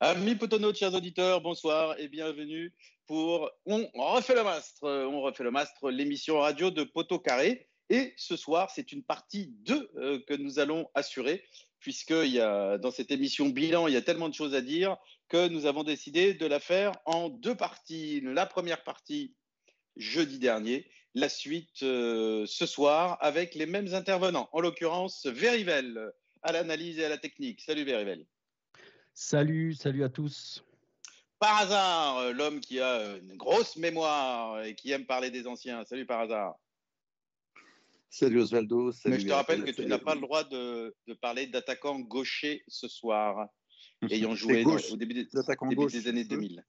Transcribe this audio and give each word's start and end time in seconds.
Amis 0.00 0.34
Potono, 0.34 0.74
chers 0.74 0.92
auditeurs, 0.92 1.40
bonsoir 1.40 1.98
et 1.98 2.08
bienvenue 2.08 2.70
pour 3.06 3.50
On 3.64 3.88
refait 3.94 4.34
le 4.34 4.44
mastre. 4.44 4.82
On 4.84 5.22
refait 5.22 5.42
le 5.42 5.50
mastre, 5.50 5.90
l'émission 5.90 6.38
radio 6.38 6.70
de 6.70 6.84
Poteau 6.84 7.18
Carré. 7.18 7.66
Et 7.88 8.12
ce 8.18 8.36
soir, 8.36 8.70
c'est 8.70 8.92
une 8.92 9.02
partie 9.02 9.54
2 9.64 9.90
euh, 9.96 10.20
que 10.28 10.34
nous 10.34 10.58
allons 10.58 10.86
assurer, 10.94 11.44
puisque 11.80 12.10
y 12.10 12.38
a, 12.40 12.76
dans 12.76 12.90
cette 12.90 13.10
émission 13.10 13.48
bilan, 13.48 13.86
il 13.86 13.94
y 13.94 13.96
a 13.96 14.02
tellement 14.02 14.28
de 14.28 14.34
choses 14.34 14.54
à 14.54 14.60
dire 14.60 14.98
que 15.30 15.48
nous 15.48 15.64
avons 15.64 15.82
décidé 15.82 16.34
de 16.34 16.44
la 16.44 16.60
faire 16.60 16.92
en 17.06 17.30
deux 17.30 17.54
parties. 17.54 18.20
La 18.22 18.44
première 18.44 18.84
partie, 18.84 19.34
jeudi 19.96 20.38
dernier, 20.38 20.90
la 21.14 21.30
suite 21.30 21.82
euh, 21.82 22.44
ce 22.44 22.66
soir, 22.66 23.16
avec 23.22 23.54
les 23.54 23.64
mêmes 23.64 23.94
intervenants, 23.94 24.50
en 24.52 24.60
l'occurrence 24.60 25.24
Verivel, 25.24 26.12
à 26.42 26.52
l'analyse 26.52 26.98
et 26.98 27.06
à 27.06 27.08
la 27.08 27.16
technique. 27.16 27.62
Salut 27.62 27.84
Verivel. 27.84 28.26
Salut, 29.18 29.72
salut 29.72 30.04
à 30.04 30.10
tous. 30.10 30.62
Par 31.38 31.56
hasard, 31.56 32.18
euh, 32.18 32.32
l'homme 32.34 32.60
qui 32.60 32.80
a 32.80 33.16
une 33.16 33.34
grosse 33.34 33.76
mémoire 33.76 34.62
et 34.62 34.74
qui 34.74 34.90
aime 34.90 35.06
parler 35.06 35.30
des 35.30 35.46
anciens. 35.46 35.86
Salut 35.86 36.04
par 36.04 36.20
hasard. 36.20 36.56
Salut 38.10 38.42
Osvaldo. 38.42 38.92
Mais 39.06 39.18
je 39.18 39.26
te 39.26 39.32
rappelle 39.32 39.64
que 39.64 39.70
tu 39.70 39.86
n'as 39.86 39.98
pas 39.98 40.14
le 40.14 40.20
droit 40.20 40.44
de, 40.44 40.94
parler 41.22 41.46
d'attaquant 41.46 41.98
gaucher 41.98 42.62
ce 42.68 42.88
soir, 42.88 43.48
ayant 44.10 44.34
joué 44.34 44.62
au 44.66 44.96
début, 44.96 45.14
des, 45.14 45.24
début 45.24 45.86
des 45.86 46.08
années 46.08 46.24
2000. 46.24 46.62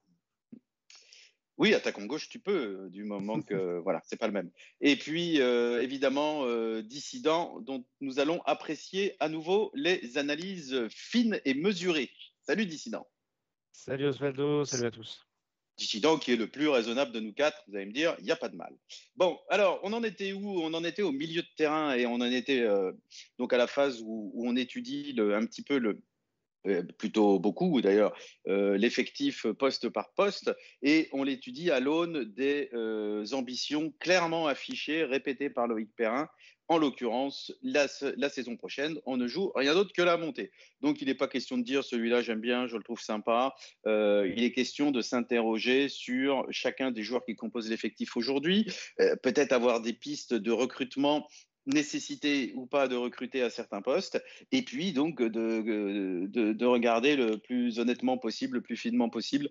Oui, 1.58 1.74
attaquant 1.74 2.06
gauche, 2.06 2.30
tu 2.30 2.40
peux, 2.40 2.86
euh, 2.86 2.90
du 2.90 3.04
moment 3.04 3.42
que 3.42 3.80
voilà, 3.84 4.02
c'est 4.06 4.16
pas 4.16 4.28
le 4.28 4.34
même. 4.34 4.52
Et 4.80 4.96
puis, 4.96 5.42
euh, 5.42 5.82
évidemment, 5.82 6.46
dissident, 6.80 7.60
dont 7.60 7.84
nous 8.00 8.20
allons 8.20 8.42
apprécier 8.44 9.18
à 9.20 9.28
nouveau 9.28 9.70
les 9.74 10.18
analyses 10.18 10.88
fines 10.88 11.42
et 11.44 11.54
mesurées. 11.54 12.10
Salut 12.48 12.66
Dissident. 12.66 13.06
Salut 13.74 14.06
Osvaldo, 14.06 14.64
salut 14.64 14.86
à 14.86 14.92
tous. 14.92 15.28
Dissident 15.78 16.18
qui 16.18 16.32
est 16.32 16.38
le 16.38 16.48
plus 16.48 16.70
raisonnable 16.70 17.12
de 17.12 17.20
nous 17.20 17.34
quatre, 17.34 17.62
vous 17.68 17.76
allez 17.76 17.88
me 17.88 17.92
dire, 17.92 18.16
il 18.20 18.24
n'y 18.24 18.32
a 18.32 18.38
pas 18.38 18.48
de 18.48 18.56
mal. 18.56 18.74
Bon, 19.18 19.38
alors, 19.50 19.82
on 19.84 19.92
en 19.92 20.02
était 20.02 20.32
où? 20.32 20.62
On 20.62 20.74
en 20.74 20.86
était 20.86 21.02
au 21.02 21.12
milieu 21.12 21.42
de 21.42 21.48
terrain 21.58 21.94
et 21.94 22.06
on 22.06 22.14
en 22.14 22.32
était 22.32 22.62
euh, 22.62 22.94
donc 23.38 23.52
à 23.52 23.58
la 23.58 23.68
phase 23.68 24.02
où, 24.02 24.32
on 24.38 24.56
étudie 24.56 25.14
un 25.20 25.46
petit 25.46 25.62
peu 25.62 25.78
le, 25.78 26.02
plutôt 26.98 27.40
beaucoup 27.40 27.82
d'ailleurs, 27.82 28.14
euh, 28.48 28.78
l'effectif 28.78 29.48
poste 29.48 29.90
par 29.90 30.14
poste, 30.14 30.56
et 30.82 31.10
on 31.12 31.24
l'étudie 31.24 31.72
à 31.72 31.80
l'aune 31.80 32.24
des 32.26 32.70
ambitions 33.34 33.94
clairement 34.00 34.48
affichées, 34.48 35.04
répétées 35.04 35.50
par 35.50 35.68
Loïc 35.68 35.90
Perrin, 35.96 36.30
en 36.70 36.78
l'occurrence, 36.78 37.54
la, 37.64 37.88
saison 37.88 38.58
prochaine, 38.58 39.00
on 39.06 39.16
ne 39.16 39.28
joue 39.28 39.52
rien 39.56 39.74
d'autre 39.74 39.94
que 39.94 40.02
la 40.02 40.18
montée. 40.18 40.52
Donc, 40.82 41.02
il 41.02 41.08
n'est 41.08 41.16
pas 41.16 41.28
question 41.28 41.58
de 41.58 41.64
dire 41.64 41.84
celui-là, 41.84 42.22
j'aime 42.22 42.42
bien, 42.42 42.68
je 42.68 42.76
le 42.76 42.84
trouve 42.84 43.00
sympa. 43.00 43.56
Euh, 43.86 44.32
il 44.36 44.44
est 44.44 44.52
question 44.52 44.92
de 44.92 45.02
s'interroger 45.02 45.88
sur 45.88 46.46
chacun 46.50 46.92
des 46.92 47.04
joueurs 47.04 47.24
qui 47.24 47.36
composent 47.36 47.70
l'effectif 47.70 48.18
aujourd'hui, 48.18 48.66
euh, 49.00 49.16
peut-être 49.16 49.54
avoir 49.54 49.82
des 49.82 49.94
pistes 49.94 50.34
de 50.34 50.52
recrutement 50.52 51.28
nécessité 51.68 52.54
ou 52.56 52.66
pas 52.66 52.88
de 52.88 52.96
recruter 52.96 53.42
à 53.44 53.50
certains 53.50 53.82
postes, 53.82 54.22
et 54.52 54.64
puis 54.64 54.94
donc 54.94 55.22
de, 55.22 56.26
de, 56.28 56.66
regarder 56.66 57.16
le 57.16 57.38
plus 57.38 57.80
honnêtement 57.80 58.18
possible, 58.18 58.58
le 58.58 58.62
plus 58.62 58.78
finement 58.78 59.10
possible, 59.10 59.50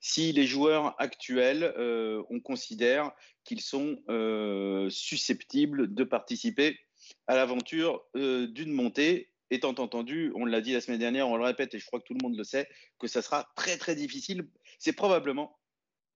si 0.00 0.32
les 0.32 0.46
joueurs 0.46 0.94
actuels, 0.98 1.74
euh, 1.76 2.22
on 2.30 2.40
considère 2.40 3.12
qu'ils 3.44 3.60
sont 3.60 3.98
euh, 4.08 4.88
susceptibles 4.90 5.92
de 5.92 6.04
participer 6.04 6.78
à 7.26 7.36
l'aventure 7.36 8.04
euh, 8.16 8.46
d'une 8.46 8.72
montée, 8.72 9.30
étant 9.50 9.74
entendu, 9.78 10.32
on 10.34 10.44
l'a 10.44 10.60
dit 10.60 10.72
la 10.72 10.80
semaine 10.80 10.98
dernière, 10.98 11.28
on 11.28 11.36
le 11.36 11.44
répète 11.44 11.74
et 11.74 11.78
je 11.78 11.86
crois 11.86 12.00
que 12.00 12.06
tout 12.06 12.14
le 12.14 12.22
monde 12.22 12.36
le 12.36 12.44
sait, 12.44 12.68
que 12.98 13.06
ça 13.06 13.22
sera 13.22 13.48
très 13.54 13.76
très 13.76 13.94
difficile. 13.94 14.48
C'est 14.78 14.92
probablement 14.92 15.56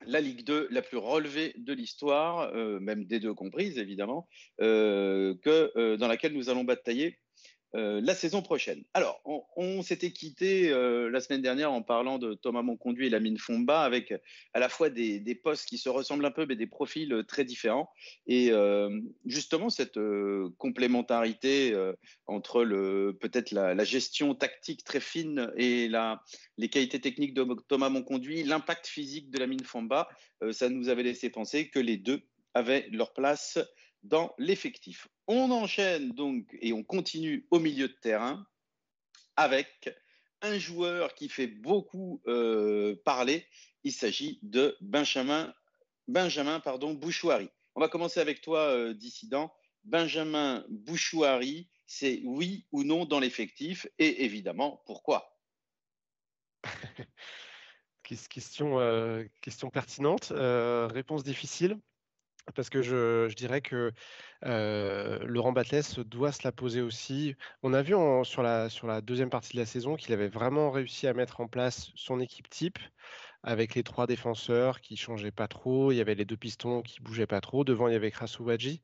la 0.07 0.21
Ligue 0.21 0.45
2 0.45 0.69
la 0.71 0.83
plus 0.83 0.97
relevée 0.97 1.55
de 1.59 1.73
l'histoire, 1.73 2.51
euh, 2.55 2.81
même 2.81 3.05
des 3.05 3.21
deux 3.21 3.35
comprises 3.35 3.79
évidemment, 3.79 4.29
euh, 4.61 5.35
que, 5.43 5.71
euh, 5.77 5.97
dans 5.97 6.09
laquelle 6.09 6.33
nous 6.33 6.49
allons 6.49 6.65
batailler 6.65 7.19
euh, 7.77 8.01
la 8.03 8.17
saison 8.17 8.43
prochaine. 8.43 8.83
Alors, 8.95 9.23
on, 9.55 9.83
s'était 9.83 10.11
quitté 10.11 10.71
euh, 10.71 11.09
la 11.09 11.21
semaine 11.21 11.41
dernière 11.41 11.71
en 11.71 11.83
parlant 11.83 12.19
de 12.19 12.35
Thomas 12.35 12.63
Monconduit 12.63 13.07
et 13.07 13.11
Lamine 13.11 13.39
Fomba 13.39 13.83
avec 13.83 14.13
à 14.55 14.59
la 14.59 14.69
fois 14.69 14.91
des, 14.91 15.41
postes 15.41 15.69
qui 15.69 15.79
se 15.79 15.89
ressemblent 15.89 16.25
un 16.25 16.33
peu 16.33 16.47
mais 16.47 16.57
des 16.57 16.67
profils 16.67 17.13
euh, 17.13 17.23
très 17.23 17.45
différents. 17.45 17.89
Et 18.27 18.51
justement, 19.25 19.71
cette 19.71 19.99
complémentarité 20.59 21.75
entre 22.27 22.65
peut-être 23.21 23.53
la, 23.53 23.85
gestion 23.85 24.35
tactique 24.35 24.85
très 24.85 25.01
fine 25.01 25.53
et 25.57 25.89
les 26.59 26.69
qualités 26.69 27.01
techniques 27.01 27.35
de 27.35 27.47
Thomas 27.69 27.89
Monconduit, 27.89 28.43
l'impact 28.43 28.87
physique 28.87 29.31
de 29.31 29.39
Lamine 29.39 29.65
Fomba, 29.65 30.09
ça 30.53 30.69
nous 30.69 30.89
avait 30.89 31.03
laissé 31.03 31.31
penser 31.31 31.69
que 31.69 31.79
les 31.79 31.97
deux 31.97 32.23
avaient 32.55 32.89
leur 32.91 33.13
place 33.13 33.59
dans 34.03 34.33
l'effectif. 34.39 35.09
On 35.33 35.53
enchaîne 35.53 36.11
donc 36.11 36.59
et 36.61 36.73
on 36.73 36.83
continue 36.83 37.47
au 37.53 37.61
milieu 37.61 37.87
de 37.87 37.93
terrain 37.93 38.45
avec 39.37 39.97
un 40.43 40.59
joueur 40.59 41.15
qui 41.15 41.29
fait 41.29 41.47
beaucoup 41.47 42.21
euh, 42.27 42.97
parler. 43.05 43.47
Il 43.85 43.93
s'agit 43.93 44.41
de 44.43 44.77
Benjamin, 44.81 45.55
Benjamin 46.09 46.61
Bouchouari. 46.97 47.49
On 47.77 47.81
va 47.81 47.89
commencer 47.89 48.19
avec 48.19 48.41
toi, 48.41 48.59
euh, 48.73 48.93
dissident. 48.93 49.55
Benjamin 49.85 50.65
Bouchouari, 50.69 51.69
c'est 51.87 52.23
oui 52.25 52.67
ou 52.73 52.83
non 52.83 53.05
dans 53.05 53.21
l'effectif 53.21 53.87
et 54.01 54.25
évidemment 54.25 54.83
pourquoi? 54.85 55.39
Question, 58.03 58.81
euh, 58.81 59.23
question 59.41 59.71
pertinente, 59.71 60.33
réponse 60.33 61.23
difficile 61.23 61.79
parce 62.55 62.71
que 62.71 62.83
je, 62.83 63.33
dirais 63.35 63.61
que 63.61 63.93
Laurent 64.43 65.53
Batles 65.53 66.05
doit 66.05 66.33
se 66.33 66.43
la 66.45 66.53
poser 66.53 66.81
aussi. 66.81 67.37
On 67.63 67.73
a 67.75 67.83
vu 67.83 67.95
sur, 68.25 68.43
la, 68.43 68.69
deuxième 69.03 69.31
partie 69.31 69.55
de 69.55 69.61
la 69.61 69.67
saison 69.67 69.97
qu'il 69.97 70.13
avait 70.13 70.29
vraiment 70.29 70.71
réussi 70.71 71.07
à 71.07 71.15
mettre 71.15 71.41
en 71.41 71.49
place 71.49 71.91
son 71.95 72.21
équipe 72.21 72.49
type 72.49 72.79
avec 73.43 73.75
les 73.75 73.83
trois 73.83 74.07
défenseurs 74.07 74.81
qui 74.81 74.97
changeaient 74.97 75.31
pas 75.31 75.49
trop. 75.49 75.93
Il 75.93 75.97
y 75.97 76.01
avait 76.01 76.15
les 76.15 76.25
deux 76.25 76.37
pistons 76.37 76.83
qui 76.83 77.01
bougeaient 77.01 77.27
pas 77.27 77.41
trop. 77.41 77.65
Devant, 77.65 77.89
il 77.89 77.93
y 77.93 77.97
avait 77.97 78.11
Krasouadji. 78.11 78.83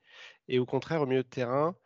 Et 0.48 0.58
au 0.58 0.66
contraire, 0.66 1.02
au 1.02 1.06
milieu 1.06 1.22
de 1.22 1.28
terrain, 1.28 1.76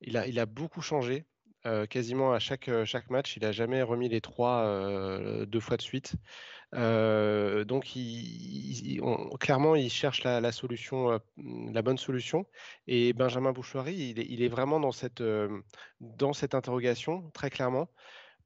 il 0.00 0.16
a 0.16 0.46
beaucoup 0.46 0.82
changé. 0.82 1.26
Euh, 1.68 1.86
quasiment 1.86 2.32
à 2.32 2.38
chaque, 2.38 2.68
euh, 2.68 2.86
match. 3.10 3.36
Il 3.36 3.42
n'a 3.42 3.52
jamais 3.52 3.82
remis 3.82 4.08
les 4.08 4.20
trois 4.22 4.62
euh, 4.64 5.44
deux 5.44 5.60
fois 5.60 5.76
de 5.76 5.82
suite. 5.82 6.14
donc, 6.72 7.86
clairement, 9.40 9.74
il 9.74 9.90
cherche 9.90 10.24
la, 10.24 10.52
solution, 10.52 11.20
la 11.36 11.82
bonne 11.82 11.98
solution. 11.98 12.46
Et 12.86 13.12
Benjamin 13.12 13.52
Bouchoiry, 13.52 13.94
il 13.94 14.42
est, 14.42 14.48
vraiment 14.48 14.80
dans 14.80 14.92
cette, 14.92 16.54
interrogation, 16.54 17.30
très 17.32 17.50
clairement 17.50 17.88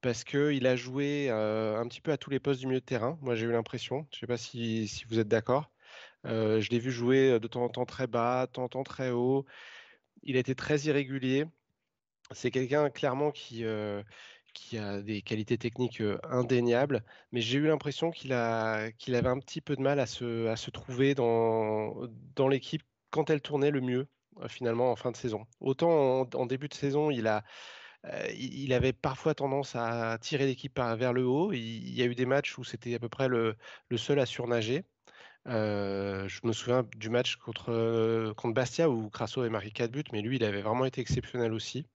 parce 0.00 0.24
qu'il 0.24 0.66
a 0.66 0.74
joué 0.74 1.30
un 1.30 1.86
petit 1.86 2.00
peu 2.00 2.10
à 2.12 2.16
tous 2.16 2.30
les 2.30 2.40
postes 2.40 2.60
du 2.60 2.66
milieu 2.66 2.80
de 2.80 2.84
terrain. 2.84 3.18
Moi, 3.22 3.36
j'ai 3.36 3.46
eu 3.46 3.52
l'impression. 3.52 4.06
Je 4.10 4.16
ne 4.16 4.20
sais 4.20 4.26
pas 4.26 4.36
si, 4.36 4.88
si 4.88 5.04
vous 5.04 5.18
êtes 5.20 5.28
d'accord. 5.28 5.70
je 6.24 6.68
l'ai 6.70 6.78
vu 6.80 6.90
jouer 6.90 7.38
de 7.40 7.46
temps 7.48 7.64
en 7.64 7.68
temps 7.68 7.86
très 7.86 8.06
bas, 8.08 8.46
de 8.46 8.52
temps 8.52 8.64
en 8.64 8.68
temps 8.68 8.84
très 8.84 9.10
haut. 9.10 9.46
Il 10.24 10.36
été 10.36 10.54
très 10.54 10.80
irrégulier. 10.80 11.46
C'est 12.34 12.50
quelqu'un 12.50 12.90
clairement 12.90 13.30
qui, 13.30 13.64
euh, 13.64 14.02
qui 14.54 14.78
a 14.78 15.00
des 15.02 15.22
qualités 15.22 15.58
techniques 15.58 16.02
indéniables, 16.24 17.02
mais 17.32 17.40
j'ai 17.40 17.58
eu 17.58 17.66
l'impression 17.66 18.10
qu'il 18.10 18.32
avait 18.32 19.28
un 19.28 19.38
petit 19.38 19.60
peu 19.60 19.76
de 19.76 19.82
mal 19.82 20.00
à 20.00 20.06
se, 20.06 20.70
trouver 20.70 21.14
dans, 21.14 22.08
l'équipe 22.48 22.82
quand 23.10 23.30
elle 23.30 23.40
tournait 23.40 23.70
le 23.70 23.80
mieux, 23.80 24.08
finalement, 24.48 24.90
en 24.90 24.96
fin 24.96 25.10
de 25.10 25.16
saison. 25.16 25.46
Autant 25.60 26.28
en, 26.34 26.46
début 26.46 26.68
de 26.68 26.74
saison, 26.74 27.10
il, 27.10 27.26
avait 28.72 28.92
parfois 28.92 29.34
tendance 29.34 29.74
à 29.76 30.18
tirer 30.20 30.46
l'équipe 30.46 30.78
vers 30.78 31.12
le 31.12 31.24
haut. 31.26 31.52
Il, 31.52 31.94
y 31.94 32.02
a 32.02 32.06
eu 32.06 32.14
des 32.14 32.26
matchs 32.26 32.58
où 32.58 32.64
c'était 32.64 32.94
à 32.94 32.98
peu 32.98 33.08
près 33.08 33.28
le, 33.28 33.56
seul 33.96 34.18
à 34.18 34.26
surnager. 34.26 34.84
je 35.46 36.46
me 36.46 36.52
souviens 36.52 36.84
du 36.96 37.10
match 37.10 37.36
contre, 37.36 38.32
contre 38.36 38.54
Bastia 38.54 38.90
où 38.90 39.10
Crasso 39.10 39.40
avait 39.40 39.50
marqué 39.50 39.70
4 39.70 39.90
buts, 39.90 40.04
mais 40.12 40.22
lui, 40.22 40.36
il 40.36 40.44
avait 40.44 40.62
vraiment 40.62 40.84
été 40.84 41.00
exceptionnel 41.00 41.52
aussi 41.52 41.86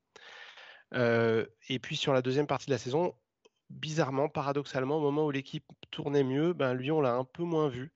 et 0.94 1.80
puis 1.82 1.96
sur 1.96 2.14
la 2.14 2.22
deuxième 2.22 2.48
partie 2.48 2.68
de 2.68 2.72
la 2.72 2.78
saison, 2.78 3.16
bizarrement, 3.70 4.30
paradoxalement, 4.30 4.98
au 4.98 5.02
moment 5.02 5.26
où 5.26 5.32
l'équipe 5.32 5.66
tournait 5.92 6.24
mieux, 6.24 6.54
ben, 6.54 6.74
lui, 6.74 6.92
on 6.92 7.02
l'a 7.02 7.14
un 7.14 7.26
peu 7.26 7.44
moins 7.44 7.68
vu. 7.68 7.92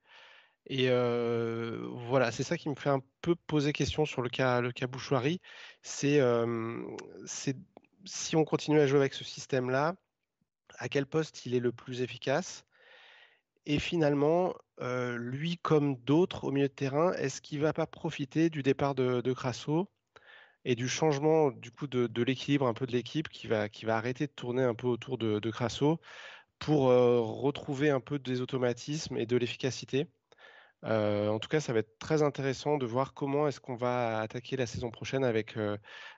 Et 0.68 0.90
voilà, 0.90 2.32
c'est 2.32 2.44
ça 2.44 2.58
qui 2.58 2.70
me 2.70 2.76
fait 2.76 2.90
un 2.90 3.02
peu 3.22 3.36
poser 3.36 3.74
question 3.74 4.06
sur 4.06 4.22
le 4.22 4.30
cas, 4.30 4.62
le 4.62 4.72
cas 4.72 4.88
Bouchoirie. 4.88 5.42
C'est 5.82 6.20
si 8.06 8.36
on 8.36 8.44
continue 8.46 8.80
à 8.80 8.88
jouer 8.88 9.00
avec 9.00 9.14
ce 9.14 9.24
système-là, 9.24 9.96
à 10.78 10.90
quel 10.90 11.06
poste 11.06 11.46
il 11.46 11.54
est 11.56 11.60
le 11.60 11.72
plus 11.72 12.02
efficace? 12.02 12.66
Et 13.66 13.80
finalement, 13.80 14.56
lui 14.80 15.58
comme 15.58 15.96
d'autres 15.98 16.46
au 16.46 16.52
milieu 16.52 16.68
de 16.68 16.74
terrain, 16.74 17.14
est-ce 17.14 17.42
qu'il 17.42 17.60
ne 17.60 17.64
va 17.64 17.74
pas 17.74 17.86
profiter 17.86 18.50
du 18.50 18.64
départ 18.64 18.96
de 18.96 19.34
Crasso? 19.34 19.88
Et 20.66 20.75
du 20.75 20.88
changement 20.88 21.52
du 21.52 21.72
coup 21.72 21.88
de, 21.88 22.24
l'équilibre 22.24 22.68
un 22.68 22.74
peu 22.74 22.86
de 22.86 22.92
l'équipe 22.92 23.30
qui 23.30 23.48
va, 23.48 23.69
qui 23.69 23.86
va 23.86 23.98
arrêter 23.98 24.28
de 24.28 24.31
tourner 24.31 24.63
un 24.63 24.75
peu 24.75 24.88
autour 24.88 25.18
de, 25.18 25.50
Crasso 25.52 26.00
pour 26.60 26.84
retrouver 26.84 27.90
un 27.90 28.00
peu 28.00 28.19
des 28.19 28.42
automatismes 28.42 29.18
et 29.18 29.25
de 29.25 29.38
l'efficacité. 29.38 30.08
en 30.84 31.40
tout 31.40 31.50
cas, 31.50 31.60
ça 31.60 31.74
va 31.74 31.80
être 31.80 31.98
très 32.00 32.22
intéressant 32.22 32.78
de 32.78 32.86
voir 32.86 33.13
comment 33.13 33.48
est-ce 33.48 33.60
qu'on 33.60 33.75
va 33.75 34.19
attaquer 34.19 34.58
la 34.58 34.68
saison 34.68 34.92
prochaine 34.92 35.24
avec, 35.24 35.58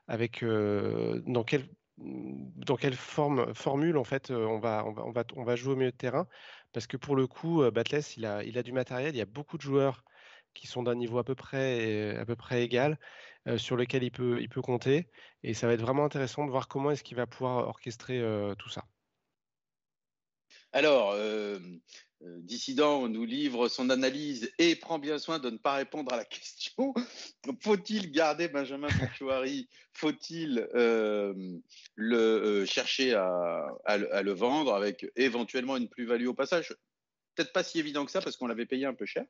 avec 0.07 0.43
dans 0.43 1.43
quelle 1.43 1.67
dans 1.97 2.75
quelle 2.75 2.95
forme, 2.95 3.53
formule 3.53 3.97
en 3.97 4.03
fait 4.03 4.31
on 4.31 4.57
va, 4.59 4.83
on, 4.85 4.93
va, 4.93 5.03
on, 5.05 5.11
va, 5.11 5.23
on 5.35 5.43
va 5.43 5.55
jouer 5.55 5.73
au 5.73 5.75
milieu 5.75 5.91
de 5.91 5.95
terrain 5.95 6.27
parce 6.73 6.87
que 6.87 6.97
pour 6.97 7.15
le 7.15 7.27
coup, 7.27 7.63
Batless, 7.71 8.17
il 8.17 8.25
a, 8.25 8.43
il 8.43 8.57
a 8.57 8.63
du 8.63 8.73
matériel, 8.73 9.15
il 9.15 9.17
y 9.17 9.21
a 9.21 9.25
beaucoup 9.25 9.57
de 9.57 9.61
joueurs 9.61 10.03
qui 10.53 10.67
sont 10.67 10.83
d'un 10.83 10.95
niveau 10.95 11.19
à 11.19 11.23
peu 11.23 11.35
près, 11.35 12.15
à 12.17 12.25
peu 12.25 12.35
près 12.35 12.63
égal, 12.63 12.99
sur 13.57 13.75
lequel 13.75 14.03
il 14.03 14.11
peut, 14.11 14.41
il 14.41 14.49
peut 14.49 14.61
compter. 14.61 15.07
Et 15.43 15.53
ça 15.53 15.67
va 15.67 15.73
être 15.73 15.81
vraiment 15.81 16.05
intéressant 16.05 16.45
de 16.45 16.51
voir 16.51 16.67
comment 16.67 16.91
est-ce 16.91 17.03
qu'il 17.03 17.17
va 17.17 17.27
pouvoir 17.27 17.67
orchestrer 17.67 18.21
tout 18.57 18.69
ça. 18.69 18.85
Alors, 20.71 21.15
Dissident 22.21 23.09
nous 23.09 23.25
livre 23.25 23.67
son 23.67 23.89
analyse 23.89 24.51
et 24.57 24.75
prend 24.75 24.97
bien 24.97 25.19
soin 25.19 25.39
de 25.39 25.49
ne 25.49 25.57
pas 25.57 25.73
répondre 25.73 26.13
à 26.13 26.17
la 26.17 26.25
question. 26.25 26.93
Faut-il 27.61 28.11
garder 28.11 28.47
Benjamin 28.47 28.87
Bouchouari? 28.87 29.67
Faut-il 29.93 30.67
le 31.95 32.65
chercher 32.65 33.13
à, 33.13 33.67
à, 33.85 34.21
le 34.21 34.31
vendre 34.31 34.73
avec 34.73 35.05
éventuellement 35.15 35.77
une 35.77 35.89
plus-value 35.89 36.27
au 36.27 36.33
passage? 36.33 36.75
Peut-être 37.35 37.51
pas 37.51 37.63
si 37.63 37.79
évident 37.79 38.05
que 38.05 38.11
ça 38.11 38.21
parce 38.21 38.37
qu'on 38.37 38.47
l'avait 38.47 38.65
payé 38.65 38.85
un 38.85 38.93
peu 38.93 39.05
cher 39.05 39.25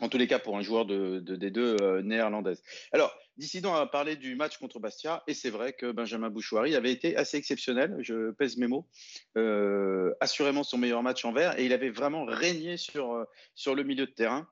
en 0.00 0.08
tous 0.08 0.18
les 0.18 0.26
cas 0.26 0.38
pour 0.38 0.56
un 0.56 0.62
joueur 0.62 0.86
de, 0.86 1.20
des 1.20 1.50
deux 1.50 1.76
euh, 1.80 2.02
néerlandaises. 2.02 2.62
Alors, 2.92 3.14
Dissident 3.36 3.74
a 3.74 3.86
parlé 3.86 4.16
du 4.16 4.34
match 4.34 4.58
contre 4.58 4.78
Bastia, 4.78 5.22
et 5.26 5.34
c'est 5.34 5.50
vrai 5.50 5.72
que 5.72 5.90
Benjamin 5.90 6.30
Bouchouari 6.30 6.74
avait 6.74 6.92
été 6.92 7.16
assez 7.16 7.36
exceptionnel, 7.36 7.96
je 8.00 8.30
pèse 8.32 8.56
mes 8.56 8.66
mots, 8.66 8.88
euh, 9.36 10.12
assurément 10.20 10.64
son 10.64 10.78
meilleur 10.78 11.02
match 11.02 11.24
en 11.24 11.32
vert, 11.32 11.58
et 11.58 11.64
il 11.64 11.72
avait 11.72 11.90
vraiment 11.90 12.24
régné 12.24 12.76
sur, 12.76 13.12
euh, 13.12 13.24
sur 13.54 13.74
le 13.74 13.84
milieu 13.84 14.06
de 14.06 14.12
terrain. 14.12 14.48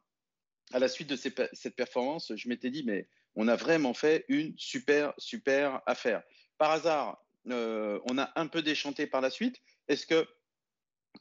À 0.72 0.78
la 0.78 0.88
suite 0.88 1.10
de 1.10 1.16
cette 1.16 1.74
performance, 1.74 2.32
je 2.36 2.48
m'étais 2.48 2.70
dit, 2.70 2.84
mais 2.84 3.08
on 3.34 3.48
a 3.48 3.56
vraiment 3.56 3.92
fait 3.92 4.24
une 4.28 4.54
super, 4.56 5.12
super 5.18 5.80
affaire. 5.84 6.22
Par 6.58 6.70
hasard, 6.70 7.24
on 7.46 8.18
a 8.18 8.30
un 8.36 8.46
peu 8.46 8.62
déchanté 8.62 9.08
par 9.08 9.20
la 9.20 9.30
suite. 9.30 9.60
Est-ce 9.88 10.06
que, 10.06 10.28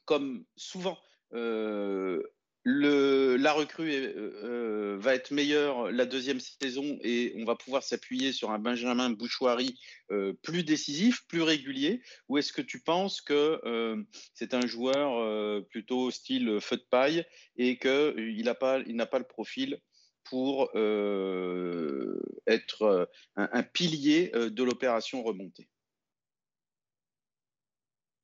comme 0.06 0.46
souvent, 0.56 1.00
la 2.66 3.54
recrue 3.54 3.92
euh, 3.92 4.34
euh, 4.44 4.98
va 5.00 5.16
être 5.16 5.32
meilleure 5.32 5.92
la 5.92 6.06
deuxième 6.06 6.40
saison 6.40 7.00
et 7.02 7.34
on 7.38 7.46
va 7.46 7.56
pouvoir 7.56 7.84
s'appuyer 7.84 8.32
sur 8.34 8.52
un 8.52 8.60
Benjamin 8.60 9.10
Bouchoirie 9.10 9.80
euh, 10.12 10.34
plus 10.42 10.64
décisif, 10.64 11.26
plus 11.28 11.42
régulier. 11.42 12.02
Ou 12.28 12.38
est-ce 12.38 12.52
que 12.52 12.62
tu 12.62 12.82
penses 12.82 13.22
que 13.22 13.62
c'est 14.34 14.54
un 14.54 14.66
joueur 14.66 15.66
plutôt 15.68 16.12
style 16.12 16.60
feu 16.62 16.78
de 16.78 16.86
paille 16.90 17.26
et 17.56 17.78
qu'il 17.78 18.44
n'a 18.44 18.56
pas, 18.56 18.82
pas 18.84 19.20
le 19.20 19.28
profil 19.28 19.80
pour 20.24 20.70
être 22.48 23.10
un, 23.36 23.64
pilier 23.64 24.32
de 24.34 24.64
l'opération 24.64 25.24
remontée? 25.24 25.70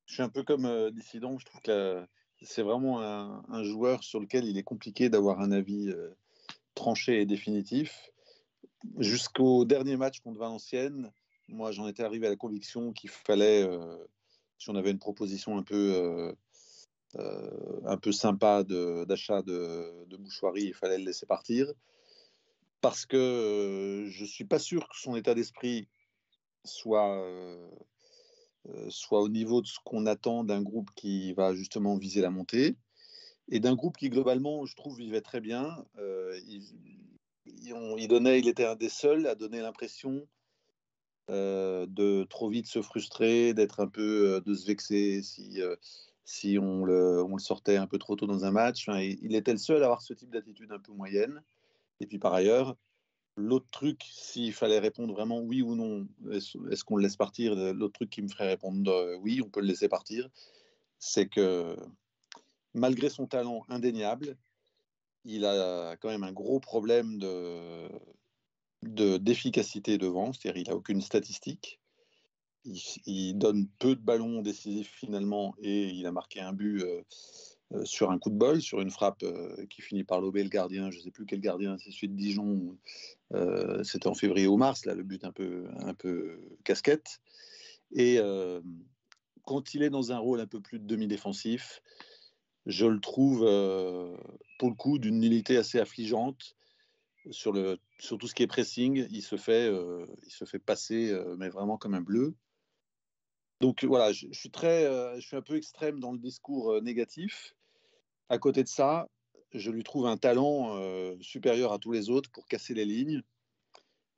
Je 0.06 0.16
suis 0.16 0.24
un 0.24 0.30
peu 0.30 0.44
comme 0.44 0.92
Dissident, 0.92 1.38
je 1.40 1.46
trouve 1.46 1.62
que 1.62 2.06
c'est 2.42 2.62
vraiment 2.62 3.02
un, 3.02 3.64
joueur 3.64 4.04
sur 4.04 4.20
lequel 4.20 4.46
il 4.46 4.58
est 4.58 4.64
compliqué 4.64 5.10
d'avoir 5.10 5.40
un 5.40 5.52
avis 5.52 5.90
euh, 5.90 6.16
tranché 6.74 7.22
et 7.22 7.26
définitif. 7.26 8.12
Jusqu'au 8.98 9.66
dernier 9.66 9.98
match 9.98 10.20
contre 10.20 10.40
Valenciennes, 10.40 11.12
moi 11.48 11.72
j'en 11.72 11.88
étais 11.88 12.04
arrivé 12.04 12.28
à 12.28 12.30
la 12.30 12.36
conviction 12.36 12.94
qu'il 12.94 13.10
fallait, 13.10 13.64
euh, 13.64 13.98
si 14.58 14.70
on 14.70 14.76
avait 14.76 14.92
une 14.92 15.00
proposition 15.00 15.58
un 15.58 15.64
peu, 15.64 16.36
euh, 17.16 18.12
sympa 18.12 18.64
d'achat 18.64 19.42
de, 19.42 20.06
de, 20.08 20.60
il 20.60 20.74
fallait 20.74 20.98
le 20.98 21.06
laisser 21.06 21.26
partir. 21.26 21.72
Parce 22.82 23.06
que 23.06 24.06
je 24.08 24.22
ne 24.22 24.28
suis 24.28 24.46
pas 24.46 24.60
sûr 24.60 24.88
que 24.90 24.96
son 24.98 25.16
état 25.16 25.34
d'esprit 25.34 25.88
soit 26.64 27.26
soit 28.90 29.22
au 29.22 29.30
niveau 29.30 29.62
de 29.62 29.68
ce 29.68 29.80
qu'on 29.84 30.06
attend 30.06 30.44
d'un 30.44 30.62
groupe 30.62 30.90
qui 30.96 31.34
va 31.34 31.54
justement 31.54 31.98
viser 31.98 32.22
la 32.22 32.30
montée, 32.30 32.78
et 33.50 33.60
d'un 33.60 33.76
groupe 33.76 33.98
qui 33.98 34.10
globalement, 34.10 34.66
je 34.66 34.76
trouve, 34.76 34.98
vivait 34.98 35.22
très 35.22 35.42
bien. 35.42 35.86
Euh, 35.98 36.40
il, 36.48 38.48
était 38.48 38.66
un 38.66 38.76
des 38.76 38.90
seuls 38.90 39.28
à 39.28 39.36
donner 39.36 39.62
l'impression 39.62 40.28
euh, 41.30 41.86
de 41.88 42.26
trop 42.30 42.50
vite 42.50 42.68
se 42.68 42.82
frustrer, 42.82 43.54
d'être 43.54 43.80
un 43.80 43.88
peu, 43.88 44.42
de 44.46 44.54
se 44.54 44.66
vexer 44.66 45.22
si, 45.22 45.62
si 46.24 46.58
on, 46.60 46.86
le, 46.86 47.24
sortait 47.38 47.78
un 47.78 47.88
peu 47.88 48.00
trop 48.00 48.16
tôt 48.16 48.26
dans 48.26 48.46
un 48.46 48.52
match. 48.52 48.88
il 48.88 49.36
était 49.36 49.52
le 49.52 49.60
seul 49.60 49.84
à 49.84 49.86
avoir 49.86 50.02
ce 50.02 50.14
type 50.14 50.32
d'attitude 50.32 50.72
un 50.72 50.80
peu 50.80 50.92
moyenne. 50.92 51.44
Et 52.00 52.08
puis 52.08 52.20
par 52.20 52.34
ailleurs, 52.34 52.76
L'autre 53.38 53.68
truc, 53.70 54.02
s'il 54.10 54.54
fallait 54.54 54.80
répondre 54.80 55.14
vraiment 55.14 55.40
oui 55.40 55.62
ou 55.62 55.76
non, 55.76 56.08
est-ce 56.32 56.84
qu'on 56.84 56.96
le 56.96 57.04
laisse 57.04 57.18
partir 57.18 57.54
L'autre 57.74 57.94
truc 57.94 58.10
qui 58.10 58.22
me 58.22 58.30
ferait 58.30 58.48
répondre 58.48 58.92
euh, 58.92 59.18
oui, 59.18 59.42
on 59.44 59.50
peut 59.50 59.60
le 59.60 59.68
laisser 59.68 59.90
partir, 59.90 60.30
c'est 61.00 61.28
que 61.28 61.76
malgré 62.74 63.10
son 63.10 63.28
talent 63.28 63.66
indéniable, 63.68 64.38
il 65.26 65.46
a 65.46 65.98
quand 65.98 66.10
même 66.10 66.24
un 66.24 66.32
gros 66.32 66.60
problème 66.60 67.18
de, 67.18 67.90
d'efficacité 69.18 69.98
devant, 69.98 70.32
c'est-à-dire 70.32 70.62
il 70.62 70.70
n'a 70.70 70.76
aucune 70.76 71.02
statistique. 71.02 71.80
Il, 72.64 73.38
donne 73.38 73.68
peu 73.78 73.96
de 73.96 74.02
ballons 74.02 74.42
décisifs 74.42 74.92
finalement 74.92 75.56
et 75.60 75.90
il 75.90 76.08
a 76.08 76.12
marqué 76.12 76.40
un 76.40 76.52
but 76.52 76.82
euh, 76.82 77.02
euh, 77.02 77.04
sur 77.84 78.12
un 78.12 78.20
coup 78.20 78.30
de 78.30 78.36
bol, 78.36 78.62
sur 78.62 78.80
une 78.82 78.92
frappe 78.92 79.24
euh, 79.24 79.66
qui 79.70 79.82
finit 79.82 80.04
par 80.04 80.22
lober 80.22 80.44
le 80.44 80.50
gardien. 80.50 80.92
Je 80.92 80.98
ne 80.98 81.04
sais 81.04 81.12
plus 81.12 81.26
quel 81.26 81.40
gardien, 81.40 81.78
c'est 81.78 81.92
celui 81.92 82.10
de 82.10 82.16
Dijon. 82.16 82.78
Euh, 83.34 83.84
c'était 83.84 84.08
en 84.08 84.14
février 84.14 84.48
ou 84.48 84.58
mars, 84.58 84.86
là, 84.86 84.94
le 84.94 85.04
but 85.04 85.24
un 85.26 85.32
peu, 85.32 85.66
un 85.80 85.94
peu 85.94 86.40
casquette. 86.64 87.20
Et 87.92 88.20
quand 89.44 89.74
il 89.74 89.84
est 89.84 89.90
dans 89.90 90.12
un 90.12 90.18
rôle 90.18 90.40
un 90.40 90.48
peu 90.48 90.60
plus 90.60 90.80
de 90.80 90.86
demi-défensif, 90.86 91.82
je 92.66 92.86
le 92.88 93.00
trouve, 93.00 93.40
pour 94.60 94.70
le 94.70 94.76
coup, 94.76 94.98
d'une 94.98 95.20
nullité 95.20 95.58
assez 95.58 95.80
affligeante. 95.80 96.56
Sur, 97.32 97.54
le, 97.54 97.78
sur 98.00 98.18
tout 98.18 98.28
ce 98.28 98.36
qui 98.36 98.44
est 98.44 98.48
pressing, 98.48 99.08
il 99.10 99.22
se 99.22 99.38
fait, 99.38 99.72
il 100.26 100.32
se 100.32 100.46
fait 100.46 100.60
passer, 100.60 101.16
mais 101.38 101.50
vraiment 101.50 101.78
comme 101.78 101.94
un 101.94 102.02
bleu. 102.02 102.36
Donc 103.62 103.84
voilà, 103.86 104.12
je, 104.12 104.28
suis 104.32 104.52
très, 104.52 104.86
euh, 104.86 105.16
je 105.16 105.26
suis 105.26 105.38
un 105.38 105.42
peu 105.42 105.56
extrême 105.56 106.00
dans 106.00 106.12
le 106.12 106.20
discours 106.20 106.74
euh, 106.74 106.82
négatif. 106.82 107.56
À 108.30 108.38
côté 108.38 108.64
de 108.64 108.68
ça, 108.68 109.08
je 109.54 109.72
lui 109.72 109.84
trouve 109.84 110.08
un 110.08 110.18
talent 110.18 110.78
euh, 110.78 111.16
supérieur 111.22 111.72
à 111.72 111.80
tous 111.80 111.92
les 111.92 112.10
autres 112.10 112.30
pour 112.32 112.48
casser 112.48 112.74
les 112.74 112.86
lignes. 112.86 113.22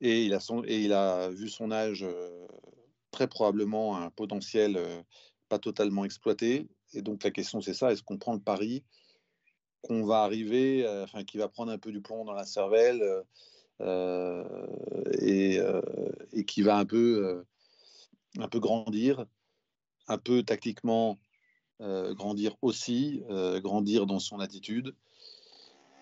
Et 0.00 0.24
il 0.24 0.34
a, 0.34 0.38
et 0.66 0.80
il 0.82 0.92
a 0.92 1.28
vu 1.30 1.48
son 1.48 1.72
âge 1.72 2.06
très 3.10 3.26
probablement 3.26 3.96
un 3.96 4.10
potentiel 4.10 4.78
pas 5.48 5.58
totalement 5.58 6.04
exploité. 6.04 6.68
Et 6.94 7.02
donc 7.02 7.24
la 7.24 7.32
question 7.32 7.60
c'est 7.60 7.74
ça, 7.74 7.92
est-ce 7.92 8.04
qu'on 8.04 8.16
prend 8.16 8.32
le 8.32 8.40
pari 8.40 8.84
qu'on 9.82 10.04
va 10.04 10.22
arriver, 10.22 10.86
enfin 11.02 11.24
qui 11.24 11.36
va 11.36 11.48
prendre 11.48 11.72
un 11.72 11.78
peu 11.78 11.90
du 11.90 12.00
plomb 12.00 12.24
dans 12.24 12.32
la 12.32 12.44
cervelle 12.44 13.24
et, 15.20 15.58
et, 16.32 16.44
qui 16.44 16.62
va 16.62 16.76
un 16.76 16.86
peu 16.86 17.44
un 18.38 18.48
peu 18.48 18.60
grandir, 18.60 19.26
un 20.06 20.18
peu 20.18 20.42
tactiquement 20.42 21.18
euh, 21.80 22.12
grandir 22.12 22.56
aussi, 22.60 23.22
euh, 23.30 23.60
grandir 23.60 24.06
dans 24.06 24.18
son 24.18 24.40
attitude. 24.40 24.96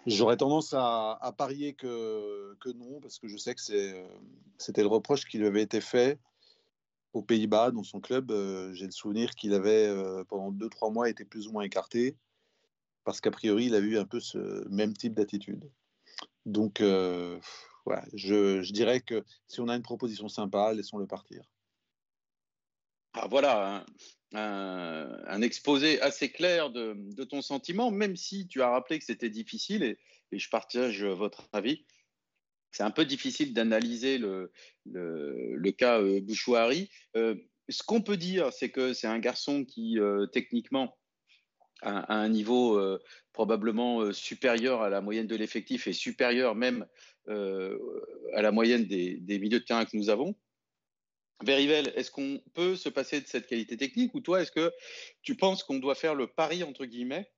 J'aurais 0.06 0.38
tendance 0.38 0.72
à, 0.72 1.34
parier 1.36 1.74
que, 1.74 2.56
non, 2.74 3.00
parce 3.00 3.18
que 3.18 3.28
je 3.28 3.36
sais 3.36 3.54
que 3.54 3.60
euh, 3.72 4.08
c'était 4.56 4.82
le 4.82 4.88
reproche 4.88 5.26
qui 5.26 5.36
lui 5.36 5.46
avait 5.46 5.62
été 5.62 5.80
fait 5.80 6.18
aux 7.12 7.22
Pays-Bas, 7.22 7.72
dans 7.72 7.82
son 7.82 8.00
club. 8.00 8.30
J'ai 8.72 8.86
le 8.86 8.92
souvenir 8.92 9.34
qu'il 9.34 9.52
avait, 9.52 9.92
pendant 10.28 10.52
2-3 10.52 10.92
mois, 10.92 11.10
été 11.10 11.24
plus 11.24 11.48
ou 11.48 11.52
moins 11.52 11.64
écarté, 11.64 12.16
parce 13.04 13.20
qu'a 13.20 13.30
priori, 13.30 13.66
il 13.66 13.74
a 13.74 13.78
eu 13.78 13.98
un 13.98 14.04
peu 14.04 14.20
ce 14.20 14.66
même 14.68 14.94
type 14.94 15.14
d'attitude. 15.14 15.68
Donc, 16.44 16.78
je, 16.80 17.40
je, 18.12 18.72
dirais 18.72 19.00
que 19.00 19.24
si 19.48 19.60
on 19.60 19.68
a 19.68 19.74
une 19.74 19.82
proposition 19.82 20.28
sympa, 20.28 20.72
laissons-le 20.72 21.06
partir. 21.06 21.42
Ah, 23.18 23.28
voilà 23.30 23.86
un, 24.34 25.42
exposé 25.42 26.00
assez 26.00 26.30
clair 26.30 26.70
de, 26.70 27.24
ton 27.24 27.42
sentiment, 27.42 27.90
même 27.90 28.16
si 28.16 28.46
tu 28.46 28.62
as 28.62 28.68
rappelé 28.68 28.98
que 28.98 29.04
c'était 29.04 29.30
difficile, 29.30 29.82
et, 29.82 29.98
je 30.38 30.48
partage 30.50 31.04
votre 31.04 31.48
avis. 31.52 31.86
C'est 32.72 32.82
un 32.82 32.90
peu 32.90 33.06
difficile 33.06 33.54
d'analyser 33.54 34.18
le, 34.18 34.50
cas 35.70 36.00
euh, 36.00 36.20
Bouchouari. 36.20 36.90
Euh, 37.16 37.36
ce 37.68 37.82
qu'on 37.82 38.02
peut 38.02 38.16
dire, 38.16 38.52
c'est 38.52 38.70
que 38.70 38.92
c'est 38.92 39.06
un 39.06 39.18
garçon 39.18 39.64
qui, 39.64 39.98
euh, 39.98 40.26
techniquement, 40.26 40.98
a, 41.80 42.14
un 42.14 42.28
niveau 42.28 42.80
probablement 43.32 44.12
supérieur 44.12 44.82
à 44.82 44.90
la 44.90 45.00
moyenne 45.00 45.26
de 45.26 45.36
l'effectif 45.36 45.86
et 45.86 45.92
supérieur 45.92 46.54
même 46.54 46.86
à 47.28 48.42
la 48.42 48.50
moyenne 48.50 48.86
des, 48.86 49.16
des 49.16 49.38
milieux 49.38 49.60
de 49.60 49.64
terrain 49.64 49.84
que 49.84 49.96
nous 49.96 50.10
avons. 50.10 50.34
Verivel, 51.42 51.92
est-ce 51.96 52.10
qu'on 52.10 52.42
peut 52.54 52.76
se 52.76 52.88
passer 52.88 53.20
de 53.20 53.26
cette 53.26 53.46
qualité 53.46 53.76
technique 53.76 54.14
ou 54.14 54.20
toi, 54.20 54.40
est-ce 54.40 54.52
que 54.52 54.72
tu 55.22 55.36
penses 55.36 55.62
qu'on 55.62 55.78
doit 55.78 55.94
faire 55.94 56.14
le 56.14 56.26
pari, 56.26 56.62
entre 56.62 56.86
guillemets, 56.86 57.30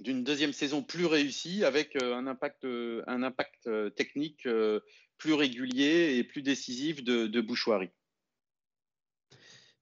d'une 0.00 0.24
deuxième 0.24 0.52
saison 0.52 0.82
plus 0.82 1.06
réussie 1.06 1.64
avec 1.64 1.96
euh, 1.96 2.16
un 2.16 2.26
impact, 2.26 2.64
euh, 2.64 3.04
euh, 3.66 3.90
technique 3.90 4.48
plus 5.18 5.34
régulier 5.34 6.16
et 6.16 6.24
plus 6.24 6.42
décisif 6.42 7.04
de, 7.04 7.26
de 7.26 7.40
Bouchoirie 7.40 7.90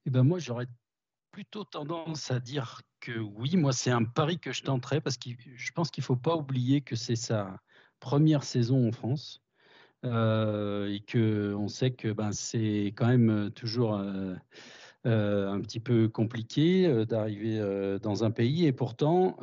eh 0.07 0.11
ben 0.11 0.25
Moi, 0.25 0.41
j'aurais 0.41 0.67
plutôt 1.31 1.65
tendance 1.65 2.31
à 2.33 2.41
dire 2.41 2.83
que 3.01 3.19
oui, 3.19 3.57
moi, 3.57 3.73
c'est 3.73 3.93
un 3.93 4.05
pari 4.05 4.41
que 4.41 4.53
je 4.53 4.63
tenterais 4.63 5.01
parce 5.01 5.17
que 5.17 5.31
je 5.39 5.73
pense 5.73 5.91
qu'il 5.91 6.03
ne 6.03 6.07
faut 6.07 6.17
pas 6.17 6.35
oublier 6.35 6.81
que 6.81 6.97
c'est 6.97 7.17
sa 7.17 7.61
première 8.01 8.43
saison 8.43 8.89
en 8.89 8.93
France. 8.93 9.41
Euh, 10.05 10.89
et 10.89 11.01
que 11.01 11.55
on 11.55 11.67
sait 11.67 11.91
que 11.91 12.13
ben, 12.13 12.31
c'est 12.31 12.93
quand 12.97 13.09
même 13.09 13.51
toujours 13.51 13.97
euh, 13.97 14.35
euh, 15.07 15.51
un 15.51 15.61
petit 15.61 15.81
peu 15.81 16.09
compliqué 16.09 17.05
d'arriver 17.05 17.99
dans 18.01 18.23
un 18.23 18.31
pays 18.31 18.67
et 18.67 18.73
pourtant 18.73 19.37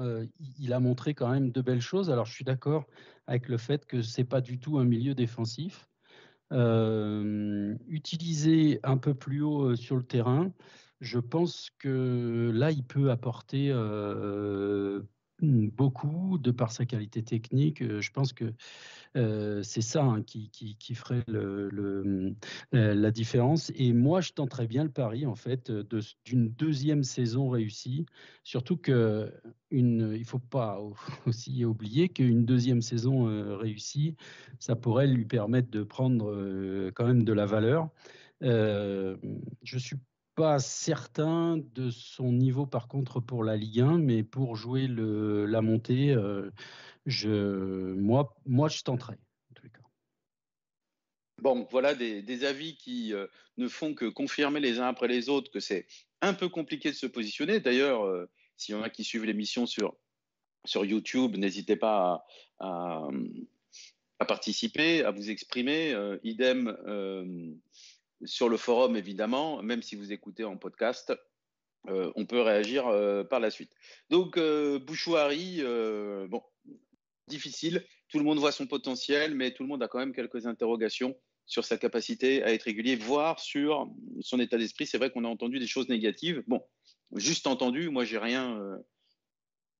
il 0.60 0.74
a 0.74 0.80
montré 0.80 1.14
quand 1.14 1.30
même 1.30 1.52
de 1.52 1.62
belles 1.62 1.82
choses. 1.82 2.10
Alors 2.10 2.26
je 2.26 2.34
suis 2.34 2.46
d'accord 2.46 2.86
avec 3.28 3.50
le 3.50 3.58
fait 3.58 3.86
que 3.86 4.02
c'est 4.02 4.24
pas 4.24 4.42
du 4.42 4.60
tout 4.60 4.78
un 4.78 4.86
milieu 4.86 5.14
défensif. 5.14 5.90
utiliser 7.88 8.80
un 8.84 8.98
peu 8.98 9.14
plus 9.14 9.42
haut 9.42 9.76
sur 9.76 9.98
le 9.98 10.04
terrain, 10.04 10.54
je 11.02 11.20
pense 11.20 11.70
que 11.80 12.52
là 12.54 12.72
il 12.72 12.84
peut 12.86 13.12
apporter 13.12 13.72
beaucoup 15.42 16.38
de 16.38 16.52
par 16.52 16.72
sa 16.72 16.86
qualité 16.86 17.24
technique. 17.24 17.84
Je 17.84 18.12
pense 18.12 18.34
que 18.34 18.54
c'est 19.64 19.82
ça 19.82 20.04
hein, 20.04 20.24
qui, 20.24 20.96
ferait 20.96 21.24
le, 21.28 22.36
la 22.72 23.12
différence. 23.12 23.72
Et 23.76 23.94
moi, 23.94 24.22
je 24.22 24.34
tenterais 24.34 24.68
bien 24.68 24.84
le 24.84 24.92
pari, 24.92 25.26
en 25.26 25.36
fait, 25.36 25.72
d'une 26.26 26.50
deuxième 26.50 27.04
saison 27.04 27.50
réussie. 27.50 28.06
Surtout 28.44 28.78
que 28.78 29.32
une, 29.72 30.14
il 30.16 30.26
faut 30.26 30.40
pas 30.40 30.80
aussi 31.26 31.66
oublier 31.66 32.10
qu'une 32.10 32.46
deuxième 32.46 32.82
saison 32.82 33.58
réussie, 33.58 34.16
ça 34.60 34.76
pourrait 34.76 35.08
lui 35.08 35.26
permettre 35.26 35.70
de 35.70 35.84
prendre 35.84 36.92
quand 36.92 37.06
même 37.06 37.24
de 37.24 37.34
la 37.34 37.46
valeur. 37.46 37.90
je 38.42 39.78
suis 39.78 39.98
pas 40.36 40.60
certain 40.60 41.58
de 41.58 41.90
son 41.90 42.32
niveau 42.32 42.66
par 42.66 42.88
contre 42.88 43.20
pour 43.20 43.44
la 43.44 43.56
Ligue 43.56 43.82
1, 43.82 43.98
mais 44.00 44.24
pour 44.24 44.56
jouer 44.56 44.88
la 44.88 45.62
montée, 45.62 46.16
je, 47.06 47.94
moi, 47.94 48.36
moi, 48.46 48.68
je 48.68 48.82
tenterai. 48.82 49.18
Bon, 51.42 51.68
voilà 51.70 51.94
des, 51.94 52.46
avis 52.46 52.78
qui 52.78 53.14
euh, 53.14 53.28
ne 53.58 53.68
font 53.68 53.94
que 53.94 54.06
confirmer 54.06 54.60
les 54.60 54.80
uns 54.80 54.88
après 54.88 55.08
les 55.08 55.28
autres 55.30 55.52
que 55.52 55.60
c'est 55.60 55.86
un 56.22 56.34
peu 56.34 56.48
compliqué 56.50 56.90
de 56.90 56.96
se 56.96 57.08
positionner. 57.08 57.60
D'ailleurs, 57.60 58.04
euh, 58.06 58.30
s'il 58.58 58.74
y 58.74 58.78
en 58.78 58.82
a 58.82 58.90
qui 58.90 59.04
suivent 59.04 59.26
l'émission 59.26 59.66
sur, 59.66 59.96
sur 60.64 60.86
YouTube, 60.86 61.36
n'hésitez 61.36 61.76
pas 61.76 62.26
à, 62.60 63.10
participer, 64.28 65.04
à 65.04 65.12
vous 65.12 65.30
exprimer. 65.30 65.94
Euh, 65.94 66.18
idem 66.24 66.70
sur 68.26 68.50
le 68.50 68.58
forum, 68.58 68.96
évidemment, 68.96 69.62
même 69.62 69.82
si 69.82 69.96
vous 69.96 70.12
écoutez 70.12 70.44
en 70.44 70.58
podcast. 70.58 71.14
on 71.88 72.26
peut 72.26 72.42
réagir 72.42 72.86
par 73.30 73.40
la 73.40 73.52
suite. 73.52 73.72
Donc, 74.10 74.40
Bouchouari, 74.40 75.62
bon, 76.28 76.42
difficile. 77.28 77.86
Tout 78.10 78.20
le 78.20 78.24
monde 78.24 78.40
voit 78.40 78.52
son 78.52 78.68
potentiel, 78.68 79.36
mais 79.36 79.52
tout 79.52 79.64
le 79.64 79.70
monde 79.70 79.84
a 79.84 79.88
quand 79.88 80.00
même 80.00 80.14
quelques 80.14 80.46
interrogations 80.46 81.16
sur 81.46 81.64
sa 81.64 81.78
capacité 81.78 82.44
à 82.44 82.54
être 82.54 82.64
régulier, 82.64 82.96
voire 82.96 83.40
sur 83.40 83.90
son 84.22 84.40
état 84.40 84.58
d'esprit. 84.58 84.88
C'est 84.88 84.98
vrai 84.98 85.12
qu'on 85.12 85.26
a 85.26 85.28
entendu 85.28 85.60
des 85.60 85.68
choses 85.68 85.90
négatives. 85.90 86.44
Bon, 86.48 86.64
juste 87.16 87.48
entendu, 87.48 87.90
moi, 87.90 88.04
j'ai 88.04 88.18
rien 88.18 88.58
euh, 88.60 88.78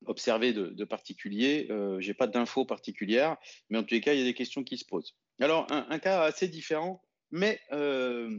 observé 0.06 0.54
de, 0.54 0.84
particulier. 0.84 1.68
Euh, 1.72 2.00
j'ai 2.00 2.14
pas 2.14 2.28
d'infos 2.28 2.66
particulières, 2.66 3.38
mais 3.70 3.78
en 3.78 3.84
tous 3.84 3.96
les 3.96 4.02
cas, 4.02 4.14
il 4.14 4.20
y 4.20 4.22
a 4.22 4.26
des 4.26 4.34
questions 4.34 4.64
qui 4.64 4.78
se 4.78 4.86
posent. 4.86 5.16
Alors, 5.42 5.68
un, 5.70 6.00
cas 6.00 6.22
assez 6.24 6.48
différent, 6.48 7.02
mais 7.32 7.60
euh, 7.72 8.30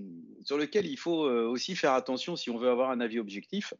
sur 0.44 0.58
lequel 0.58 0.86
il 0.86 0.96
faut 0.96 1.26
euh, 1.26 1.46
aussi 1.46 1.76
faire 1.76 1.92
attention 1.92 2.36
si 2.36 2.50
on 2.50 2.58
veut 2.58 2.70
avoir 2.70 2.90
un 2.90 3.00
avis 3.00 3.18
objectif, 3.18 3.74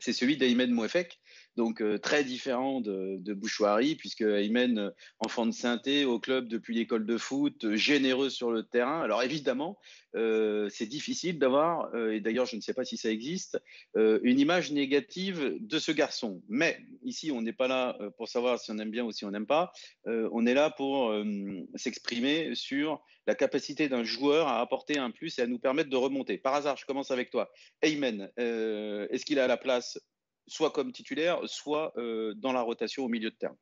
c'est 0.00 0.12
celui 0.12 0.36
d'Aymen 0.36 0.70
Mouefek, 0.70 1.18
donc 1.56 1.82
euh, 1.82 1.98
très 1.98 2.22
différent 2.22 2.80
de, 2.80 3.16
de 3.18 3.34
Bouchoirie, 3.34 3.96
puisque 3.96 4.20
Aymen, 4.20 4.92
enfant 5.18 5.44
de 5.44 5.50
synthé 5.50 6.04
au 6.04 6.20
club 6.20 6.46
depuis 6.46 6.76
l'école 6.76 7.04
de 7.04 7.18
foot, 7.18 7.74
généreux 7.74 8.30
sur 8.30 8.52
le 8.52 8.62
terrain. 8.62 9.00
Alors 9.02 9.24
évidemment, 9.24 9.76
c'est 10.14 10.86
difficile 10.86 11.38
d'avoir, 11.38 11.94
et 11.96 12.20
d'ailleurs 12.20 12.46
je 12.46 12.56
ne 12.56 12.60
sais 12.60 12.74
pas 12.74 12.84
si 12.84 12.96
ça 12.96 13.10
existe, 13.10 13.60
une 13.96 14.38
image 14.38 14.70
négative 14.72 15.56
de 15.60 15.78
ce 15.78 15.90
garçon. 15.90 16.42
Mais 16.48 16.78
ici, 17.02 17.30
on 17.32 17.42
n'est 17.42 17.52
pas 17.52 17.68
là 17.68 17.96
pour 18.16 18.28
savoir 18.28 18.58
si 18.58 18.70
on 18.70 18.78
aime 18.78 18.90
bien 18.90 19.04
ou 19.04 19.12
si 19.12 19.24
on 19.24 19.30
n'aime 19.30 19.46
pas. 19.46 19.72
on 20.06 20.46
est 20.46 20.54
là 20.54 20.70
pour 20.70 21.12
s'exprimer 21.76 22.54
sur 22.54 23.00
la 23.28 23.36
capacité 23.36 23.88
d'un 23.88 24.02
joueur 24.02 24.48
à 24.48 24.60
apporter 24.60 24.98
un 24.98 25.12
plus 25.12 25.38
et 25.38 25.42
à 25.42 25.46
nous 25.46 25.58
permettre 25.58 25.90
de 25.90 25.96
remonter. 25.96 26.38
Par 26.38 26.54
hasard, 26.54 26.76
je 26.78 26.86
commence 26.86 27.10
avec 27.12 27.30
toi. 27.30 27.52
Aymen, 27.82 28.32
est-ce 28.36 29.24
qu'il 29.24 29.38
a 29.38 29.46
la 29.46 29.58
place 29.58 29.98
soit 30.48 30.70
comme 30.70 30.92
titulaire, 30.92 31.40
soit 31.46 31.92
euh, 31.96 32.34
dans 32.34 32.52
la 32.52 32.62
rotation 32.62 33.04
au 33.04 33.08
milieu 33.08 33.30
de 33.30 33.36
terrain? 33.36 33.56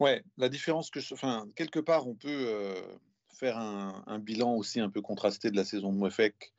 Ouais, 0.00 0.22
la 0.36 0.48
différence 0.48 0.90
que, 0.90 1.00
je, 1.00 1.14
enfin, 1.14 1.48
quelque 1.56 1.80
part, 1.80 2.06
on 2.06 2.14
peut 2.14 2.28
euh, 2.28 2.74
faire 3.38 3.56
un, 3.56 4.18
bilan 4.18 4.54
aussi 4.54 4.80
un 4.80 4.90
peu 4.90 5.00
contrasté 5.00 5.50
de 5.50 5.56
la 5.56 5.64
saison 5.64 5.92
de 5.92 5.98
Mouefek, 5.98 6.52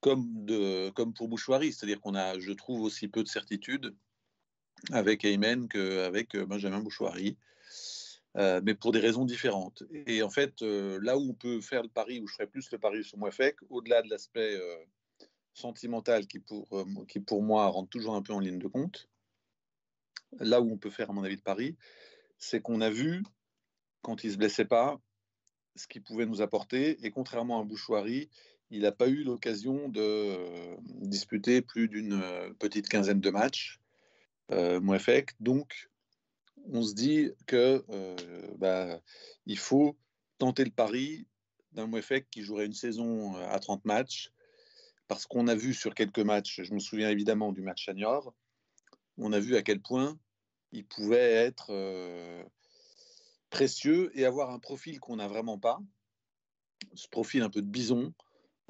comme, 0.00 1.12
pour 1.14 1.28
Bouchoirie, 1.28 1.72
c'est-à-dire 1.72 2.00
qu'on 2.00 2.14
a, 2.14 2.38
je 2.38 2.52
trouve, 2.52 2.82
aussi 2.82 3.08
peu 3.08 3.22
de 3.22 3.28
certitude 3.28 3.94
avec 4.90 5.24
Aymen 5.24 5.68
qu'avec 5.68 6.34
euh, 6.34 6.46
Benjamin 6.46 6.80
Bouchoirie, 6.80 7.36
mais 8.34 8.74
pour 8.74 8.92
des 8.92 8.98
raisons 8.98 9.24
différentes. 9.24 9.82
Et 10.06 10.22
en 10.22 10.30
fait, 10.30 10.62
là 10.62 11.18
où 11.18 11.30
on 11.30 11.34
peut 11.34 11.60
faire 11.60 11.82
le 11.82 11.88
pari, 11.88 12.20
où 12.20 12.26
je 12.26 12.34
ferais 12.34 12.46
plus 12.46 12.70
le 12.70 12.78
pari 12.78 13.04
sur 13.04 13.18
Mouefek, 13.18 13.56
au-delà 13.68 14.02
de 14.02 14.08
l'aspect 14.08 14.58
sentimentale 15.54 16.26
qui 16.26 16.38
pour, 16.38 16.68
euh, 16.72 16.84
qui 17.08 17.20
pour 17.20 17.42
moi 17.42 17.66
rentre 17.66 17.90
toujours 17.90 18.14
un 18.14 18.22
peu 18.22 18.32
en 18.32 18.40
ligne 18.40 18.58
de 18.58 18.68
compte, 18.68 19.08
là 20.38 20.60
où 20.60 20.70
on 20.70 20.78
peut 20.78 20.90
faire, 20.90 21.10
à 21.10 21.12
mon 21.12 21.24
avis, 21.24 21.36
de 21.36 21.42
Paris, 21.42 21.76
c'est 22.38 22.60
qu'on 22.60 22.80
a 22.80 22.90
vu, 22.90 23.22
quand 24.00 24.24
il 24.24 24.28
ne 24.28 24.32
se 24.32 24.38
blessait 24.38 24.64
pas, 24.64 25.00
ce 25.76 25.86
qu'il 25.86 26.02
pouvait 26.02 26.26
nous 26.26 26.42
apporter. 26.42 27.04
Et 27.04 27.10
contrairement 27.10 27.60
à 27.60 27.64
Bouchoirie, 27.64 28.30
il 28.70 28.82
n'a 28.82 28.92
pas 28.92 29.08
eu 29.08 29.22
l'occasion 29.24 29.88
de 29.88 30.00
euh, 30.00 30.76
disputer 30.86 31.62
plus 31.62 31.88
d'une 31.88 32.14
euh, 32.14 32.52
petite 32.58 32.88
quinzaine 32.88 33.20
de 33.20 33.30
matchs, 33.30 33.80
euh, 34.50 34.80
Donc, 35.40 35.90
on 36.70 36.82
se 36.82 36.94
dit 36.94 37.30
que 37.46 37.84
bah, 38.58 39.00
il 39.46 39.58
faut 39.58 39.96
tenter 40.38 40.64
le 40.64 40.70
pari 40.70 41.26
d'un 41.72 41.86
Mouefek 41.86 42.28
qui 42.30 42.42
jouerait 42.42 42.66
une 42.66 42.72
saison 42.72 43.34
à 43.36 43.58
30 43.58 43.84
matchs, 43.84 44.30
parce 45.08 45.26
qu'on 45.26 45.48
a 45.48 45.54
vu 45.54 45.74
sur 45.74 45.94
quelques 45.94 46.18
matchs, 46.18 46.62
je 46.62 46.72
me 46.72 46.78
souviens 46.78 47.10
évidemment 47.10 47.52
du 47.52 47.62
match 47.62 47.88
à 47.88 47.94
Niort, 47.94 48.34
on 49.18 49.32
a 49.32 49.40
vu 49.40 49.56
à 49.56 49.62
quel 49.62 49.80
point 49.80 50.18
il 50.72 50.86
pouvait 50.86 51.32
être 51.32 51.66
euh, 51.70 52.42
précieux 53.50 54.10
et 54.18 54.24
avoir 54.24 54.50
un 54.50 54.58
profil 54.58 55.00
qu'on 55.00 55.16
n'a 55.16 55.28
vraiment 55.28 55.58
pas, 55.58 55.78
ce 56.94 57.08
profil 57.08 57.42
un 57.42 57.50
peu 57.50 57.62
de 57.62 57.66
bison, 57.66 58.12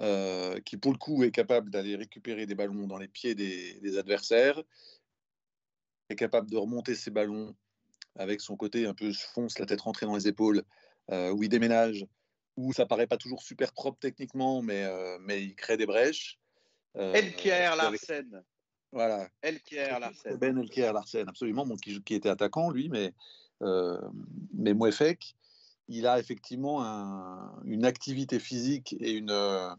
euh, 0.00 0.60
qui 0.60 0.76
pour 0.76 0.92
le 0.92 0.98
coup 0.98 1.22
est 1.22 1.30
capable 1.30 1.70
d'aller 1.70 1.96
récupérer 1.96 2.46
des 2.46 2.54
ballons 2.54 2.86
dans 2.86 2.98
les 2.98 3.08
pieds 3.08 3.34
des, 3.34 3.98
adversaires, 3.98 4.60
est 6.08 6.16
capable 6.16 6.50
de 6.50 6.56
remonter 6.56 6.94
ses 6.94 7.10
ballons 7.10 7.54
avec 8.16 8.40
son 8.40 8.56
côté 8.56 8.86
un 8.86 8.94
peu 8.94 9.12
fonce, 9.12 9.58
la 9.58 9.66
tête 9.66 9.80
rentrée 9.80 10.06
dans 10.06 10.16
les 10.16 10.28
épaules, 10.28 10.62
euh, 11.10 11.30
où 11.30 11.42
il 11.42 11.48
déménage 11.48 12.06
où 12.58 12.74
ça 12.74 12.84
paraît 12.84 13.06
pas 13.06 13.16
toujours 13.16 13.42
super 13.42 13.72
propre 13.72 13.98
techniquement, 13.98 14.60
mais, 14.60 14.84
euh, 14.84 15.16
mais 15.22 15.42
il 15.42 15.54
crée 15.54 15.78
des 15.78 15.86
brèches. 15.86 16.38
Euh, 16.96 17.14
Elkier 17.14 17.70
Larsen. 17.76 18.44
Voilà. 18.92 19.26
Elkier 19.40 19.86
Larsen. 19.98 20.36
Ben 20.36 20.58
Elkier 20.58 20.92
Larsen, 20.92 21.26
absolument, 21.28 21.64
bon, 21.64 21.76
qui, 21.76 22.02
qui, 22.02 22.14
était 22.14 22.28
attaquant, 22.28 22.70
lui, 22.70 22.90
mais, 22.90 23.14
mais 24.52 24.74
Mouefek, 24.74 25.34
il 25.88 26.06
a 26.06 26.18
effectivement 26.18 26.84
un, 26.84 27.60
une 27.64 27.84
activité 27.84 28.38
physique 28.38 28.94
et, 28.98 29.12
une, 29.12 29.30
euh, 29.30 29.74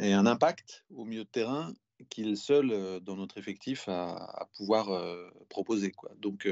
et 0.00 0.12
un 0.12 0.26
impact 0.26 0.84
au 0.94 1.04
milieu 1.04 1.24
de 1.24 1.28
terrain 1.28 1.72
qu'il 2.10 2.28
est 2.28 2.36
seul 2.36 2.70
euh, 2.70 3.00
dans 3.00 3.16
notre 3.16 3.38
effectif 3.38 3.88
à, 3.88 4.14
à 4.14 4.48
pouvoir 4.56 4.90
euh, 4.90 5.30
proposer. 5.48 5.92
Quoi. 5.92 6.10
Donc, 6.18 6.48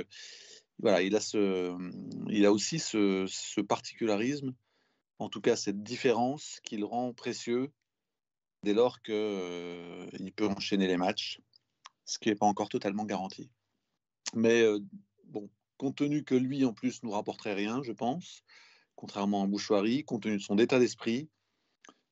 voilà, 0.79 1.03
il 1.03 1.17
a, 1.17 1.19
a 1.19 2.53
aussi 2.53 2.79
ce, 2.79 3.61
particularisme 3.61 4.55
en 5.19 5.29
tout 5.29 5.41
cas 5.41 5.57
cette 5.57 5.83
différence 5.83 6.61
qui 6.63 6.77
le 6.77 6.85
rend 6.85 7.13
précieux 7.15 7.73
dès 8.63 8.75
lors 8.75 9.01
qu'il 9.01 9.15
euh, 9.15 10.07
peut 10.35 10.47
enchaîner 10.47 10.87
les 10.87 10.97
matchs, 10.97 11.41
ce 12.05 12.19
qui 12.19 12.29
n'est 12.29 12.35
pas 12.35 12.47
encore 12.47 12.69
totalement 12.69 13.05
garanti. 13.05 13.51
Mais 14.35 14.63
euh, 14.63 14.81
bon, 15.25 15.49
compte 15.79 15.97
tenu 15.97 16.25
que 16.25 16.35
lui 16.35 16.65
en 16.65 16.73
plus 16.73 17.03
nous 17.03 17.11
rapporterait 17.11 17.55
rien, 17.55 17.83
je 17.83 17.93
pense, 17.93 18.43
contrairement 18.95 19.45
à 19.45 19.47
Bouchoirie, 19.47 20.05
compte 20.05 20.25
tenu 20.25 20.37
de 20.37 20.43
son 20.43 20.59
état 20.59 20.79
d'esprit 20.79 21.29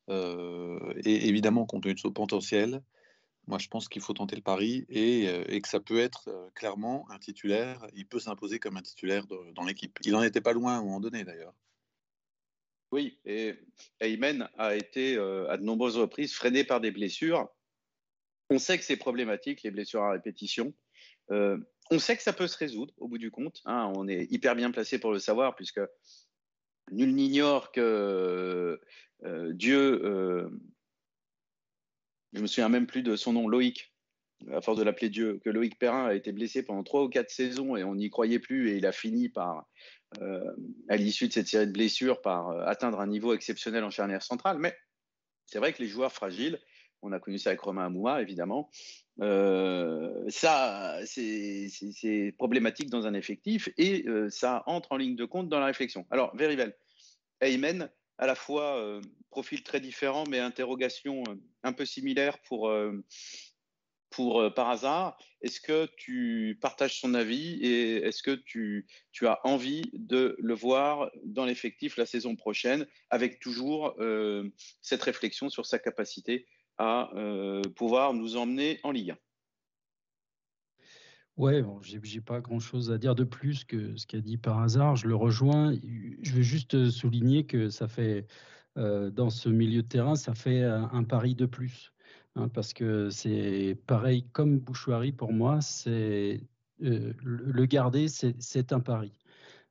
et 0.09 1.29
évidemment 1.29 1.65
compte 1.65 1.85
tenu 1.85 1.95
de 1.95 1.99
son 1.99 2.13
potentiel. 2.13 2.83
Moi, 3.47 3.59
je 3.59 3.69
pense 3.69 3.89
qu'il 3.89 4.01
faut 4.01 4.15
tenter 4.15 4.37
le 4.37 4.43
pari 4.43 4.87
et, 4.89 5.61
que 5.61 5.69
ça 5.69 5.81
peut 5.81 5.99
être 5.99 6.51
clairement 6.55 7.07
un 7.11 7.19
titulaire. 7.19 7.87
Il 7.95 8.07
peut 8.07 8.19
s'imposer 8.19 8.59
comme 8.59 8.77
un 8.77 8.83
titulaire 8.83 9.27
dans 9.27 9.65
l'équipe. 9.65 9.99
Il 10.05 10.13
n'en 10.13 10.23
était 10.23 10.41
pas 10.41 10.53
loin 10.53 10.75
à 10.75 10.79
un 10.79 10.83
moment 10.83 11.01
donné, 11.01 11.25
d'ailleurs. 11.25 11.55
Oui, 12.91 13.19
et 13.25 13.55
Aymen 14.01 14.49
a 14.57 14.77
été 14.77 15.19
à 15.19 15.57
de 15.57 15.63
nombreuses 15.63 15.99
reprises 15.99 16.33
freiné 16.33 16.65
par 16.65 16.81
des 16.81 16.91
blessures. 16.91 17.49
On 18.51 18.59
sait 18.59 18.79
que 18.79 18.85
c'est 18.85 18.97
problématique, 18.97 19.63
les 19.63 19.71
blessures 19.71 20.03
à 20.03 20.13
répétition. 20.13 20.73
on 21.29 21.99
sait 21.99 22.17
que 22.17 22.23
ça 22.23 22.33
peut 22.33 22.47
se 22.47 22.57
résoudre 22.57 22.95
au 22.97 23.09
bout 23.09 23.19
du 23.19 23.31
compte. 23.31 23.61
Hein. 23.67 23.93
on 23.97 24.09
est 24.09 24.31
hyper 24.31 24.55
bien 24.55 24.71
placé 24.71 24.99
pour 24.99 25.13
le 25.13 25.19
savoir, 25.19 25.55
puisque 25.55 25.81
nul 26.93 27.15
n'ignore 27.15 27.73
que 27.73 28.81
Dieu 29.51 30.49
je 32.35 32.41
me 32.41 32.47
souviens 32.47 32.69
même 32.69 32.87
plus 32.87 33.03
de 33.03 33.17
son 33.17 33.33
nom, 33.33 33.49
Loïc, 33.49 33.95
à 34.53 34.61
force 34.61 34.79
de 34.79 34.83
l'appeler 34.83 35.09
Dieu, 35.09 35.41
que 35.45 35.51
Loïc 35.51 35.79
Perrin 35.79 36.07
a 36.07 36.15
été 36.15 36.33
blessé 36.33 36.63
pendant 36.63 36.83
trois 36.83 37.05
ou 37.05 37.09
quatre 37.09 37.31
saisons 37.31 37.77
et 37.77 37.85
on 37.85 37.95
n'y 37.95 38.11
croyait 38.11 38.41
plus 38.41 38.71
et 38.71 38.77
il 38.77 38.87
a 38.87 38.93
fini 38.93 39.29
par, 39.29 39.67
euh, 40.21 40.53
à 40.89 40.97
l'issue 40.97 41.29
de 41.29 41.33
cette 41.33 41.49
série 41.49 41.67
de 41.67 41.73
blessures, 41.73 42.21
par 42.21 42.51
euh, 42.51 42.65
atteindre 42.67 43.01
un 43.01 43.07
niveau 43.07 43.35
exceptionnel 43.35 43.85
en 43.85 43.91
charnière 43.91 44.23
centrale. 44.23 44.59
Mais 44.59 44.77
c'est 45.47 45.59
vrai 45.59 45.73
que 45.73 45.83
les 45.83 45.89
joueurs 45.89 46.13
fragiles, 46.13 46.61
on 47.03 47.13
a 47.13 47.21
connu 47.21 47.39
ça 47.39 47.51
avec 47.51 47.61
Romain 47.61 47.87
Amouma, 47.87 48.21
évidemment, 48.21 48.71
euh, 49.21 50.25
ça, 50.29 50.99
c'est 51.05 52.35
problématique 52.37 52.91
dans 52.91 53.07
un 53.07 53.15
effectif 53.15 53.69
et 53.77 54.07
ça 54.31 54.63
entre 54.67 54.93
en 54.93 54.97
ligne 54.97 55.15
de 55.15 55.25
compte 55.25 55.49
dans 55.49 55.61
la 55.61 55.67
réflexion. 55.67 56.07
Alors, 56.11 56.35
Verivel, 56.35 56.75
Aymen, 57.41 57.91
à 58.19 58.27
la 58.27 58.35
fois 58.35 58.77
euh, 58.79 59.01
profil 59.31 59.63
très 59.63 59.81
différent, 59.81 60.25
mais 60.29 60.39
interrogation 60.39 61.23
euh, 61.29 61.35
un 61.63 61.73
peu 61.73 61.85
similaire 61.85 62.39
pour, 62.43 62.69
euh, 62.69 63.05
pour 64.11 64.53
par 64.55 64.71
hasard. 64.71 65.19
Est-ce 65.41 65.61
que 65.61 65.89
tu 65.97 66.59
partages 66.61 67.01
son 67.01 67.15
avis 67.15 67.55
et 67.63 67.97
est-ce 67.97 68.23
que 68.23 68.31
tu, 68.31 68.87
as 69.23 69.41
envie 69.45 69.91
de 69.93 70.37
le 70.39 70.55
voir 70.55 71.11
dans 71.25 71.45
l'effectif 71.45 71.97
la 71.97 72.07
saison 72.07 72.37
prochaine 72.37 72.87
avec 73.11 73.41
toujours 73.41 73.95
cette 74.81 75.03
réflexion 75.03 75.51
sur 75.51 75.67
sa 75.67 75.79
capacité 75.79 76.47
à 76.79 77.11
pouvoir 77.77 78.15
nous 78.15 78.37
emmener 78.37 78.79
en 78.85 78.93
Ligue 78.93 79.11
1 79.11 79.19
Ouais, 81.37 81.63
bon, 81.63 81.81
j'ai 81.83 82.21
pas 82.21 82.41
grand-chose 82.41 82.93
à 82.93 82.99
dire 82.99 83.17
de 83.17 83.25
plus 83.25 83.65
que 83.65 83.97
ce 83.97 84.07
qu'a 84.07 84.21
dit 84.21 84.37
par 84.37 84.61
hasard. 84.61 84.95
Je 84.95 85.09
le 85.09 85.17
rejoins. 85.17 85.75
Je 86.23 86.33
veux 86.33 86.43
juste 86.43 86.91
souligner 86.91 87.45
que 87.45 87.71
ça 87.71 87.89
fait, 87.89 88.27
euh, 88.79 89.11
dans 89.11 89.31
ce 89.31 89.49
milieu 89.49 89.83
de 89.83 89.89
terrain, 89.89 90.15
ça 90.15 90.35
fait 90.35 90.63
un, 90.63 91.03
pari 91.05 91.35
de 91.35 91.47
plus. 91.47 91.93
Hein, 92.37 92.49
parce 92.49 92.73
que 92.73 93.11
c'est 93.11 93.77
pareil 93.87 94.29
comme 94.33 94.61
Bouchoirie 94.61 95.13
pour 95.13 95.33
moi, 95.33 95.61
c'est 95.61 96.41
euh, 96.83 97.13
le 97.23 97.67
garder, 97.67 98.07
c'est 98.09 98.73
un 98.73 98.81
pari. 98.81 99.13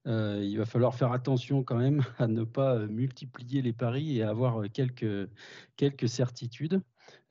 Euh, 0.08 0.41
il 0.43 0.58
va 0.58 0.65
falloir 0.65 0.96
faire 0.96 1.13
attention 1.13 1.63
quand 1.63 1.77
même 1.77 2.03
à 2.20 2.27
ne 2.27 2.43
pas 2.43 2.79
multiplier 2.88 3.62
les 3.62 3.74
paris 3.74 4.17
et 4.17 4.24
avoir 4.24 4.63
quelques, 4.72 5.29
quelques 5.77 6.10
certitudes. 6.10 6.82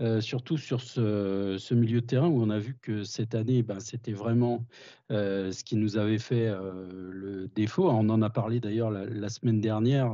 Euh, 0.03 0.21
surtout 0.21 0.57
sur 0.57 0.81
ce, 0.81 1.75
milieu 1.75 2.01
de 2.01 2.07
terrain 2.07 2.27
où 2.27 2.43
on 2.43 2.51
a 2.51 2.59
vu 2.59 2.77
que 2.83 3.05
cette 3.05 3.37
année, 3.37 3.63
ben, 3.63 3.79
c'était 3.79 4.13
vraiment 4.13 4.67
euh, 5.13 5.53
ce 5.53 5.63
qui 5.63 5.77
nous 5.77 5.97
avait 5.97 6.19
fait 6.19 6.49
euh, 6.49 6.89
le 7.13 7.47
défaut. 7.55 7.89
On 7.89 8.09
en 8.09 8.21
a 8.21 8.29
parlé 8.29 8.59
d'ailleurs 8.59 8.91
la, 8.91 9.29
semaine 9.29 9.61
dernière. 9.61 10.13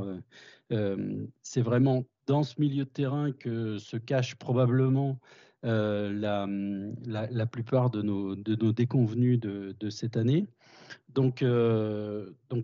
c'est 1.43 1.63
vraiment 1.63 2.05
dans 2.27 2.43
ce 2.43 2.61
milieu 2.61 2.85
de 2.85 2.91
terrain 2.91 3.33
que 3.33 3.79
se 3.79 3.97
cache 3.97 4.35
probablement 4.35 5.19
la, 5.63 6.47
plupart 7.51 7.89
de 7.89 8.03
nos, 8.03 8.37
de 8.37 8.71
déconvenus 8.71 9.41
de, 9.41 9.91
cette 9.91 10.19
année. 10.19 10.47
Donc, 11.15 11.43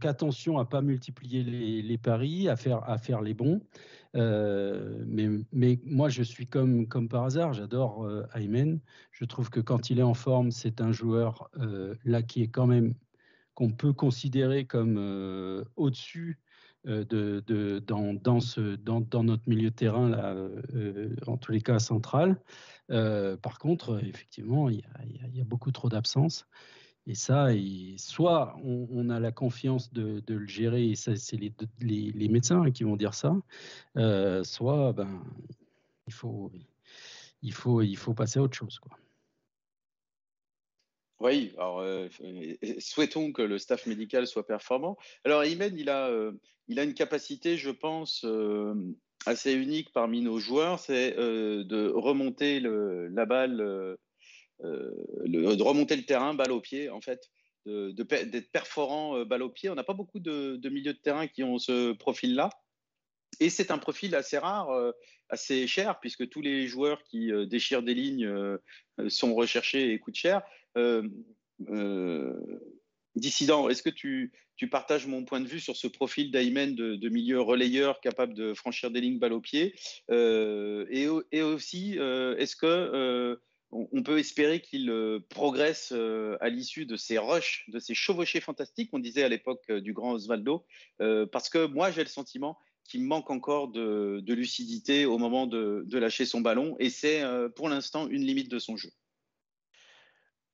attention 0.03 0.59
à 0.59 0.67
pas 0.67 0.83
multiplier 0.83 1.43
les, 1.43 1.99
paris, 1.99 2.49
à 2.51 2.57
faire 2.57 3.23
les 3.23 3.33
bons. 3.33 3.63
Euh, 4.17 5.05
mais, 5.53 5.79
moi, 5.85 6.09
je 6.09 6.23
suis 6.23 6.47
comme, 6.47 6.87
par 7.09 7.25
hasard, 7.25 7.53
j'adore 7.53 8.05
euh. 8.05 8.27
Je 9.13 9.25
trouve 9.25 9.51
que 9.51 9.61
quand 9.61 9.91
il 9.91 9.99
est 9.99 10.03
en 10.03 10.15
forme, 10.15 10.51
c'est 10.51 10.81
un 10.81 10.93
joueur 10.93 11.51
euh, 11.59 11.95
là 12.05 12.23
qui 12.23 12.43
est 12.43 12.49
quand 12.49 12.67
même 12.67 12.95
qu'on 13.55 13.71
peut 13.71 13.93
considérer 13.93 14.67
comme 14.67 14.97
au-dessus 15.77 16.41
de, 16.85 17.79
dans, 17.87 19.23
notre 19.23 19.49
milieu 19.49 19.71
de 19.71 19.75
terrain, 19.75 20.49
en 21.27 21.37
tous 21.37 21.53
les 21.53 21.61
cas 21.61 21.79
central. 21.79 22.41
par 22.89 23.59
contre, 23.61 24.01
effectivement, 24.05 24.69
il 24.69 24.79
y 24.79 24.83
a, 24.83 25.29
il 25.29 25.37
y 25.37 25.41
a 25.41 25.45
beaucoup 25.45 25.71
trop 25.71 25.89
d'absence. 25.89 26.49
Et 27.07 27.15
ça, 27.15 27.49
soit 27.99 28.57
on, 28.65 29.11
a 29.11 29.21
la 29.21 29.31
confiance 29.31 29.93
de, 29.93 30.23
le 30.27 30.47
gérer, 30.47 30.91
et 30.91 30.95
ça, 30.95 31.15
c'est 31.17 31.37
les, 31.37 32.29
médecins 32.29 32.71
qui 32.71 32.85
vont 32.85 32.97
dire 32.97 33.13
ça, 33.13 33.37
euh, 33.99 34.43
soit 34.43 34.95
ben, 34.95 35.23
il, 36.07 36.13
faut, 37.53 38.15
passer 38.15 38.39
à 38.39 38.43
autre 38.43 38.57
chose. 38.57 38.81
Oui, 41.21 41.53
alors 41.57 41.81
euh, 41.81 42.09
souhaitons 42.79 43.33
que 43.33 43.43
le 43.43 43.59
staff 43.59 43.87
médical 43.87 44.27
soit 44.27 44.47
performant. 44.47 44.97
Alors, 45.25 45.45
Imen, 45.45 45.77
il 45.77 45.91
a, 45.91 46.09
euh, 46.09 46.33
une 46.69 46.95
capacité, 46.95 47.59
je 47.59 47.71
pense, 47.71 48.25
assez 49.27 49.53
unique 49.53 49.93
parmi 49.93 50.23
nos 50.23 50.39
joueurs, 50.39 50.79
c'est 50.79 51.13
de 51.13 51.91
remonter 51.91 52.61
la 52.61 53.27
balle 53.27 53.99
euh, 54.63 54.91
de 55.27 55.63
remonter 55.63 55.97
le 55.97 56.05
terrain, 56.05 56.35
balle 56.35 56.53
au 56.53 56.61
pied, 56.61 56.89
en 56.89 57.01
fait, 57.01 57.29
d'être 57.67 58.31
de, 58.31 58.41
perforant 58.53 59.19
euh, 59.19 59.25
balle 59.25 59.43
au 59.43 59.51
pied. 59.51 59.69
On 59.71 59.75
n'a 59.75 59.85
pas 59.85 59.95
beaucoup 59.95 60.21
de, 60.21 60.61
milieux 60.69 60.93
de 60.93 60.99
terrain 60.99 61.27
qui 61.27 61.43
ont 61.43 61.59
ce 61.59 61.93
profil-là. 61.93 62.51
Et 63.41 63.51
c'est 63.51 63.73
un 63.73 63.79
profil 63.79 64.15
assez 64.15 64.39
rare, 64.39 64.71
euh, 64.71 64.93
assez 65.29 65.67
cher, 65.67 65.99
puisque 65.99 66.29
tous 66.29 66.41
les 66.41 66.69
joueurs 66.69 67.03
qui 67.03 67.33
déchirent 67.49 67.83
des 67.83 67.95
lignes 67.95 68.33
sont 69.09 69.35
recherchés 69.35 69.93
et 69.93 69.99
coûtent 69.99 70.15
cher. 70.15 70.43
Dissident, 73.17 73.69
est-ce 73.69 73.83
que 73.83 73.91
tu, 73.91 74.33
partages 74.71 75.07
mon 75.07 75.25
point 75.25 75.41
de 75.41 75.49
vue 75.49 75.61
sur 75.61 75.77
ce 75.77 75.89
profil 75.89 76.31
d'Aymen 76.31 76.77
de, 76.77 77.09
milieu 77.09 77.41
relayeur 77.41 78.01
capable 78.01 78.35
de 78.35 78.55
franchir 78.55 78.93
des 78.93 79.01
lignes 79.01 79.19
balle 79.19 79.33
au 79.33 79.41
pied? 79.41 79.75
Et, 80.11 81.09
aussi, 81.09 81.99
est-ce 81.99 82.55
que 82.55 83.41
on 83.75 84.03
peut 84.03 84.19
espérer 84.19 84.61
qu'il 84.61 84.89
euh, 84.89 85.19
progresse 85.29 85.93
euh, 85.95 86.37
à 86.41 86.49
l'issue 86.49 86.87
de 86.87 86.97
ces 86.97 87.19
rushs, 87.19 87.65
de 87.69 87.81
ces 87.81 87.95
chevauchées 87.95 88.41
fantastiques 88.41 88.91
qu'on 88.91 89.01
disait 89.01 89.25
à 89.25 89.29
l'époque 89.29 89.65
euh, 89.69 89.81
du 89.81 89.93
grand 89.93 90.13
Osvaldo, 90.13 90.65
parce 91.33 91.49
que 91.49 91.67
moi 91.67 91.91
j'ai 91.91 92.03
le 92.03 92.09
sentiment 92.09 92.59
qu'il 92.85 93.03
manque 93.03 93.31
encore 93.31 93.69
de, 93.69 94.23
lucidité 94.29 95.07
au 95.07 95.19
moment 95.19 95.47
de, 95.47 95.99
lâcher 95.99 96.25
son 96.25 96.41
ballon, 96.41 96.77
et 96.79 96.91
c'est 96.91 97.23
pour 97.57 97.69
l'instant 97.69 98.09
une 98.09 98.23
limite 98.23 98.51
de 98.51 98.59
son 98.59 98.77
jeu. 98.77 98.91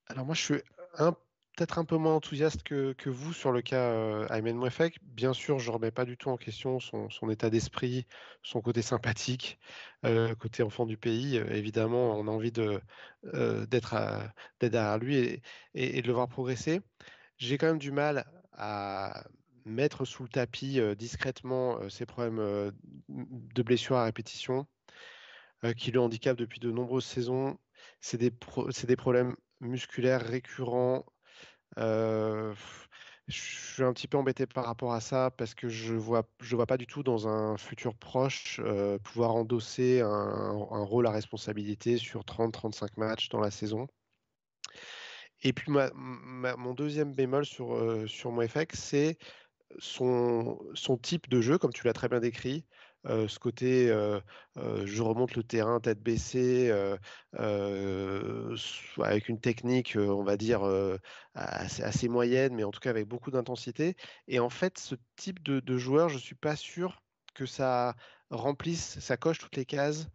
Alors 0.07 0.25
moi 0.25 0.35
je 0.35 0.43
suis 0.43 0.63
un 0.95 1.15
peut-être 1.61 1.79
un 1.79 1.85
peu 1.85 1.99
moins 1.99 2.15
enthousiaste 2.15 2.63
que, 2.63 3.11
vous 3.11 3.35
sur 3.35 3.53
le 3.53 3.61
cas 3.61 3.91
euh, 3.91 4.27
Aymen 4.31 4.57
Mouefek. 4.57 4.99
Bien 5.03 5.35
sûr, 5.35 5.59
je 5.59 5.69
ne 5.69 5.75
remets 5.75 5.91
pas 5.91 6.07
du 6.07 6.17
tout 6.17 6.31
en 6.31 6.39
question 6.39 6.81
son, 6.81 7.11
état 7.29 7.51
d'esprit, 7.51 8.07
son 8.43 8.63
côté 8.63 8.81
sympathique, 8.81 9.59
euh, 10.07 10.35
côté 10.37 10.63
enfant 10.63 10.87
du 10.87 10.97
pays. 10.97 11.37
Euh, 11.37 11.53
évidemment, 11.53 12.19
on 12.19 12.29
a 12.29 12.31
envie 12.31 12.51
de, 12.51 12.81
d'être, 13.69 13.95
derrière 14.59 14.97
lui 14.97 15.43
et, 15.75 16.01
de 16.01 16.07
le 16.07 16.13
voir 16.15 16.29
progresser. 16.29 16.81
J'ai 17.37 17.59
quand 17.59 17.67
même 17.67 17.79
du 17.79 17.93
mal 17.93 18.25
à 18.55 19.23
mettre 19.67 20.07
sous 20.07 20.23
le 20.23 20.31
tapis 20.31 20.81
discrètement 20.97 21.91
ses 21.91 22.07
problèmes 22.07 22.73
de 23.11 23.63
blessures 23.63 23.97
à 23.97 24.05
répétition 24.05 24.67
qui 25.77 25.91
le 25.91 26.01
handicapent 26.01 26.39
depuis 26.39 26.59
de 26.59 26.71
nombreuses 26.71 27.05
saisons. 27.05 27.59
C'est 28.01 28.17
des 28.17 28.97
problèmes 28.97 29.37
musculaires 29.61 30.27
récurrents 30.27 31.05
je 31.77 32.55
suis 33.29 33.83
un 33.85 33.93
petit 33.93 34.09
peu 34.09 34.19
embêté 34.19 34.47
par 34.47 34.65
rapport 34.65 34.93
à 34.93 35.01
ça 35.01 35.31
parce 35.37 35.55
que 35.55 35.69
je 35.69 35.95
vois, 35.95 36.25
je 36.41 36.57
vois 36.57 36.67
pas 36.67 36.77
du 36.77 36.87
tout 36.87 37.03
dans 37.03 37.29
un 37.29 37.57
futur 37.57 37.95
proche 37.95 38.61
pouvoir 39.05 39.35
endosser 39.35 40.01
un, 40.01 40.85
rôle 40.85 41.07
à 41.07 41.11
responsabilité 41.11 41.97
sur 41.97 42.23
30-35 42.25 42.89
matchs 42.97 43.29
dans 43.29 43.41
la 43.41 43.51
saison. 43.51 43.87
Et 45.43 45.53
puis 45.53 45.73
mon 45.73 46.75
deuxième 46.75 47.15
bémol 47.15 47.45
sur, 47.47 48.09
sur 48.09 48.33
mon 48.33 48.47
FX, 48.47 48.79
c'est 48.79 49.19
son, 49.79 50.59
son 50.75 50.97
type 50.97 51.29
de 51.29 51.41
jeu, 51.41 51.59
comme 51.59 51.73
tu 51.73 51.87
l'as 51.87 51.93
très 51.93 52.09
bien 52.09 52.21
décrit. 52.21 52.65
Ce 53.05 53.39
côté 53.39 53.89
je 54.57 55.03
remonte 55.03 55.35
le 55.37 55.43
terrain 55.43 55.81
tête 55.81 56.03
baissée, 56.03 56.71
avec 58.99 59.29
une 59.29 59.41
technique, 59.41 59.97
on 59.99 60.23
va 60.23 60.37
dire, 60.37 60.63
assez, 61.35 62.09
moyenne, 62.09 62.55
mais 62.55 62.65
en 62.65 62.71
tout 62.71 62.81
cas 62.81 62.91
avec 62.91 63.07
beaucoup 63.07 63.31
d'intensité. 63.31 63.97
Et 64.29 64.39
en 64.39 64.51
fait, 64.51 64.79
ce 64.79 64.95
type 65.17 65.43
de, 65.43 65.79
joueur, 65.79 66.09
je 66.09 66.15
ne 66.15 66.21
suis 66.21 66.35
pas 66.35 66.57
sûr 66.57 67.03
que 67.35 67.47
ça 67.47 67.95
remplisse, 68.31 68.99
ça 69.01 69.17
coche 69.17 69.39
toutes 69.39 69.57
les 69.57 69.67
cases 69.67 70.09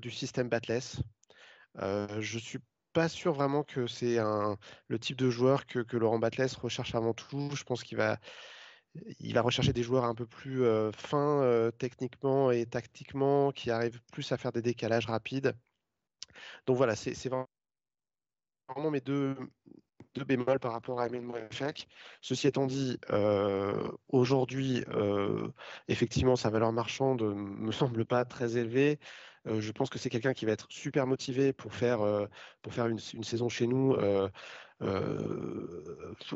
du 0.00 0.10
système 0.10 0.48
Batless. 0.48 1.00
je 1.76 2.38
suis 2.38 2.60
pas 2.92 3.08
sûr 3.08 3.32
vraiment 3.32 3.62
que 3.62 3.86
c'est 3.86 4.18
le 4.88 4.98
type 4.98 5.16
de 5.16 5.30
joueur 5.30 5.66
que, 5.66 5.96
Laurent 5.96 6.18
Batless 6.18 6.54
recherche 6.56 6.94
avant 6.94 7.14
tout. 7.14 7.50
Je 7.54 7.64
pense 7.64 7.82
qu'il 7.82 7.98
va, 7.98 8.18
il 9.18 9.34
va 9.34 9.42
rechercher 9.42 9.72
des 9.72 9.82
joueurs 9.82 10.04
un 10.04 10.14
peu 10.14 10.26
plus 10.26 10.64
fins 10.92 11.70
techniquement 11.78 12.50
et 12.50 12.66
tactiquement, 12.66 13.52
qui 13.52 13.70
arrivent 13.70 14.00
plus 14.12 14.32
à 14.32 14.36
faire 14.36 14.52
des 14.52 14.62
décalages 14.62 15.06
rapides. 15.06 15.54
Donc 16.66 16.76
voilà, 16.76 16.96
c'est 16.96 17.28
vraiment 17.28 17.48
mes 18.90 19.00
deux, 19.00 19.36
bémols 20.26 20.58
par 20.58 20.72
rapport 20.72 21.00
à 21.00 21.06
Emile 21.06 21.22
Moefak. 21.22 21.86
Ceci 22.20 22.46
étant 22.46 22.66
dit, 22.66 22.98
aujourd'hui, 24.08 24.84
effectivement, 25.88 26.36
sa 26.36 26.50
valeur 26.50 26.72
marchande 26.72 27.22
ne 27.22 27.32
me 27.32 27.72
semble 27.72 28.04
pas 28.04 28.24
très 28.24 28.56
élevée. 28.56 28.98
Je 29.46 29.72
pense 29.72 29.90
que 29.90 29.98
c'est 29.98 30.10
quelqu'un 30.10 30.34
qui 30.34 30.46
va 30.46 30.52
être 30.52 30.66
super 30.70 31.06
motivé 31.06 31.52
pour 31.52 31.74
faire, 31.74 32.00
pour 32.62 32.74
faire 32.74 32.86
une, 32.86 32.98
saison 32.98 33.48
chez 33.48 33.66
nous 33.66 33.96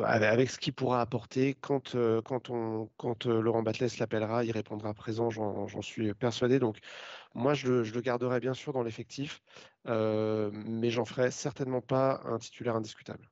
avec 0.02 0.50
ce 0.50 0.58
qu'il 0.58 0.72
pourra 0.72 1.00
apporter. 1.00 1.54
Quand, 1.54 1.94
Laurent 1.94 3.62
Batles 3.62 3.88
l'appellera, 3.98 4.44
il 4.44 4.52
répondra 4.52 4.94
présent, 4.94 5.30
j'en 5.30 5.82
suis 5.82 6.14
persuadé. 6.14 6.58
Donc, 6.58 6.78
moi, 7.34 7.54
je 7.54 7.82
je 7.84 7.94
le 7.94 8.00
garderai 8.00 8.40
bien 8.40 8.54
sûr 8.54 8.72
dans 8.72 8.82
l'effectif, 8.82 9.42
mais 9.86 10.90
j'en 10.90 11.04
ferai 11.04 11.30
certainement 11.30 11.82
pas 11.82 12.22
un 12.24 12.38
titulaire 12.38 12.76
indiscutable. 12.76 13.28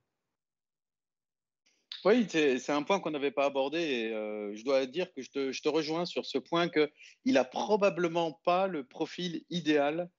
Oui, 2.05 2.27
c'est 2.29 2.71
un 2.71 2.83
point 2.83 2.99
qu'on 2.99 3.13
n'avait 3.13 3.31
pas 3.31 3.45
abordé 3.45 3.79
et 3.79 4.11
je 4.55 4.65
dois 4.65 4.87
dire 4.87 5.13
que 5.15 5.23
je 5.23 5.31
te, 5.63 5.69
rejoins 5.69 6.05
sur 6.05 6.27
ce 6.27 6.39
point 6.39 6.69
qu'il 6.69 7.35
n'a 7.35 7.45
probablement 7.45 8.41
pas 8.45 8.67
le 8.67 8.85
profil 8.85 9.45
idéal 9.51 10.11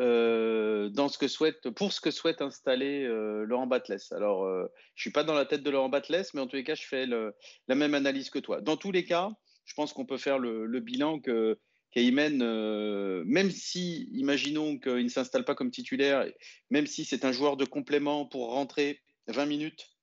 euh, 0.00 0.88
dans 0.88 1.08
ce 1.08 1.18
que 1.18 1.28
souhaite, 1.28 1.70
pour 1.70 1.92
ce 1.92 2.00
que 2.00 2.10
souhaite 2.10 2.42
installer 2.42 3.04
euh, 3.04 3.44
Laurent 3.44 3.68
Batles. 3.68 3.98
Alors, 4.10 4.44
euh, 4.44 4.66
je 4.96 5.02
suis 5.02 5.12
pas 5.12 5.22
dans 5.22 5.34
la 5.34 5.46
tête 5.46 5.62
de 5.62 5.70
Laurent 5.70 5.88
Batles, 5.88 6.24
mais 6.34 6.40
en 6.40 6.48
tous 6.48 6.56
les 6.56 6.64
cas, 6.64 6.74
je 6.74 6.84
fais 6.84 7.06
la 7.06 7.74
même 7.74 7.94
analyse 7.94 8.28
que 8.28 8.40
toi. 8.40 8.60
Dans 8.60 8.76
tous 8.76 8.90
les 8.90 9.04
cas, 9.04 9.30
je 9.64 9.74
pense 9.74 9.92
qu'on 9.92 10.04
peut 10.04 10.18
faire 10.18 10.40
le, 10.40 10.80
bilan 10.80 11.20
que 11.20 11.58
même 11.94 13.50
si, 13.52 14.08
imaginons 14.12 14.78
qu'il 14.78 15.04
ne 15.04 15.08
s'installe 15.08 15.44
pas 15.44 15.54
comme 15.54 15.70
titulaire, 15.70 16.26
même 16.70 16.88
si 16.88 17.04
c'est 17.04 17.24
un 17.24 17.30
joueur 17.30 17.56
de 17.56 17.64
complément 17.64 18.26
pour 18.26 18.50
rentrer 18.50 19.00
20 19.28 19.46
minutes 19.46 19.93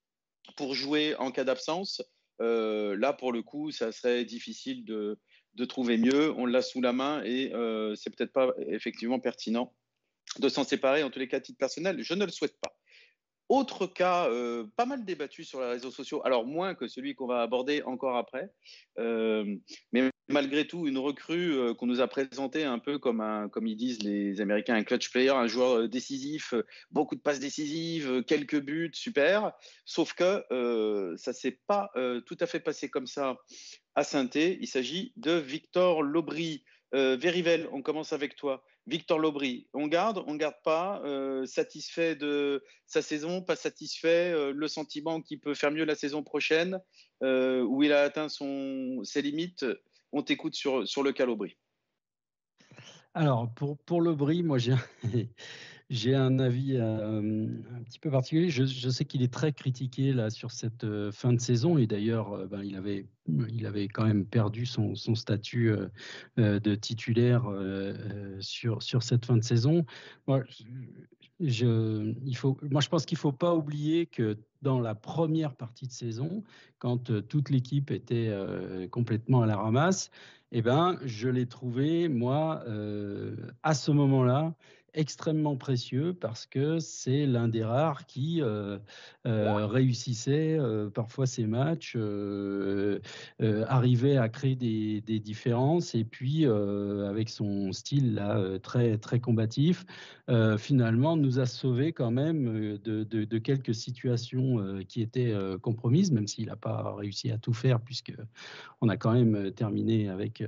pour 0.55 0.73
jouer 0.73 1.15
en 1.15 1.31
cas 1.31 1.43
d'absence, 1.43 2.01
là, 2.39 3.13
pour 3.13 3.31
le 3.31 3.43
coup, 3.43 3.71
ça 3.71 3.91
serait 3.91 4.25
difficile 4.25 4.83
de, 4.85 5.19
trouver 5.65 5.97
mieux. 5.97 6.31
On 6.37 6.45
l'a 6.45 6.61
sous 6.61 6.81
la 6.81 6.93
main 6.93 7.23
et 7.23 7.51
c'est 7.95 8.15
peut-être 8.15 8.33
pas 8.33 8.51
effectivement 8.67 9.19
pertinent 9.19 9.73
de 10.39 10.49
s'en 10.49 10.63
séparer, 10.63 11.03
en 11.03 11.09
tous 11.09 11.19
les 11.19 11.27
cas, 11.27 11.37
à 11.37 11.41
titre 11.41 11.57
personnel, 11.57 12.01
je 12.01 12.13
ne 12.13 12.25
le 12.25 12.31
souhaite 12.31 12.57
pas. 12.59 12.75
Autre 13.51 13.85
cas, 13.85 14.29
euh, 14.29 14.65
pas 14.77 14.85
mal 14.85 15.03
débattu 15.03 15.43
sur 15.43 15.59
les 15.59 15.67
réseaux 15.67 15.91
sociaux, 15.91 16.21
alors 16.23 16.45
moins 16.45 16.73
que 16.73 16.87
celui 16.87 17.15
qu'on 17.15 17.27
va 17.27 17.41
aborder 17.41 17.83
encore 17.83 18.15
après, 18.15 18.49
euh, 18.97 19.57
mais 19.91 20.09
malgré 20.29 20.65
tout, 20.65 20.87
une 20.87 20.97
recrue 20.97 21.55
euh, 21.55 21.73
qu'on 21.73 21.85
nous 21.85 21.99
a 21.99 22.07
présentée 22.07 22.63
un 22.63 22.79
peu 22.79 22.97
comme, 22.97 23.19
un, 23.19 23.49
comme 23.49 23.67
ils 23.67 23.75
disent 23.75 24.03
les 24.03 24.39
Américains, 24.39 24.75
un 24.75 24.85
clutch 24.85 25.11
player, 25.11 25.31
un 25.31 25.47
joueur 25.47 25.89
décisif, 25.89 26.53
beaucoup 26.91 27.15
de 27.15 27.19
passes 27.19 27.41
décisives, 27.41 28.23
quelques 28.23 28.61
buts, 28.61 28.91
super. 28.93 29.51
Sauf 29.83 30.13
que 30.13 30.45
ça 31.17 31.31
ne 31.31 31.35
s'est 31.35 31.59
pas 31.67 31.91
tout 32.25 32.37
à 32.39 32.45
fait 32.45 32.61
passé 32.61 32.89
comme 32.89 33.07
ça 33.07 33.35
à 33.95 34.05
saint 34.05 34.29
Il 34.33 34.67
s'agit 34.67 35.11
de 35.17 35.33
Victor 35.33 36.03
Lobry. 36.03 36.63
Verivel, 36.93 37.69
on 37.71 37.81
commence 37.81 38.13
avec 38.13 38.35
toi. 38.35 38.63
Victor 38.87 39.19
Lobry, 39.19 39.67
on 39.73 39.87
garde, 39.87 40.23
on 40.25 40.35
garde 40.35 40.55
pas, 40.63 41.01
euh, 41.05 41.45
satisfait 41.45 42.15
de 42.15 42.63
sa 42.87 43.01
saison, 43.01 43.41
pas 43.41 43.55
satisfait, 43.55 44.31
euh, 44.33 44.51
le 44.51 44.67
sentiment 44.67 45.21
qu'il 45.21 45.39
peut 45.39 45.53
faire 45.53 45.71
mieux 45.71 45.85
la 45.85 45.95
saison 45.95 46.23
prochaine, 46.23 46.79
euh, 47.21 47.61
où 47.61 47.83
il 47.83 47.93
a 47.93 48.01
atteint 48.01 48.27
son, 48.27 49.03
ses 49.03 49.21
limites. 49.21 49.65
On 50.11 50.23
t'écoute 50.23 50.55
sur, 50.55 50.87
sur 50.87 51.03
le 51.03 51.11
cas 51.11 51.25
Lobry. 51.25 51.57
Alors, 53.13 53.53
pour, 53.53 53.77
pour 53.77 54.01
Lobry, 54.01 54.41
moi 54.41 54.57
j'ai 54.57 54.73
J'ai 55.91 56.15
un 56.15 56.39
avis 56.39 56.77
euh, 56.77 57.47
un 57.75 57.83
petit 57.83 57.99
peu 57.99 58.09
particulier. 58.09 58.49
Je, 58.49 58.89
sais 58.89 59.03
qu'il 59.03 59.23
est 59.23 59.33
très 59.33 59.51
critiqué 59.51 60.13
là 60.13 60.29
sur 60.29 60.49
cette 60.49 60.85
euh, 60.85 61.11
fin 61.11 61.33
de 61.33 61.41
saison 61.41 61.77
et 61.77 61.85
d'ailleurs, 61.85 62.31
euh, 62.31 62.47
ben, 62.47 62.63
il 62.63 62.77
avait 62.77 63.07
il 63.27 63.65
avait 63.65 63.89
quand 63.89 64.05
même 64.05 64.25
perdu 64.25 64.65
son, 64.65 64.95
statut 64.95 65.73
de 66.37 66.75
titulaire 66.75 67.43
sur 68.39 68.81
sur 68.81 69.03
cette 69.03 69.25
fin 69.25 69.37
de 69.37 69.43
saison. 69.43 69.85
Moi, 70.27 70.43
je, 71.39 72.13
il 72.25 72.35
faut, 72.35 72.57
moi, 72.69 72.81
je 72.81 72.89
pense 72.89 73.05
qu'il 73.05 73.17
faut 73.17 73.31
pas 73.31 73.53
oublier 73.53 74.07
que 74.07 74.37
dans 74.61 74.79
la 74.79 74.95
première 74.95 75.55
partie 75.55 75.87
de 75.87 75.93
saison, 75.93 76.43
quand 76.79 77.21
toute 77.27 77.49
l'équipe 77.51 77.91
était 77.91 78.35
complètement 78.89 79.43
à 79.43 79.45
la 79.45 79.55
ramasse, 79.55 80.09
eh 80.51 80.61
ben, 80.61 80.97
je 81.05 81.29
l'ai 81.29 81.45
trouvé 81.45 82.09
moi 82.09 82.65
à 83.63 83.73
ce 83.75 83.91
moment-là 83.91 84.55
extrêmement 84.93 85.55
précieux 85.55 86.13
parce 86.13 86.45
que 86.45 86.79
c'est 86.79 87.25
l'un 87.25 87.47
des 87.47 87.63
rares 87.63 88.05
qui 88.05 88.41
euh, 88.41 88.77
euh, 89.25 89.65
réussissait 89.65 90.57
euh, 90.59 90.89
parfois 90.89 91.25
ses 91.25 91.45
matchs, 91.45 91.97
arrivait 93.67 94.17
à 94.17 94.29
créer 94.29 94.55
des, 94.55 95.19
différences 95.19 95.95
et 95.95 96.03
puis 96.03 96.45
avec 96.45 97.29
son 97.29 97.71
style 97.71 98.15
là 98.15 98.59
très 98.59 98.97
très 98.97 99.19
combatif, 99.19 99.85
finalement 100.57 101.15
nous 101.15 101.39
a 101.39 101.45
sauvé 101.45 101.93
quand 101.93 102.11
même 102.11 102.77
de, 102.79 103.03
de 103.03 103.37
quelques 103.37 103.75
situations 103.75 104.81
qui 104.87 105.01
étaient 105.01 105.35
compromises, 105.61 106.11
même 106.11 106.27
s'il 106.27 106.47
n'a 106.47 106.55
pas 106.55 106.95
réussi 106.95 107.31
à 107.31 107.37
tout 107.37 107.53
faire 107.53 107.79
puisque 107.81 108.13
on 108.81 108.89
a 108.89 108.97
quand 108.97 109.13
même 109.13 109.51
terminé 109.51 110.09
avec 110.09 110.43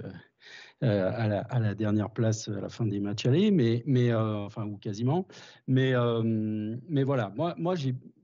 euh, 0.83 1.41
à, 1.49 1.59
la, 1.59 1.75
dernière 1.75 2.09
place 2.09 2.49
à 2.49 2.59
la 2.59 2.67
fin 2.67 2.85
des 2.85 2.99
matchs 2.99 3.25
allés, 3.25 3.51
mais, 3.51 4.11
euh, 4.11 4.35
enfin 4.39 4.65
ou 4.65 4.77
quasiment. 4.77 5.27
Mais, 5.65 5.93
euh, 5.95 6.75
voilà, 7.05 7.33
moi, 7.37 7.55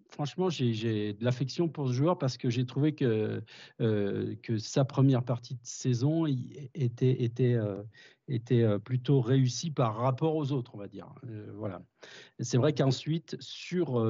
franchement, 0.09 0.49
j'ai 0.49 1.13
de 1.13 1.23
l'affection 1.23 1.69
pour 1.69 1.87
ce 1.87 1.93
joueur 1.93 2.17
parce 2.17 2.37
que 2.37 2.49
j'ai 2.49 2.65
trouvé 2.65 2.93
que, 2.95 3.41
sa 4.57 4.83
première 4.83 5.23
partie 5.23 5.55
de 5.55 5.61
saison 5.63 6.25
était, 6.25 7.57
plutôt 8.83 9.21
réussie 9.21 9.71
par 9.71 9.95
rapport 9.95 10.35
aux 10.35 10.51
autres, 10.51 10.71
on 10.75 10.79
va 10.79 10.89
dire. 10.89 11.07
voilà. 11.55 11.81
C'est 12.41 12.57
vrai 12.57 12.73
qu'ensuite, 12.73 13.37
sur, 13.39 14.03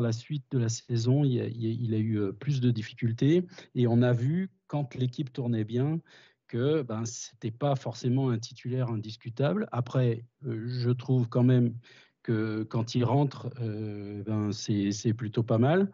la 0.00 0.12
suite 0.12 0.44
de 0.50 0.58
la 0.58 0.68
saison, 0.68 1.24
il, 1.24 1.94
a 1.94 1.98
eu 1.98 2.34
plus 2.34 2.60
de 2.60 2.70
difficultés 2.70 3.46
et 3.74 3.86
on 3.86 4.02
a 4.02 4.12
vu 4.12 4.50
quand 4.66 4.94
l'équipe 4.94 5.32
tournait 5.32 5.64
bien 5.64 6.00
que 6.48 6.82
ben, 6.82 7.04
ce 7.04 7.32
n'était 7.32 7.56
pas 7.56 7.76
forcément 7.76 8.30
un 8.30 8.38
titulaire 8.38 8.88
indiscutable. 8.90 9.68
Après, 9.70 10.24
euh, 10.46 10.64
je 10.66 10.90
trouve 10.90 11.28
quand 11.28 11.44
même 11.44 11.74
que 12.22 12.64
quand 12.64 12.94
il 12.94 13.04
rentre, 13.04 13.48
euh, 13.60 14.22
ben, 14.24 14.50
c'est 14.52 15.14
plutôt 15.14 15.42
pas 15.42 15.58
mal. 15.58 15.92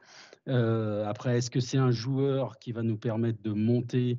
Euh, 0.48 1.04
après, 1.06 1.38
est-ce 1.38 1.50
que 1.50 1.60
c'est 1.60 1.78
un 1.78 1.90
joueur 1.90 2.58
qui 2.58 2.72
va 2.72 2.82
nous 2.82 2.96
permettre 2.96 3.42
de 3.42 3.52
monter 3.52 4.18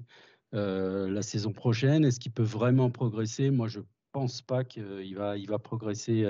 la 0.52 1.22
saison 1.22 1.52
prochaine? 1.52 2.06
Est-ce 2.06 2.18
qu'il 2.18 2.32
peut 2.32 2.42
vraiment 2.42 2.90
progresser? 2.90 3.50
Moi, 3.50 3.68
je 3.68 3.82
pense 4.14 4.42
pas 4.42 4.64
qu'il 4.64 5.14
va, 5.18 5.38
il 5.38 5.50
va 5.50 5.60
progresser 5.60 6.26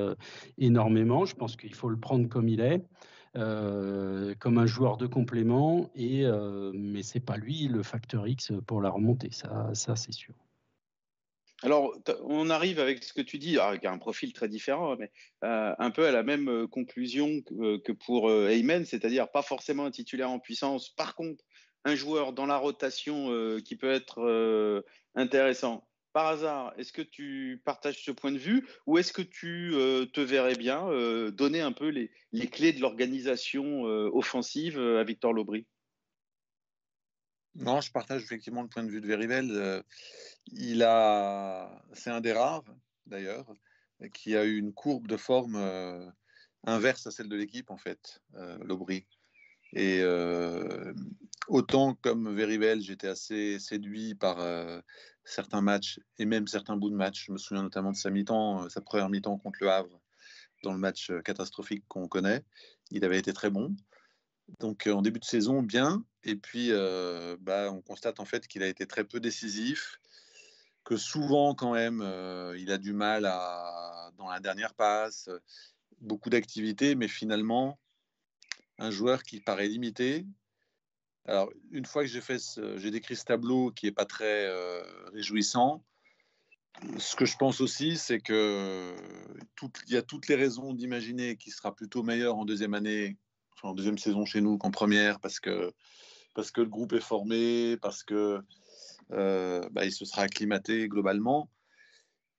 énormément. 0.57 1.25
Je 1.25 1.35
pense 1.35 1.55
qu'il 1.55 1.75
faut 1.75 1.89
le 1.89 1.99
prendre 1.99 2.27
comme 2.27 2.49
il 2.49 2.59
est. 2.59 2.83
Euh, 3.37 4.33
comme 4.39 4.57
un 4.57 4.65
joueur 4.65 4.95
de 4.95 5.07
complément, 5.07 5.89
et, 5.93 6.25
euh, 6.25 6.71
mais 6.73 7.03
c'est 7.03 7.19
pas 7.19 7.35
lui 7.35 7.67
le 7.67 7.83
facteur 7.83 8.25
X 8.29 8.53
pour 8.65 8.81
la 8.81 8.89
remontée, 8.89 9.29
ça, 9.31 9.71
ça 9.73 9.97
c'est 9.97 10.13
sûr. 10.13 10.33
Alors, 11.61 11.93
on 12.23 12.49
arrive 12.49 12.79
avec 12.79 13.03
ce 13.03 13.11
que 13.11 13.21
tu 13.21 13.37
dis, 13.37 13.57
avec 13.57 13.83
un 13.83 13.97
profil 13.97 14.31
très 14.31 14.47
différent, 14.47 14.95
mais 14.97 15.11
euh, 15.43 15.73
un 15.77 15.91
peu 15.91 16.07
à 16.07 16.13
la 16.13 16.23
même 16.23 16.67
conclusion 16.67 17.41
que, 17.41 17.91
pour 17.91 18.31
Heyman, 18.31 18.85
c'est-à-dire 18.85 19.29
pas 19.29 19.41
forcément 19.41 19.85
un 19.85 19.91
titulaire 19.91 20.29
en 20.29 20.39
puissance, 20.39 20.89
par 20.89 21.13
contre, 21.15 21.43
un 21.83 21.95
joueur 21.95 22.31
dans 22.31 22.45
la 22.45 22.57
rotation 22.57 23.29
qui 23.65 23.75
peut 23.75 23.91
être 23.91 24.83
intéressant 25.15 25.85
par 26.15 26.28
hasard, 26.28 26.73
est-ce 26.78 26.93
que 26.93 27.01
tu 27.01 27.62
partages 27.65 28.01
ce 28.01 28.10
point 28.10 28.32
de 28.32 28.38
vue 28.38 28.65
ou 28.86 28.97
est-ce 28.97 29.12
que 29.12 29.21
tu 29.21 29.73
euh, 29.73 30.06
te 30.06 30.21
verrais 30.21 30.56
bien 30.56 30.88
euh, 30.88 31.30
donner 31.30 31.60
un 31.60 31.73
peu 31.73 31.89
les, 31.89 32.10
clés 32.47 32.71
de 32.71 32.80
l'organisation 32.80 33.86
euh, 33.86 34.10
offensive 34.13 34.80
à 34.80 35.04
Victor 35.04 35.34
Lobry? 35.34 35.67
Non, 37.56 37.82
je 37.82 37.91
partage 37.91 38.23
effectivement 38.23 38.62
le 38.62 38.69
point 38.69 38.84
de 38.84 38.89
vue 38.89 39.01
de 39.01 39.08
Verivel. 39.08 39.84
il 40.54 40.84
a, 40.84 41.84
c'est 41.91 42.12
un 42.12 42.21
des 42.21 42.32
rares 42.32 42.63
d'ailleurs 43.06 43.54
qui 44.13 44.38
a 44.38 44.45
eu 44.45 44.56
une 44.56 44.71
courbe 44.71 45.08
de 45.08 45.17
forme 45.17 45.58
inverse 46.63 47.08
à 47.08 47.12
celle 47.12 47.28
de 47.28 47.36
l'équipe 47.36 47.71
en 47.71 47.78
fait, 47.78 48.21
l'Aubry. 48.62 49.06
Et 49.73 50.01
autant 51.49 51.93
comme 51.95 52.34
Verivel, 52.34 52.82
j'étais 52.82 53.10
assez 53.10 53.60
séduit 53.60 54.15
par 54.15 54.38
certains 55.25 55.61
matchs 55.61 55.99
et 56.17 56.25
même 56.25 56.47
certains 56.47 56.77
bouts 56.77 56.89
de 56.89 56.95
match. 56.95 57.25
Je 57.25 57.31
me 57.31 57.38
souviens 57.38 57.63
notamment 57.63 57.91
de 57.91 57.97
sa 57.97 58.09
mi-temps, 58.09 58.69
sa 58.69 58.79
première 58.81 59.09
mi-temps 59.09 59.38
contre 59.38 59.59
le 59.61 59.69
Havre 59.69 59.99
dans 60.63 60.71
le 60.71 60.79
match 60.79 61.11
catastrophique 61.23 61.83
qu'on 61.88 62.07
connaît. 62.07 62.43
Il 62.91 63.03
avait 63.03 63.19
été 63.19 63.33
très 63.33 63.49
bon. 63.49 63.75
Donc 64.59 64.88
en 64.88 65.01
début 65.01 65.19
de 65.19 65.25
saison, 65.25 65.61
bien. 65.61 66.05
Et 66.23 66.35
puis, 66.35 66.71
bah, 67.39 67.71
on 67.71 67.81
constate 67.81 68.19
en 68.19 68.25
fait 68.25 68.47
qu'il 68.47 68.63
a 68.63 68.67
été 68.67 68.88
très 68.88 69.03
peu 69.03 69.19
décisif, 69.19 69.99
que 70.83 70.97
souvent 70.97 71.55
quand 71.55 71.73
même, 71.73 72.01
il 72.57 72.71
a 72.71 72.77
du 72.77 72.93
mal 72.93 73.25
à, 73.25 74.11
dans 74.17 74.29
la 74.29 74.39
dernière 74.39 74.73
passe, 74.73 75.29
beaucoup 76.01 76.29
d'activités, 76.29 76.95
mais 76.95 77.07
finalement, 77.07 77.79
un 78.77 78.91
joueur 78.91 79.23
qui 79.23 79.39
paraît 79.39 79.67
limité. 79.67 80.25
Alors, 81.25 81.49
une 81.71 81.85
fois 81.85 82.03
que 82.03 82.09
j'ai 82.77 82.91
décrit 82.91 83.15
ce 83.15 83.25
tableau 83.25 83.71
qui 83.71 83.88
est 83.88 83.91
pas 83.91 84.05
très 84.05 84.47
réjouissant, 85.11 85.83
ce 86.97 87.15
que 87.15 87.25
je 87.25 87.38
pense 87.38 87.61
aussi, 87.61 87.97
c'est 87.97 88.19
que 88.19 88.95
il 89.88 89.93
y 89.93 89.97
a 89.97 90.01
toutes 90.01 90.27
les 90.27 90.35
raisons 90.35 90.73
d'imaginer 90.73 91.35
qu'il 91.38 91.53
sera 91.53 91.73
plutôt 91.73 92.03
meilleur 92.03 92.38
en 92.38 92.45
deuxième 92.45 92.73
année, 92.73 93.17
en 93.63 93.73
deuxième 93.73 93.97
saison 93.97 94.25
chez 94.25 94.41
nous 94.41 94.57
qu'en 94.57 94.71
première, 94.71 95.19
parce 95.19 95.39
que 95.39 95.73
parce 96.33 96.51
que 96.51 96.61
le 96.61 96.67
groupe 96.67 96.93
est 96.93 97.01
formé, 97.01 97.77
parce 97.77 98.03
que 98.03 98.41
euh, 99.11 99.67
bah, 99.71 99.85
il 99.85 99.91
se 99.91 100.05
sera 100.05 100.23
acclimaté 100.23 100.88
globalement, 100.88 101.49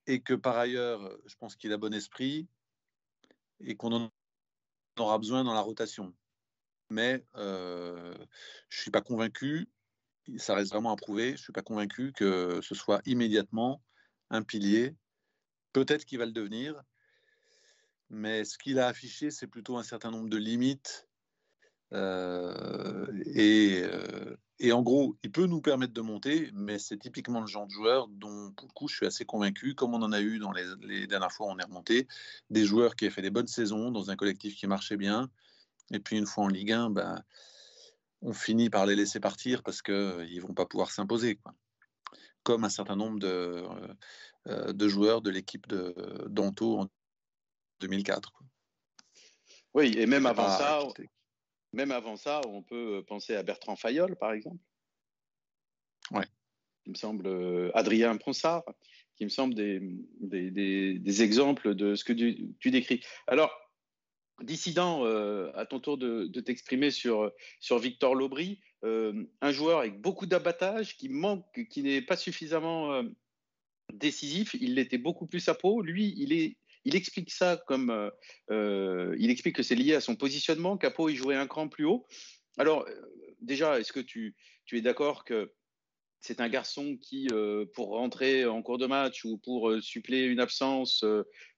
et 0.06 0.20
que 0.20 0.34
par 0.34 0.56
ailleurs, 0.56 1.16
je 1.26 1.34
pense 1.36 1.56
qu'il 1.56 1.72
a 1.72 1.78
bon 1.78 1.94
esprit 1.94 2.46
et 3.60 3.74
qu'on 3.74 3.92
en 3.92 4.10
aura 4.98 5.18
besoin 5.18 5.44
dans 5.44 5.54
la 5.54 5.60
rotation. 5.60 6.14
Mais 6.90 7.24
euh, 7.36 8.14
je 8.68 8.80
suis 8.80 8.90
pas 8.90 9.00
convaincu, 9.00 9.68
ça 10.36 10.54
reste 10.54 10.72
vraiment 10.72 10.92
à 10.92 10.96
prouver, 10.96 11.32
je 11.32 11.42
suis 11.42 11.52
pas 11.52 11.62
convaincu 11.62 12.12
que 12.12 12.60
ce 12.62 12.74
soit 12.74 13.00
immédiatement 13.06 13.82
un 14.30 14.42
pilier. 14.42 14.94
Peut-être 15.72 16.04
qu'il 16.04 16.18
va 16.18 16.26
le 16.26 16.32
devenir, 16.32 16.80
mais 18.10 18.44
ce 18.44 18.56
qu'il 18.58 18.78
a 18.78 18.86
affiché, 18.86 19.30
c'est 19.30 19.46
plutôt 19.46 19.76
un 19.76 19.82
certain 19.82 20.10
nombre 20.10 20.28
de 20.28 20.36
limites. 20.36 21.08
Euh, 21.92 23.06
et, 23.26 23.82
euh, 23.84 24.36
et, 24.58 24.72
en 24.72 24.82
gros, 24.82 25.16
il 25.22 25.30
peut 25.30 25.46
nous 25.46 25.60
permettre 25.60 25.92
de 25.92 26.00
monter, 26.00 26.50
mais 26.52 26.78
c'est 26.78 26.98
typiquement 26.98 27.40
le 27.40 27.46
genre 27.46 27.66
de 27.66 27.72
joueur 27.72 28.08
dont, 28.08 28.52
pour 28.52 28.66
le 28.68 28.72
coup, 28.72 28.88
je 28.88 28.96
suis 28.96 29.06
assez 29.06 29.24
convaincu, 29.24 29.74
comme 29.74 29.94
on 29.94 30.02
en 30.02 30.12
a 30.12 30.20
eu 30.20 30.38
dans 30.38 30.52
les, 30.52 31.06
dernières 31.06 31.32
fois 31.32 31.46
où 31.46 31.50
on 31.50 31.58
est 31.58 31.64
remonté, 31.64 32.08
des 32.50 32.64
joueurs 32.64 32.96
qui 32.96 33.06
ont 33.06 33.10
fait 33.10 33.22
des 33.22 33.30
bonnes 33.30 33.46
saisons 33.46 33.90
dans 33.90 34.10
un 34.10 34.16
collectif 34.16 34.56
qui 34.56 34.66
marchait 34.66 34.96
bien, 34.96 35.30
et 35.92 36.00
puis 36.00 36.16
une 36.18 36.26
fois 36.26 36.44
en 36.44 36.48
Ligue 36.48 36.72
1, 36.72 36.90
bah, 36.90 37.22
on 38.22 38.32
finit 38.32 38.70
par 38.70 38.86
les 38.86 38.96
laisser 38.96 39.20
partir 39.20 39.62
parce 39.62 39.82
qu'ils 39.82 39.94
ne 39.94 40.40
vont 40.40 40.54
pas 40.54 40.66
pouvoir 40.66 40.90
s'imposer. 40.90 41.38
Comme 42.42 42.64
un 42.64 42.70
certain 42.70 42.96
nombre 42.96 43.18
de, 43.18 43.64
euh, 44.46 44.72
de 44.72 44.88
joueurs 44.88 45.20
de 45.22 45.30
l'équipe 45.30 45.66
de 45.66 45.94
d'Anto 46.28 46.78
en 46.78 46.88
2004. 47.80 48.32
Oui, 49.74 49.94
et 49.96 50.06
même 50.06 50.26
avant 50.26 50.48
ça, 50.48 50.80
même 51.72 51.90
avant 51.90 52.16
ça, 52.16 52.40
on 52.46 52.62
peut 52.62 53.04
penser 53.06 53.34
à 53.34 53.42
Bertrand 53.42 53.76
Fayol, 53.76 54.16
par 54.16 54.32
exemple. 54.32 54.62
Ouais. 56.10 56.24
Il 56.86 56.92
me 56.92 56.96
semble 56.96 57.26
euh, 57.26 57.70
Adrien 57.74 58.16
Pronsard, 58.16 58.64
qui 59.16 59.24
me 59.24 59.28
semble 59.28 59.54
des, 59.54 59.80
des, 60.20 61.22
exemples 61.22 61.74
de 61.74 61.94
ce 61.94 62.04
que 62.04 62.12
tu, 62.12 62.70
décris. 62.70 63.02
Alors, 63.26 63.50
dissident, 64.42 65.04
euh, 65.04 65.50
à 65.54 65.66
ton 65.66 65.80
tour 65.80 65.98
de, 65.98 66.26
t'exprimer 66.40 66.90
sur, 66.90 67.30
sur 67.60 67.78
Victor 67.78 68.14
Lobry, 68.14 68.60
euh, 68.84 69.24
un 69.40 69.52
joueur 69.52 69.80
avec 69.80 70.00
beaucoup 70.00 70.26
d'abattage, 70.26 70.96
qui 70.96 71.08
manque, 71.08 71.66
qui 71.70 71.82
n'est 71.82 72.02
pas 72.02 72.16
suffisamment 72.16 73.02
décisif. 73.92 74.54
Il 74.60 74.74
l'était 74.74 74.98
beaucoup 74.98 75.26
plus 75.26 75.48
à 75.48 75.54
peau. 75.54 75.82
Lui, 75.82 76.14
il 76.16 76.32
est 76.32 76.56
il 76.86 76.94
explique 76.94 77.32
ça 77.32 77.60
comme. 77.66 77.90
Euh, 77.90 78.10
euh, 78.50 79.16
il 79.18 79.28
explique 79.30 79.56
que 79.56 79.64
c'est 79.64 79.74
lié 79.74 79.94
à 79.94 80.00
son 80.00 80.14
positionnement. 80.14 80.78
Capo, 80.78 81.08
il 81.08 81.16
jouait 81.16 81.34
un 81.34 81.48
cran 81.48 81.68
plus 81.68 81.84
haut. 81.84 82.06
Alors, 82.58 82.86
euh, 82.88 83.34
déjà, 83.40 83.78
est-ce 83.80 83.92
que 83.92 84.00
tu, 84.00 84.36
tu 84.64 84.78
es 84.78 84.80
d'accord 84.80 85.24
que 85.24 85.52
c'est 86.20 86.40
un 86.40 86.48
garçon 86.48 86.96
qui, 87.00 87.28
pour 87.74 87.90
rentrer 87.90 88.46
en 88.46 88.62
cours 88.62 88.78
de 88.78 88.86
match 88.86 89.24
ou 89.24 89.38
pour 89.38 89.72
suppléer 89.80 90.24
une 90.26 90.40
absence, 90.40 91.04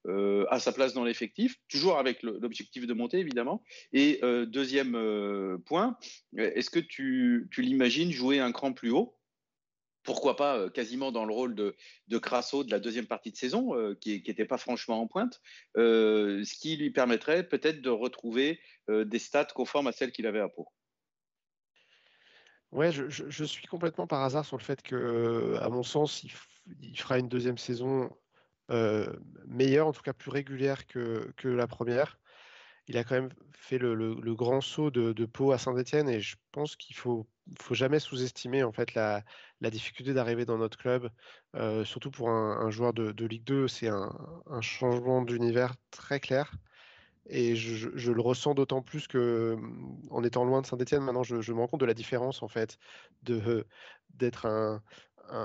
a 0.06 0.60
sa 0.60 0.72
place 0.72 0.92
dans 0.92 1.04
l'effectif, 1.04 1.56
toujours 1.68 1.98
avec 1.98 2.22
l'objectif 2.22 2.86
de 2.86 2.92
monter, 2.92 3.18
évidemment. 3.18 3.62
Et 3.92 4.20
deuxième 4.46 5.58
point, 5.66 5.96
est-ce 6.36 6.70
que 6.70 6.80
tu, 6.80 7.48
l'imagines 7.56 8.12
jouer 8.12 8.40
un 8.40 8.52
cran 8.52 8.72
plus 8.72 8.90
haut? 8.90 9.18
Pourquoi 10.08 10.36
pas 10.36 10.56
euh, 10.56 10.70
quasiment 10.70 11.12
dans 11.12 11.26
le 11.26 11.34
rôle 11.34 11.54
de, 11.54 11.76
de 12.06 12.16
Crasso 12.16 12.64
de 12.64 12.70
la 12.70 12.80
deuxième 12.80 13.06
partie 13.06 13.30
de 13.30 13.36
saison, 13.36 13.74
euh, 13.74 13.94
qui 13.94 14.22
n'était 14.26 14.46
pas 14.46 14.56
franchement 14.56 15.02
en 15.02 15.06
pointe, 15.06 15.42
euh, 15.76 16.42
ce 16.44 16.54
qui 16.54 16.78
lui 16.78 16.90
permettrait 16.90 17.46
peut-être 17.46 17.82
de 17.82 17.90
retrouver 17.90 18.58
des 18.88 19.18
stats 19.18 19.44
conformes 19.44 19.86
à 19.86 19.92
celles 19.92 20.12
qu'il 20.12 20.26
avait 20.26 20.40
à 20.40 20.48
Pau? 20.48 20.66
Ouais, 22.70 22.92
je, 22.92 23.44
suis 23.44 23.66
complètement 23.66 24.06
par 24.06 24.22
hasard 24.22 24.44
sur 24.44 24.58
le 24.58 24.62
fait 24.62 24.82
que, 24.82 25.56
à 25.60 25.68
mon 25.70 25.82
sens, 25.82 26.22
il, 26.22 26.96
fera 26.96 27.18
une 27.18 27.28
deuxième 27.28 27.58
saison 27.58 28.10
meilleure, 29.46 29.86
en 29.86 29.92
tout 29.92 30.02
cas 30.02 30.12
plus 30.12 30.30
régulière 30.30 30.86
que, 30.86 31.32
que 31.36 31.48
la 31.48 31.66
première 31.66 32.18
il 32.88 32.96
a 32.96 33.04
quand 33.04 33.14
même 33.14 33.30
fait 33.52 33.78
le, 33.78 34.34
grand 34.34 34.60
saut 34.60 34.90
de, 34.90 35.24
Pau 35.26 35.52
à 35.52 35.58
Saint-Etienne 35.58 36.08
et 36.08 36.20
je 36.20 36.36
pense 36.52 36.74
qu'il 36.74 36.96
faut, 36.96 37.28
faut 37.60 37.74
jamais 37.74 38.00
sous-estimer 38.00 38.62
en 38.62 38.72
fait 38.72 38.94
la, 38.94 39.22
difficulté 39.60 40.14
d'arriver 40.14 40.46
dans 40.46 40.58
notre 40.58 40.78
club, 40.78 41.10
euh, 41.54 41.84
surtout 41.84 42.10
pour 42.10 42.30
un, 42.30 42.70
joueur 42.70 42.94
de, 42.94 43.24
Ligue 43.26 43.44
2. 43.44 43.68
C'est 43.68 43.88
un, 43.88 44.10
changement 44.60 45.22
d'univers 45.22 45.74
très 45.90 46.18
clair. 46.18 46.52
Et 47.28 47.56
je, 47.56 48.10
le 48.10 48.20
ressens 48.20 48.54
d'autant 48.54 48.82
plus 48.82 49.06
que, 49.06 49.56
mm, 49.58 50.08
en 50.10 50.24
étant 50.24 50.44
loin 50.44 50.62
de 50.62 50.66
Saint-Etienne, 50.66 51.02
maintenant, 51.02 51.22
je, 51.22 51.52
me 51.52 51.58
rends 51.58 51.68
compte 51.68 51.80
de 51.80 51.86
la 51.86 51.94
différence 51.94 52.42
en 52.42 52.48
fait 52.48 52.78
de 53.22 53.66
d'être 54.14 54.46
un, 54.46 54.82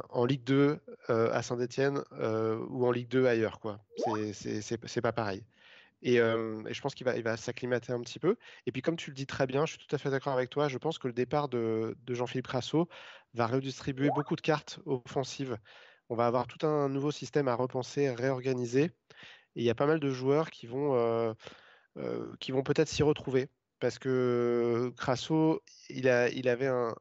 en 0.09 0.25
Ligue 0.25 0.43
2 0.45 0.79
euh, 1.09 1.33
à 1.33 1.41
Saint-Etienne 1.41 2.01
euh, 2.13 2.57
ou 2.69 2.85
en 2.85 2.91
Ligue 2.91 3.09
2 3.09 3.25
ailleurs. 3.25 3.59
quoi. 3.59 3.79
C'est 4.33 5.01
pas 5.01 5.11
pareil. 5.11 5.43
Et, 6.01 6.17
je 6.17 6.81
pense 6.81 6.95
qu'il 6.95 7.05
va, 7.05 7.15
il 7.15 7.23
va 7.23 7.37
s'acclimater 7.37 7.93
un 7.93 8.01
petit 8.01 8.19
peu. 8.19 8.35
Et 8.65 8.71
puis, 8.71 8.81
comme 8.81 8.95
tu 8.95 9.09
le 9.09 9.15
dis 9.15 9.25
très 9.25 9.47
bien, 9.47 9.65
je 9.65 9.77
suis 9.77 9.85
tout 9.85 9.95
à 9.95 9.97
fait 9.97 10.09
d'accord 10.09 10.33
avec 10.33 10.49
toi. 10.49 10.67
Je 10.67 10.77
pense 10.77 10.97
que 10.97 11.07
le 11.07 11.13
départ 11.13 11.49
de, 11.49 11.95
Jean-Philippe 12.09 12.47
Crasso 12.47 12.89
va 13.33 13.47
redistribuer 13.47 14.09
beaucoup 14.15 14.35
de 14.35 14.41
cartes 14.41 14.79
offensives. 14.85 15.57
On 16.09 16.15
va 16.15 16.27
avoir 16.27 16.47
tout 16.47 16.65
un 16.65 16.89
nouveau 16.89 17.11
système 17.11 17.47
à 17.47 17.55
repenser, 17.55 18.07
à 18.07 18.15
réorganiser. 18.15 18.91
Et 19.55 19.61
il 19.61 19.63
y 19.63 19.69
a 19.69 19.75
pas 19.75 19.85
mal 19.85 19.99
de 19.99 20.09
joueurs 20.09 20.49
qui 20.49 20.67
vont, 20.67 21.35
qui 22.39 22.51
vont 22.51 22.63
peut-être 22.63 22.89
s'y 22.89 23.03
retrouver. 23.03 23.49
Parce 23.79 23.99
que 23.99 24.93
Crasso, 24.97 25.61
il, 25.89 26.07
a, 26.07 26.29
il 26.29 26.47
avait 26.47 26.67
un, 26.67 26.95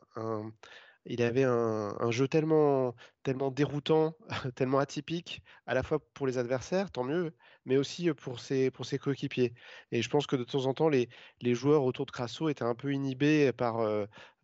il 1.05 1.23
avait 1.23 1.45
un, 1.45 2.11
jeu 2.11 2.29
tellement, 2.29 2.95
tellement 3.23 3.51
déroutant, 3.51 4.15
tellement 4.55 4.79
atypique, 4.79 5.43
à 5.67 5.75
la 5.75 5.83
fois 5.83 5.99
pour 6.15 6.27
les 6.27 6.39
adversaires, 6.39 6.91
tant 6.91 7.05
mieux, 7.05 7.35
mais 7.65 7.77
aussi 7.77 8.13
pour 8.13 8.41
ses, 8.41 8.71
pour 8.71 8.87
ses 8.87 8.99
coéquipiers. 8.99 9.55
Et 9.91 10.03
je 10.03 10.09
pense 10.09 10.27
que 10.27 10.37
de 10.37 10.45
temps 10.45 10.67
en 10.67 10.75
temps, 10.75 10.89
les, 10.89 11.09
les 11.41 11.55
joueurs 11.55 11.85
autour 11.85 12.07
de 12.07 12.11
Crasso 12.13 12.49
étaient 12.49 12.65
un 12.65 12.75
peu 12.75 12.93
inhibés 12.93 13.53
par, 13.53 13.79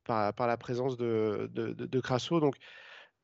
par, 0.04 0.34
par, 0.34 0.46
la 0.46 0.56
présence 0.56 0.96
de, 0.96 1.48
de, 1.52 1.72
de, 1.72 2.00
Crasso. 2.00 2.40
Donc, 2.40 2.56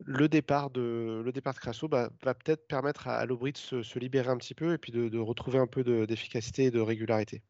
le 0.04 0.28
départ 0.28 0.70
de, 0.70 1.22
le 1.24 1.32
départ 1.32 1.54
de 1.54 1.58
Crasso 1.58 1.88
bah, 1.88 2.10
va 2.22 2.34
peut-être 2.34 2.66
permettre 2.66 3.08
à, 3.08 3.24
l'Aubry 3.26 3.52
de 3.52 3.58
se, 3.58 3.98
libérer 3.98 4.28
un 4.28 4.36
petit 4.36 4.54
peu 4.54 4.72
et 4.72 4.78
puis 4.78 4.92
de 4.92 5.18
retrouver 5.18 5.58
un 5.58 5.66
peu 5.66 5.84
d'efficacité 6.06 6.64
et 6.64 6.70
de 6.70 6.80
régularité. 6.80 7.42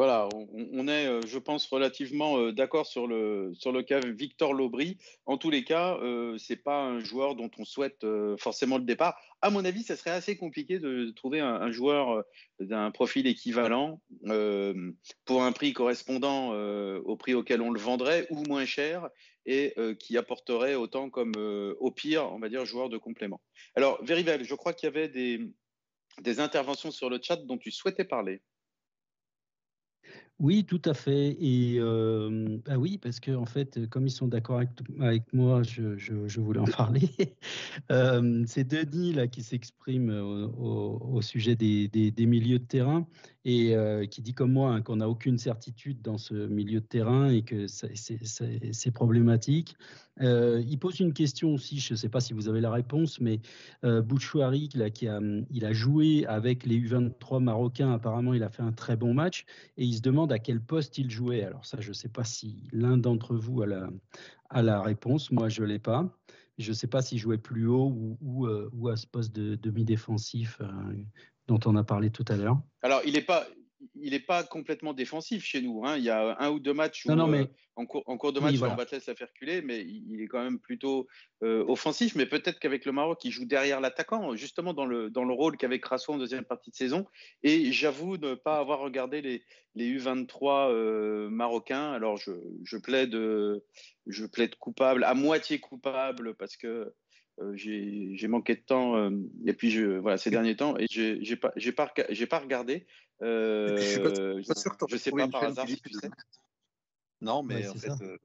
Voilà, 0.00 0.30
on, 0.72 0.88
est, 0.88 1.06
euh, 1.06 1.20
je 1.26 1.38
pense, 1.38 1.66
relativement 1.66 2.38
euh, 2.38 2.52
d'accord 2.52 2.86
sur 2.86 3.06
le, 3.06 3.52
cas 3.82 4.00
Victor 4.00 4.54
Lobry. 4.54 4.96
En 5.26 5.36
tous 5.36 5.50
les 5.50 5.62
cas, 5.62 5.98
euh, 5.98 6.38
ce 6.38 6.54
n'est 6.54 6.58
pas 6.58 6.84
un 6.84 7.00
joueur 7.00 7.34
dont 7.34 7.50
on 7.58 7.66
souhaite 7.66 8.06
forcément 8.38 8.78
le 8.78 8.84
départ. 8.84 9.20
À 9.42 9.50
mon 9.50 9.62
avis, 9.62 9.82
ça 9.82 9.96
serait 9.96 10.12
assez 10.12 10.38
compliqué 10.38 10.78
de, 10.78 11.10
trouver 11.10 11.40
un, 11.40 11.70
joueur 11.70 12.24
d'un 12.60 12.90
profil 12.90 13.26
équivalent 13.26 14.00
pour 15.26 15.42
un 15.42 15.52
prix 15.52 15.74
correspondant 15.74 16.54
au 17.00 17.16
prix 17.16 17.34
auquel 17.34 17.60
on 17.60 17.70
le 17.70 17.78
vendrait 17.78 18.26
ou 18.30 18.42
moins 18.44 18.64
cher 18.64 19.06
et 19.44 19.74
qui 19.98 20.16
apporterait 20.16 20.76
autant 20.76 21.10
comme, 21.10 21.32
au 21.78 21.90
pire, 21.90 22.32
on 22.32 22.38
va 22.38 22.48
dire, 22.48 22.64
joueur 22.64 22.88
de 22.88 22.96
complément. 22.96 23.42
Alors, 23.76 24.02
Verivel, 24.02 24.44
je 24.44 24.54
crois 24.54 24.72
qu'il 24.72 24.86
y 24.86 24.92
avait 24.92 25.10
des, 25.10 25.52
des 26.22 26.40
interventions 26.40 26.90
sur 26.90 27.10
le 27.10 27.20
chat 27.22 27.36
dont 27.36 27.58
tu 27.58 27.70
souhaitais 27.70 28.04
parler. 28.04 28.40
Oui, 30.40 30.64
tout 30.64 30.80
à 30.86 30.94
fait. 30.94 31.36
Et 31.38 31.76
euh, 31.78 32.58
bah 32.64 32.78
oui, 32.78 32.96
parce 32.96 33.20
que 33.20 33.30
en 33.32 33.44
fait, 33.44 33.86
comme 33.90 34.06
ils 34.06 34.10
sont 34.10 34.26
d'accord 34.26 34.56
avec, 34.56 34.70
avec, 34.98 35.22
moi, 35.34 35.62
je, 35.62 35.98
je, 35.98 36.40
voulais 36.40 36.60
en 36.60 36.64
parler. 36.64 37.10
euh, 37.92 38.42
c'est 38.46 38.64
Denis 38.66 39.12
là 39.12 39.26
qui 39.26 39.42
s'exprime 39.42 40.08
au, 40.08 40.98
au, 41.12 41.20
sujet 41.20 41.56
des, 41.56 41.88
des, 41.88 42.10
des, 42.10 42.26
milieux 42.26 42.58
de 42.58 42.64
terrain 42.64 43.06
et 43.44 43.74
euh, 43.74 44.04
qui 44.06 44.20
dit 44.20 44.34
comme 44.34 44.52
moi 44.52 44.72
hein, 44.72 44.82
qu'on 44.82 44.96
n'a 44.96 45.08
aucune 45.08 45.38
certitude 45.38 46.02
dans 46.02 46.18
ce 46.18 46.34
milieu 46.34 46.80
de 46.80 46.86
terrain 46.86 47.30
et 47.30 47.42
que 47.42 47.66
c'est 47.66 48.90
problématique. 48.92 49.76
Euh, 50.20 50.62
il 50.66 50.78
pose 50.78 51.00
une 51.00 51.14
question 51.14 51.54
aussi, 51.54 51.78
je 51.78 51.94
ne 51.94 51.96
sais 51.96 52.10
pas 52.10 52.20
si 52.20 52.34
vous 52.34 52.48
avez 52.48 52.60
la 52.60 52.70
réponse, 52.70 53.20
mais 53.20 53.40
euh, 53.84 54.02
Bouchouari, 54.02 54.68
qui 54.68 55.08
a, 55.08 55.20
il 55.50 55.64
a 55.64 55.72
joué 55.72 56.26
avec 56.26 56.66
les 56.66 56.78
U23 56.78 57.42
marocains, 57.42 57.92
apparemment 57.92 58.34
il 58.34 58.42
a 58.42 58.50
fait 58.50 58.62
un 58.62 58.72
très 58.72 58.96
bon 58.96 59.14
match, 59.14 59.46
et 59.78 59.84
il 59.84 59.94
se 59.94 60.02
demande 60.02 60.32
à 60.32 60.38
quel 60.38 60.60
poste 60.60 60.98
il 60.98 61.10
jouait. 61.10 61.42
Alors 61.42 61.64
ça, 61.64 61.80
je 61.80 61.88
ne 61.88 61.94
sais 61.94 62.10
pas 62.10 62.24
si 62.24 62.64
l'un 62.72 62.98
d'entre 62.98 63.34
vous 63.34 63.62
a 63.62 64.62
la, 64.62 64.82
réponse, 64.82 65.30
moi 65.30 65.48
je 65.48 65.62
ne 65.62 65.68
l'ai 65.68 65.78
pas. 65.78 66.14
Je 66.58 66.68
ne 66.68 66.74
sais 66.74 66.88
pas 66.88 67.00
s'il 67.00 67.16
jouait 67.16 67.38
plus 67.38 67.66
haut 67.66 68.18
ou, 68.20 68.46
euh, 68.46 68.70
à 68.92 68.96
ce 68.96 69.06
poste 69.06 69.34
de 69.34 69.54
demi-défensif 69.54 70.60
euh, 70.60 70.66
dont 71.50 71.60
on 71.66 71.76
a 71.76 71.82
parlé 71.82 72.10
tout 72.10 72.24
à 72.28 72.36
l'heure. 72.36 72.58
Alors, 72.82 73.02
il 73.04 73.14
n'est 73.14 73.22
pas, 73.22 73.46
il 74.00 74.12
n'est 74.12 74.20
pas 74.20 74.44
complètement 74.44 74.92
défensif 74.92 75.44
chez 75.44 75.60
nous. 75.60 75.84
Hein. 75.84 75.96
Il 75.96 76.04
y 76.04 76.10
a 76.10 76.36
un 76.38 76.50
ou 76.50 76.60
deux 76.60 76.72
matchs 76.72 77.06
où, 77.06 77.10
euh, 77.10 77.46
en, 77.74 77.86
cours, 77.86 78.04
en, 78.06 78.16
cours, 78.16 78.32
de 78.32 78.38
match, 78.38 78.52
oui, 78.52 78.58
voilà. 78.58 78.74
on 78.74 78.76
va 78.76 78.86
faire 78.86 79.32
culer, 79.34 79.60
mais 79.62 79.80
il 79.80 80.20
est 80.20 80.28
quand 80.28 80.42
même 80.42 80.60
plutôt 80.60 81.08
euh, 81.42 81.64
offensif. 81.66 82.14
Mais 82.14 82.26
peut-être 82.26 82.60
qu'avec 82.60 82.84
le 82.84 82.92
Maroc, 82.92 83.24
il 83.24 83.32
joue 83.32 83.46
derrière 83.46 83.80
l'attaquant, 83.80 84.36
justement 84.36 84.74
dans 84.74 84.86
le, 84.86 85.10
dans 85.10 85.24
le 85.24 85.34
rôle 85.34 85.56
qu'avait 85.56 85.80
Crasso 85.80 86.12
en 86.12 86.18
deuxième 86.18 86.44
partie 86.44 86.70
de 86.70 86.76
saison. 86.76 87.04
Et 87.42 87.72
j'avoue 87.72 88.16
ne 88.16 88.34
pas 88.34 88.58
avoir 88.58 88.78
regardé 88.78 89.22
les, 89.22 89.42
les 89.74 89.98
U23 89.98 90.70
euh, 90.70 91.28
marocains. 91.30 91.90
Alors, 91.92 92.16
je, 92.16 92.30
je, 92.62 92.76
plaide, 92.76 93.16
je 94.06 94.26
plaide 94.26 94.54
coupable, 94.54 95.02
à 95.02 95.14
moitié 95.14 95.58
coupable, 95.58 96.36
parce 96.36 96.56
que 96.56 96.94
j'ai 97.54 98.28
manqué 98.28 98.54
de 98.54 98.60
temps 98.60 98.96
euh, 98.96 99.10
et 99.46 99.52
puis 99.52 99.70
je, 99.70 99.98
voilà 99.98 100.18
ces 100.18 100.30
derniers 100.30 100.56
temps 100.56 100.76
et 100.78 100.86
j'ai 100.88 101.36
pas 101.36 101.52
j'ai 101.56 101.72
pas 101.72 101.92
j'ai 102.10 102.26
pas 102.26 102.38
regardé. 102.38 102.86
Euh, 103.22 103.76
je 103.76 103.82
suis 103.82 104.00
pas, 104.00 104.54
sûr 104.54 104.76
que 104.76 104.86
je 104.88 104.96
sais 104.96 105.10
pas 105.10 105.28
par 105.28 105.44
hasard 105.44 105.68
si 105.68 105.80
tu 105.80 105.92
sais. 105.92 106.10
Non, 107.20 107.42
mais 107.42 107.56
ouais, 107.56 107.68
en 107.68 107.74
fait, 107.74 107.92
euh, 108.00 108.16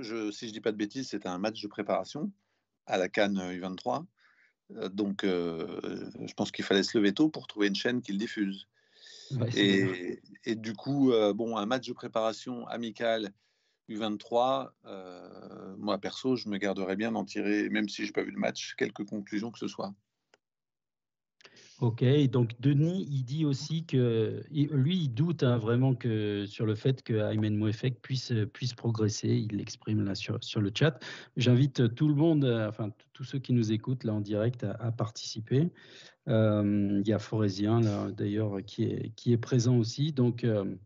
je, 0.00 0.32
si 0.32 0.48
je 0.48 0.52
dis 0.52 0.60
pas 0.60 0.72
de 0.72 0.76
bêtises, 0.76 1.10
c'était 1.10 1.28
un 1.28 1.38
match 1.38 1.62
de 1.62 1.68
préparation 1.68 2.32
à 2.86 2.98
la 2.98 3.08
Cannes 3.08 3.38
U23. 3.38 4.04
donc, 4.90 5.20
je 5.22 6.34
pense 6.34 6.50
qu'il 6.50 6.64
fallait 6.64 6.82
se 6.82 6.98
lever 6.98 7.14
tôt 7.14 7.28
pour 7.28 7.46
trouver 7.46 7.68
une 7.68 7.76
chaîne 7.76 8.02
qui 8.02 8.10
le 8.10 8.18
diffuse. 8.18 8.66
Ouais, 9.30 9.48
et, 9.56 10.20
et, 10.44 10.56
du 10.56 10.74
coup, 10.74 11.12
bon, 11.34 11.56
un 11.56 11.66
match 11.66 11.86
de 11.86 11.92
préparation 11.92 12.66
amical 12.66 13.32
U23, 13.88 14.70
euh, 14.86 15.76
moi 15.78 15.98
perso, 15.98 16.36
je 16.36 16.48
me 16.48 16.58
garderais 16.58 16.96
bien 16.96 17.12
d'en 17.12 17.24
tirer, 17.24 17.68
même 17.68 17.88
si 17.88 18.02
je 18.02 18.08
n'ai 18.08 18.12
pas 18.12 18.22
vu 18.22 18.30
le 18.30 18.38
match, 18.38 18.74
quelques 18.76 19.04
conclusions 19.04 19.50
que 19.50 19.58
ce 19.58 19.68
soit. 19.68 19.94
Ok, 21.80 22.04
donc 22.30 22.52
Denis, 22.60 23.04
il 23.10 23.24
dit 23.24 23.44
aussi 23.44 23.84
que 23.84 24.42
lui, 24.50 24.96
il 24.96 25.08
doute 25.08 25.42
hein, 25.42 25.58
vraiment 25.58 25.94
que 25.94 26.46
sur 26.46 26.66
le 26.66 26.76
fait 26.76 27.02
que 27.02 27.14
Aymen 27.14 27.56
Mouefek 27.56 28.00
puisse, 28.00 28.32
puisse 28.52 28.74
progresser. 28.74 29.28
Il 29.28 29.56
l'exprime 29.56 30.04
là 30.04 30.14
sur, 30.14 30.42
sur 30.42 30.60
le 30.60 30.70
chat. 30.72 30.98
J'invite 31.36 31.94
tout 31.96 32.06
le 32.06 32.14
monde, 32.14 32.44
enfin 32.68 32.90
tous 33.12 33.24
ceux 33.24 33.40
qui 33.40 33.52
nous 33.52 33.72
écoutent 33.72 34.04
là 34.04 34.14
en 34.14 34.20
direct 34.20 34.64
à, 34.64 34.92
participer. 34.92 35.68
Euh, 36.28 37.02
il 37.04 37.08
y 37.08 37.12
a 37.12 37.18
Forésien 37.18 37.80
d'ailleurs 38.10 38.64
qui 38.64 38.84
est, 38.84 39.12
qui 39.16 39.32
est 39.32 39.38
présent 39.38 39.76
aussi. 39.76 40.12
Donc 40.12 40.44
euh, 40.44 40.76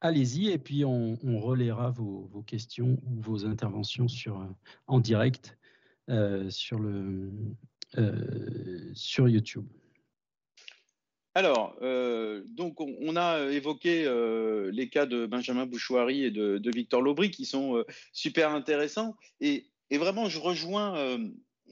allez-y 0.00 0.50
et 0.50 0.58
puis 0.58 0.84
on, 0.84 1.18
on 1.22 1.40
relaiera 1.40 1.90
vos, 1.90 2.44
questions 2.46 2.98
ou 3.06 3.20
vos 3.20 3.44
interventions 3.44 4.08
sur, 4.08 4.46
en 4.86 5.00
direct 5.00 5.58
euh, 6.08 6.50
sur, 6.50 6.78
le, 6.78 7.30
euh, 7.98 8.90
sur 8.94 9.28
YouTube. 9.28 9.66
Alors, 11.34 11.76
euh, 11.80 12.42
donc 12.48 12.80
on, 12.80 13.16
a 13.16 13.50
évoqué 13.50 14.04
euh, 14.04 14.70
les 14.72 14.88
cas 14.88 15.06
de 15.06 15.26
Benjamin 15.26 15.64
Bouchouari 15.64 16.24
et 16.24 16.30
de, 16.32 16.70
Victor 16.74 17.00
Laubry 17.00 17.30
qui 17.30 17.44
sont 17.44 17.76
euh, 17.76 17.84
super 18.12 18.50
intéressants. 18.50 19.14
Et, 19.40 19.66
vraiment, 19.92 20.28
je 20.28 20.38
rejoins 20.38 21.18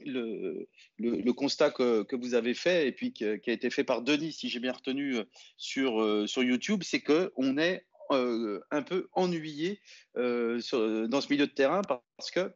le, 0.05 1.31
constat 1.31 1.71
que, 1.71 2.15
vous 2.15 2.35
avez 2.35 2.53
fait 2.53 2.87
et 2.87 2.91
puis 2.91 3.11
qui, 3.11 3.25
qui 3.41 3.49
a 3.49 3.53
été 3.53 3.69
fait 3.69 3.83
par 3.83 4.01
Denis, 4.01 4.31
si 4.31 4.49
j'ai 4.49 4.59
bien 4.59 4.71
retenu 4.71 5.15
sur, 5.57 6.27
sur 6.27 6.43
YouTube, 6.43 6.83
c'est 6.83 7.01
qu'on 7.01 7.57
est 7.57 7.85
euh, 8.11 8.59
un 8.71 8.81
peu 8.81 9.07
ennuyé 9.13 9.81
euh, 10.17 10.59
sur, 10.59 11.07
dans 11.07 11.21
ce 11.21 11.29
milieu 11.29 11.47
de 11.47 11.51
terrain 11.51 11.81
parce 11.83 12.31
que 12.31 12.51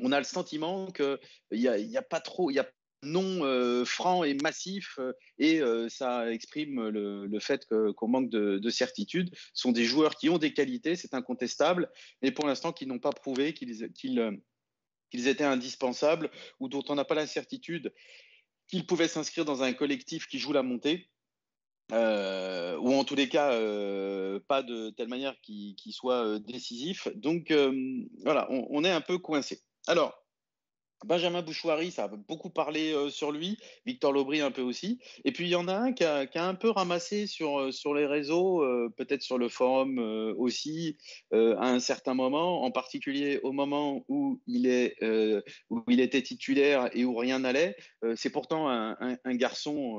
on 0.00 0.12
a 0.12 0.18
le 0.18 0.24
sentiment 0.24 0.90
qu'il 0.90 1.18
n'y 1.52 1.68
a, 1.68 1.78
y 1.78 1.96
a, 1.96 2.02
pas 2.02 2.20
trop, 2.20 2.50
il 2.50 2.54
y 2.54 2.58
a 2.58 2.68
non 3.04 3.44
euh, 3.44 3.84
franc 3.84 4.24
et 4.24 4.34
massif 4.34 4.98
euh, 4.98 5.12
et 5.38 5.60
euh, 5.60 5.88
ça 5.88 6.32
exprime 6.32 6.88
le, 6.88 7.38
fait 7.38 7.66
qu'on 7.66 7.92
qu 7.92 8.10
manque 8.10 8.30
de, 8.30 8.58
de, 8.58 8.70
certitude. 8.70 9.30
Ce 9.34 9.62
sont 9.62 9.72
des 9.72 9.84
joueurs 9.84 10.16
qui 10.16 10.28
ont 10.28 10.38
des 10.38 10.52
qualités, 10.52 10.96
c'est 10.96 11.14
incontestable, 11.14 11.90
mais 12.22 12.32
pour 12.32 12.46
l'instant 12.46 12.72
qui 12.72 12.86
n'ont 12.86 12.98
pas 12.98 13.12
prouvé 13.12 13.54
qu'ils 13.54 13.92
qu 13.92 14.08
qu 15.10 15.28
étaient 15.28 15.44
indispensables 15.44 16.30
ou 16.58 16.68
dont 16.68 16.84
on 16.88 16.94
n'a 16.94 17.04
pas 17.04 17.14
la 17.14 17.26
certitude 17.26 17.92
qu'ils 18.66 18.86
pouvaient 18.86 19.08
s'inscrire 19.08 19.44
dans 19.44 19.62
un 19.62 19.72
collectif 19.74 20.26
qui 20.26 20.38
joue 20.38 20.52
la 20.52 20.62
montée. 20.62 21.10
Euh, 21.92 22.78
ou 22.78 22.94
en 22.94 23.04
tous 23.04 23.14
les 23.14 23.28
cas 23.28 23.52
euh, 23.52 24.40
pas 24.48 24.62
de 24.62 24.90
telle 24.90 25.08
manière 25.08 25.38
qu'il 25.42 25.74
qu 25.76 25.92
soit 25.92 26.24
euh, 26.24 26.38
décisif. 26.38 27.08
Donc 27.14 27.50
euh, 27.50 27.72
voilà, 28.24 28.48
on, 28.50 28.84
est 28.84 28.90
un 28.90 29.02
peu 29.02 29.18
coincé. 29.18 29.60
Alors, 29.86 30.18
Benjamin 31.04 31.42
Bouchouari, 31.42 31.90
ça 31.90 32.04
a 32.04 32.08
beaucoup 32.08 32.48
parlé 32.48 32.94
sur 33.10 33.30
lui, 33.30 33.58
Victor 33.84 34.12
Lobry 34.12 34.40
un 34.40 34.50
peu 34.50 34.62
aussi. 34.62 34.98
Et 35.26 35.32
puis 35.32 35.44
il 35.44 35.50
y 35.50 35.54
en 35.54 35.68
a 35.68 35.74
un 35.74 35.92
qui 35.92 36.04
a, 36.04 36.26
un 36.36 36.54
peu 36.54 36.70
ramassé 36.70 37.26
sur, 37.26 37.74
sur 37.74 37.92
les 37.92 38.06
réseaux, 38.06 38.64
peut-être 38.96 39.20
sur 39.20 39.36
le 39.36 39.50
forum 39.50 39.98
aussi, 40.38 40.96
à 41.30 41.68
un 41.68 41.78
certain 41.78 42.14
moment, 42.14 42.62
en 42.62 42.70
particulier 42.70 43.38
au 43.42 43.52
moment 43.52 44.06
où 44.08 44.40
il, 44.46 44.66
est, 44.66 44.96
où 45.68 45.82
il 45.88 46.00
était 46.00 46.22
titulaire 46.22 46.88
et 46.96 47.04
où 47.04 47.14
rien 47.14 47.40
n'allait. 47.40 47.76
C'est 48.14 48.30
pourtant 48.30 48.70
un, 48.70 48.96
un 48.98 49.34
garçon 49.34 49.98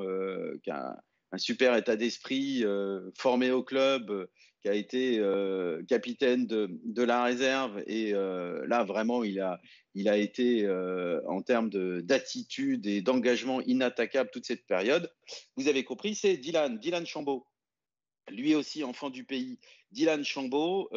qui 0.63 0.71
a 0.71 0.97
un 1.31 1.37
super 1.37 1.75
état 1.75 1.95
d'esprit, 1.95 2.63
euh, 2.63 3.11
formé 3.17 3.51
au 3.51 3.63
club, 3.63 4.09
euh, 4.09 4.27
qui 4.61 4.69
a 4.69 4.73
été 4.73 5.19
euh, 5.19 5.83
capitaine 5.87 6.47
de, 6.47 7.03
la 7.03 7.23
réserve. 7.23 7.83
Et 7.87 8.13
là, 8.13 8.83
vraiment, 8.83 9.23
il 9.23 9.39
a, 9.39 9.61
il 9.93 10.09
a 10.09 10.17
été, 10.17 10.67
en 11.27 11.43
termes 11.43 11.69
d'attitude 12.01 12.87
et 12.87 13.03
d'engagement, 13.03 13.61
inattaquable 13.61 14.31
toute 14.33 14.47
cette 14.47 14.65
période. 14.65 15.13
Vous 15.55 15.67
avez 15.67 15.83
compris, 15.83 16.15
c'est 16.15 16.37
Dylan, 16.37 16.79
Dylan 16.79 17.05
Chambaud. 17.05 17.45
Lui 18.31 18.55
aussi, 18.55 18.83
enfant 18.83 19.11
du 19.11 19.23
pays, 19.23 19.59
Dylan 19.91 20.23
Chambaud, 20.23 20.89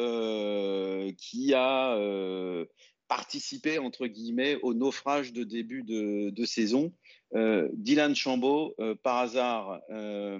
qui 1.19 1.53
a 1.53 1.95
participer, 3.09 3.79
entre 3.79 4.07
guillemets, 4.07 4.57
au 4.61 4.73
naufrage 4.73 5.33
de 5.33 5.43
début 5.43 5.83
de, 5.83 6.45
saison. 6.45 6.93
Euh, 7.35 7.67
Dylan 7.73 8.15
Chambaud, 8.15 8.75
euh, 8.79 8.95
par 8.95 9.17
hasard, 9.17 9.81
euh, 9.89 10.39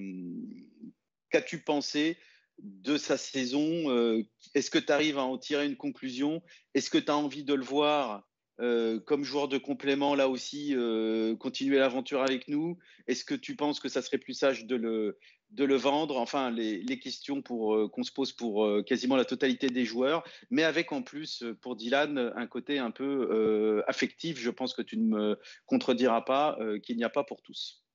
qu'as-tu 1.32 1.60
pensé 1.60 2.16
de 2.60 2.98
sa 2.98 3.18
saison? 3.18 4.24
Est-ce 4.54 4.70
que 4.70 4.80
tu 4.80 4.92
arrives 4.92 5.18
à 5.18 5.24
en 5.24 5.38
tirer 5.38 5.66
une 5.66 5.78
conclusion? 5.78 6.42
Est-ce 6.74 6.90
que 6.90 6.98
tu 6.98 7.12
as 7.12 7.18
envie 7.18 7.44
de 7.44 7.54
le 7.54 7.64
voir 7.64 8.29
euh, 8.60 9.00
comme 9.00 9.24
joueur 9.24 9.48
de 9.48 9.58
complément, 9.58 10.16
là 10.16 10.28
aussi, 10.28 10.76
euh, 10.76 11.36
continuer 11.38 11.78
l'aventure 11.78 12.22
avec 12.22 12.50
nous 12.50 12.78
Est-ce 13.08 13.24
que 13.24 13.36
tu 13.36 13.56
penses 13.56 13.80
que 13.80 13.88
ça 13.88 14.02
serait 14.02 14.18
plus 14.18 14.34
sage 14.34 14.66
de 14.66 14.76
le, 14.76 15.18
de 15.52 15.64
le 15.64 15.76
vendre? 15.76 16.18
Enfin, 16.18 16.52
les, 16.52 16.82
les 16.82 17.00
questions 17.00 17.42
euh, 17.52 17.88
qu'on 17.88 18.04
se 18.04 18.12
pose 18.12 18.34
pour 18.34 18.66
euh, 18.66 18.84
quasiment 18.84 19.16
la 19.16 19.24
totalité 19.24 19.68
des 19.70 19.86
joueurs, 19.86 20.26
mais 20.50 20.64
avec 20.64 20.92
en 20.92 21.02
plus, 21.02 21.46
pour 21.62 21.78
Dylan, 21.78 22.34
un 22.36 22.48
côté 22.48 22.80
un 22.80 22.92
peu 22.92 23.82
affectif. 23.88 24.38
Je 24.40 24.50
pense 24.50 24.74
que 24.74 24.82
tu 24.82 24.98
ne 24.98 25.08
me 25.08 25.40
contrediras 25.66 26.22
pas 26.22 26.58
qu'il 26.84 26.98
n'y 26.98 27.06
a 27.06 27.10
pas 27.10 27.24
pour 27.24 27.42
tous. 27.42 27.86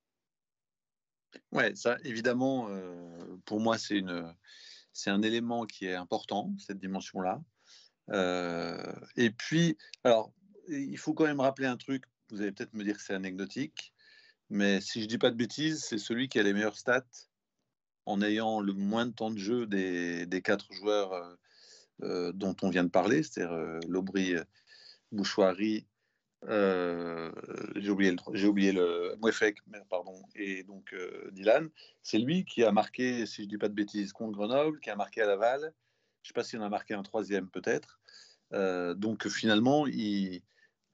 Ouais, 1.53 1.74
ça, 1.74 1.98
évidemment, 2.05 2.68
pour 3.44 3.61
moi, 3.61 3.77
c'est 3.77 3.98
une. 3.98 4.35
C'est 4.96 5.11
un 5.11 5.22
élément 5.22 5.66
qui 5.66 5.87
est 5.87 5.94
important, 5.94 6.55
cette 6.57 6.79
dimension-là. 6.79 7.42
et 9.16 9.31
puis, 9.31 9.77
alors, 10.05 10.33
il 10.68 10.98
faut 10.98 11.14
quand 11.14 11.24
même 11.24 11.40
rappeler 11.40 11.66
un 11.66 11.77
truc. 11.77 12.05
Vous 12.30 12.41
allez 12.41 12.53
peut-être 12.53 12.74
me 12.74 12.84
dire 12.84 12.97
que 12.97 13.03
c'est 13.03 13.14
anecdotique, 13.14 13.93
mais 14.51 14.80
si 14.80 15.03
je 15.03 15.07
dis 15.07 15.18
pas 15.18 15.30
de 15.30 15.36
bêtises, 15.36 15.84
c'est 15.84 15.99
celui 15.99 16.28
qui 16.28 16.39
a 16.39 16.43
les 16.43 16.53
meilleures 16.53 16.76
stats 16.76 17.05
en 18.07 18.20
ayant 18.22 18.61
le 18.61 18.72
moins 18.72 19.07
de 19.07 19.12
temps 19.12 19.30
de 19.30 19.39
jeu 19.39 19.66
des, 19.66 20.43
quatre 20.43 20.72
joueurs 20.72 21.12
euh, 21.12 21.34
euh 22.03 22.32
dont 22.32 22.57
on 22.62 22.70
vient 22.70 22.84
de 22.84 22.91
parler, 22.91 23.22
c'est-à-dire 23.22 23.53
euh, 23.53 23.80
Lobry, 23.89 24.34
euh, 26.47 27.32
j'ai 27.76 27.91
oublié 27.91 28.11
le, 28.11 28.18
j'ai 28.34 28.47
oublié 28.47 28.72
le 28.72 29.16
Mouefek, 29.20 29.59
pardon, 29.89 30.20
et 30.34 30.62
donc 30.64 30.95
Dylan. 31.32 31.70
C'est 32.03 32.18
lui 32.18 32.45
qui 32.45 32.64
a 32.64 32.72
marqué, 32.72 33.26
si 33.26 33.45
je 33.45 33.49
dis 33.49 33.59
pas 33.59 33.68
de 33.68 33.74
bêtises, 33.74 34.12
contre 34.12 34.32
Grenoble, 34.32 34.80
qui 34.80 34.91
a 34.91 34.97
marqué 34.97 35.22
à 35.22 35.26
Laval. 35.26 35.72
Je 36.22 36.28
sais 36.28 36.34
pas 36.34 36.45
s'il 36.45 36.59
en 36.61 36.64
a 36.64 36.68
marqué 36.68 36.95
un 36.95 37.03
troisième 37.03 37.49
peut-être. 37.49 38.01
Donc 38.97 39.26
finalement, 39.28 39.86
il, 39.86 40.43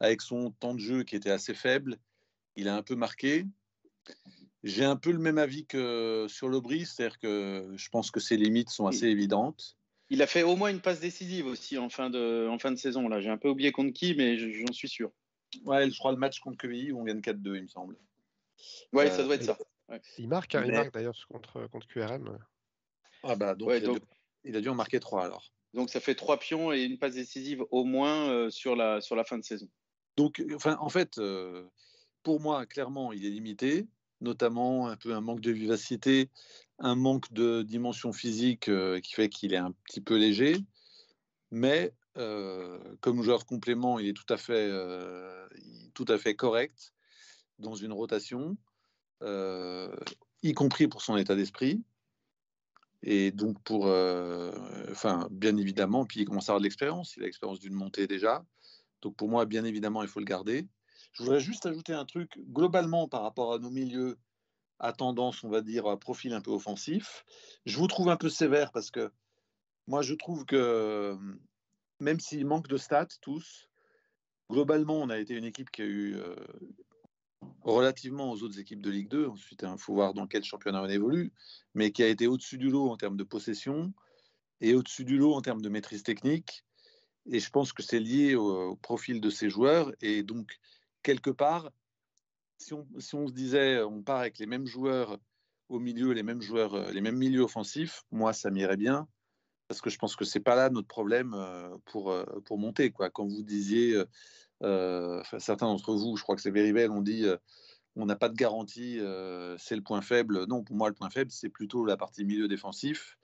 avec 0.00 0.22
son 0.22 0.50
temps 0.50 0.74
de 0.74 0.80
jeu 0.80 1.02
qui 1.04 1.16
était 1.16 1.30
assez 1.30 1.54
faible, 1.54 1.98
il 2.56 2.68
a 2.68 2.74
un 2.74 2.82
peu 2.82 2.94
marqué. 2.94 3.46
J'ai 4.62 4.84
un 4.84 4.96
peu 4.96 5.12
le 5.12 5.18
même 5.18 5.38
avis 5.38 5.66
que 5.66 6.26
sur 6.28 6.48
l'Aubry, 6.48 6.84
c'est-à-dire 6.84 7.18
que 7.18 7.72
je 7.76 7.88
pense 7.88 8.10
que 8.10 8.20
ses 8.20 8.36
limites 8.36 8.70
sont 8.70 8.86
assez 8.86 9.06
évidentes. 9.06 9.76
Il 10.10 10.22
a 10.22 10.26
fait 10.26 10.42
au 10.42 10.56
moins 10.56 10.70
une 10.70 10.80
passe 10.80 11.00
décisive 11.00 11.46
aussi 11.46 11.78
en 11.78 11.88
fin 11.88 12.10
de, 12.10 12.48
en 12.48 12.58
fin 12.58 12.72
de 12.72 12.76
saison. 12.76 13.08
Là, 13.08 13.20
j'ai 13.20 13.30
un 13.30 13.38
peu 13.38 13.48
oublié 13.48 13.70
contre 13.72 13.92
qui, 13.92 14.14
mais 14.14 14.36
j'en 14.36 14.72
suis 14.72 14.88
sûr. 14.88 15.12
Ouais, 15.64 15.88
je 15.88 15.98
crois 15.98 16.12
le 16.12 16.18
match 16.18 16.40
contre 16.40 16.58
QI 16.58 16.92
où 16.92 17.00
on 17.00 17.04
gagne 17.04 17.20
4-2, 17.20 17.56
il 17.56 17.62
me 17.62 17.68
semble. 17.68 17.96
Ouais, 18.92 19.10
ça 19.10 19.22
doit 19.22 19.36
être 19.36 19.44
ça. 19.44 19.58
Il 20.18 20.28
marque, 20.28 20.54
hein, 20.54 20.62
il 20.64 20.72
marque 20.72 20.92
d'ailleurs 20.92 21.16
contre, 21.28 21.66
contre 21.68 21.86
QRM. 21.88 22.38
Ah 23.22 23.34
bah 23.34 23.54
donc, 23.54 23.70
il, 23.70 23.74
a 23.74 23.80
Dû, 23.80 24.00
il, 24.44 24.56
a 24.56 24.60
dû, 24.60 24.68
en 24.68 24.74
marquer 24.74 25.00
3 25.00 25.24
alors. 25.24 25.52
Donc 25.74 25.90
ça 25.90 26.00
fait 26.00 26.14
3 26.14 26.38
pions 26.38 26.72
et 26.72 26.82
une 26.82 26.98
passe 26.98 27.14
décisive 27.14 27.64
au 27.70 27.84
moins 27.84 28.30
euh, 28.30 28.50
sur, 28.50 28.76
la, 28.76 29.00
sur 29.00 29.16
la 29.16 29.24
fin 29.24 29.38
de 29.38 29.44
saison. 29.44 29.68
Donc, 30.16 30.42
enfin, 30.54 30.76
en 30.80 30.88
fait, 30.88 31.18
euh, 31.18 31.64
pour 32.22 32.40
moi, 32.40 32.66
clairement, 32.66 33.12
il 33.12 33.24
est 33.24 33.30
limité, 33.30 33.86
notamment 34.20 34.88
un 34.88 34.96
peu 34.96 35.14
un 35.14 35.20
manque 35.20 35.40
de 35.40 35.50
vivacité, 35.50 36.30
un 36.78 36.94
manque 36.94 37.32
de 37.32 37.62
dimension 37.62 38.12
physique 38.12 38.68
euh, 38.68 39.00
qui 39.00 39.14
fait 39.14 39.28
qu'il 39.28 39.54
est 39.54 39.58
un 39.58 39.72
petit 39.84 40.00
peu 40.00 40.16
léger. 40.16 40.56
Mais 41.50 41.92
euh, 42.18 42.78
comme 43.00 43.22
joueur 43.22 43.46
complément, 43.46 43.98
il 43.98 44.08
est 44.08 44.12
tout 44.12 44.32
à 44.32 44.36
fait, 44.36 44.70
tout 45.94 46.06
à 46.08 46.18
fait 46.18 46.34
correct 46.34 46.92
dans 47.58 47.74
une 47.74 47.92
rotation, 47.92 48.56
y 49.22 50.52
compris 50.54 50.88
pour 50.88 51.02
son 51.02 51.16
état 51.16 51.34
d'esprit. 51.34 51.82
Et 53.02 53.30
donc, 53.30 53.60
pour, 53.62 53.86
enfin, 54.90 55.26
bien 55.30 55.56
évidemment, 55.56 56.04
puis 56.04 56.20
il 56.20 56.24
commence 56.26 56.48
à 56.48 56.52
avoir 56.52 56.60
de 56.60 56.64
l'expérience, 56.64 57.16
il 57.16 57.22
a 57.22 57.26
l'expérience 57.26 57.58
d'une 57.58 57.74
montée 57.74 58.06
déjà. 58.06 58.44
Donc, 59.02 59.16
pour 59.16 59.28
moi, 59.28 59.46
bien 59.46 59.64
évidemment, 59.64 60.02
il 60.02 60.08
faut 60.08 60.20
le 60.20 60.26
garder. 60.26 60.68
Je 61.12 61.22
voudrais 61.22 61.40
juste 61.40 61.66
ajouter 61.66 61.92
un 61.92 62.04
truc, 62.04 62.38
globalement, 62.50 63.08
par 63.08 63.22
rapport 63.22 63.52
à 63.52 63.58
nos 63.58 63.70
milieux 63.70 64.18
à 64.78 64.92
tendance, 64.92 65.44
on 65.44 65.50
va 65.50 65.60
dire, 65.60 65.86
à 65.86 65.98
profil 65.98 66.32
un 66.32 66.40
peu 66.40 66.50
offensif. 66.50 67.24
Je 67.66 67.76
vous 67.76 67.86
trouve 67.86 68.08
un 68.08 68.16
peu 68.16 68.28
sévère 68.28 68.72
parce 68.72 68.90
que 68.90 69.10
moi, 69.86 70.02
je 70.02 70.14
trouve 70.14 70.44
que 70.46 71.18
même 72.00 72.18
s'il 72.18 72.46
manque 72.46 72.68
de 72.68 72.76
stats 72.76 73.06
tous, 73.20 73.68
globalement, 74.50 75.00
on 75.00 75.10
a 75.10 75.18
été 75.18 75.34
une 75.34 75.44
équipe 75.44 75.70
qui 75.70 75.82
a 75.82 75.86
eu, 75.86 76.16
euh, 76.16 76.34
relativement 77.62 78.30
aux 78.30 78.42
autres 78.42 78.58
équipes 78.58 78.80
de 78.80 78.90
Ligue 78.90 79.08
2, 79.08 79.26
ensuite 79.26 79.62
il 79.62 79.78
faut 79.78 79.94
voir 79.94 80.14
dans 80.14 80.26
quel 80.26 80.44
championnat 80.44 80.82
on 80.82 80.88
évolue, 80.88 81.32
mais 81.74 81.92
qui 81.92 82.02
a 82.02 82.08
été 82.08 82.26
au-dessus 82.26 82.58
du 82.58 82.70
lot 82.70 82.90
en 82.90 82.96
termes 82.96 83.16
de 83.16 83.24
possession 83.24 83.92
et 84.60 84.74
au-dessus 84.74 85.04
du 85.04 85.18
lot 85.18 85.34
en 85.34 85.42
termes 85.42 85.62
de 85.62 85.68
maîtrise 85.68 86.02
technique. 86.02 86.64
Et 87.30 87.38
je 87.38 87.48
pense 87.50 87.72
que 87.72 87.82
c'est 87.82 88.00
lié 88.00 88.34
au, 88.34 88.76
profil 88.76 89.20
de 89.20 89.30
ces 89.30 89.48
joueurs. 89.48 89.92
Et 90.02 90.22
donc, 90.22 90.58
quelque 91.02 91.30
part, 91.30 91.70
si 92.58 92.74
on, 92.74 92.86
se 92.98 93.32
disait 93.32 93.80
on 93.82 94.02
part 94.02 94.18
avec 94.18 94.38
les 94.38 94.46
mêmes 94.46 94.66
joueurs 94.66 95.16
au 95.68 95.78
milieu, 95.78 96.12
les 96.12 96.24
mêmes 96.24 96.42
joueurs, 96.42 96.74
euh, 96.74 96.90
les 96.90 97.00
mêmes 97.00 97.16
milieux 97.16 97.42
offensifs, 97.42 98.02
moi, 98.10 98.32
ça 98.32 98.50
m'irait 98.50 98.76
bien 98.76 99.08
parce 99.68 99.80
que 99.80 99.88
je 99.88 99.98
pense 99.98 100.16
que 100.16 100.24
c'est 100.24 100.40
pas 100.40 100.56
là 100.56 100.68
notre 100.68 100.88
problème 100.88 101.32
euh, 101.32 101.78
pour, 101.86 102.10
euh, 102.10 102.24
pour 102.44 102.58
monter. 102.58 102.90
Quoi. 102.90 103.08
Quand 103.08 103.24
vous 103.24 103.44
disiez, 103.44 103.96
certains 105.38 105.66
d'entre 105.66 105.94
vous, 105.94 106.16
je 106.16 106.24
crois 106.24 106.34
que 106.34 106.42
c'est 106.42 106.50
Veribel, 106.50 106.90
on 106.90 107.00
dit 107.00 107.24
on 107.94 108.04
n'a 108.06 108.16
pas 108.16 108.28
de 108.28 108.34
garantie, 108.34 108.98
c'est 109.58 109.76
le 109.76 109.82
point 109.82 110.02
faible. 110.02 110.46
Non, 110.46 110.64
pour 110.64 110.74
moi, 110.74 110.88
le 110.88 110.94
point 110.94 111.10
faible, 111.10 111.30
c'est 111.30 111.48
plutôt 111.48 111.84
la 111.84 111.96
partie 111.96 112.24
milieu 112.24 112.48
défensif 112.48 113.16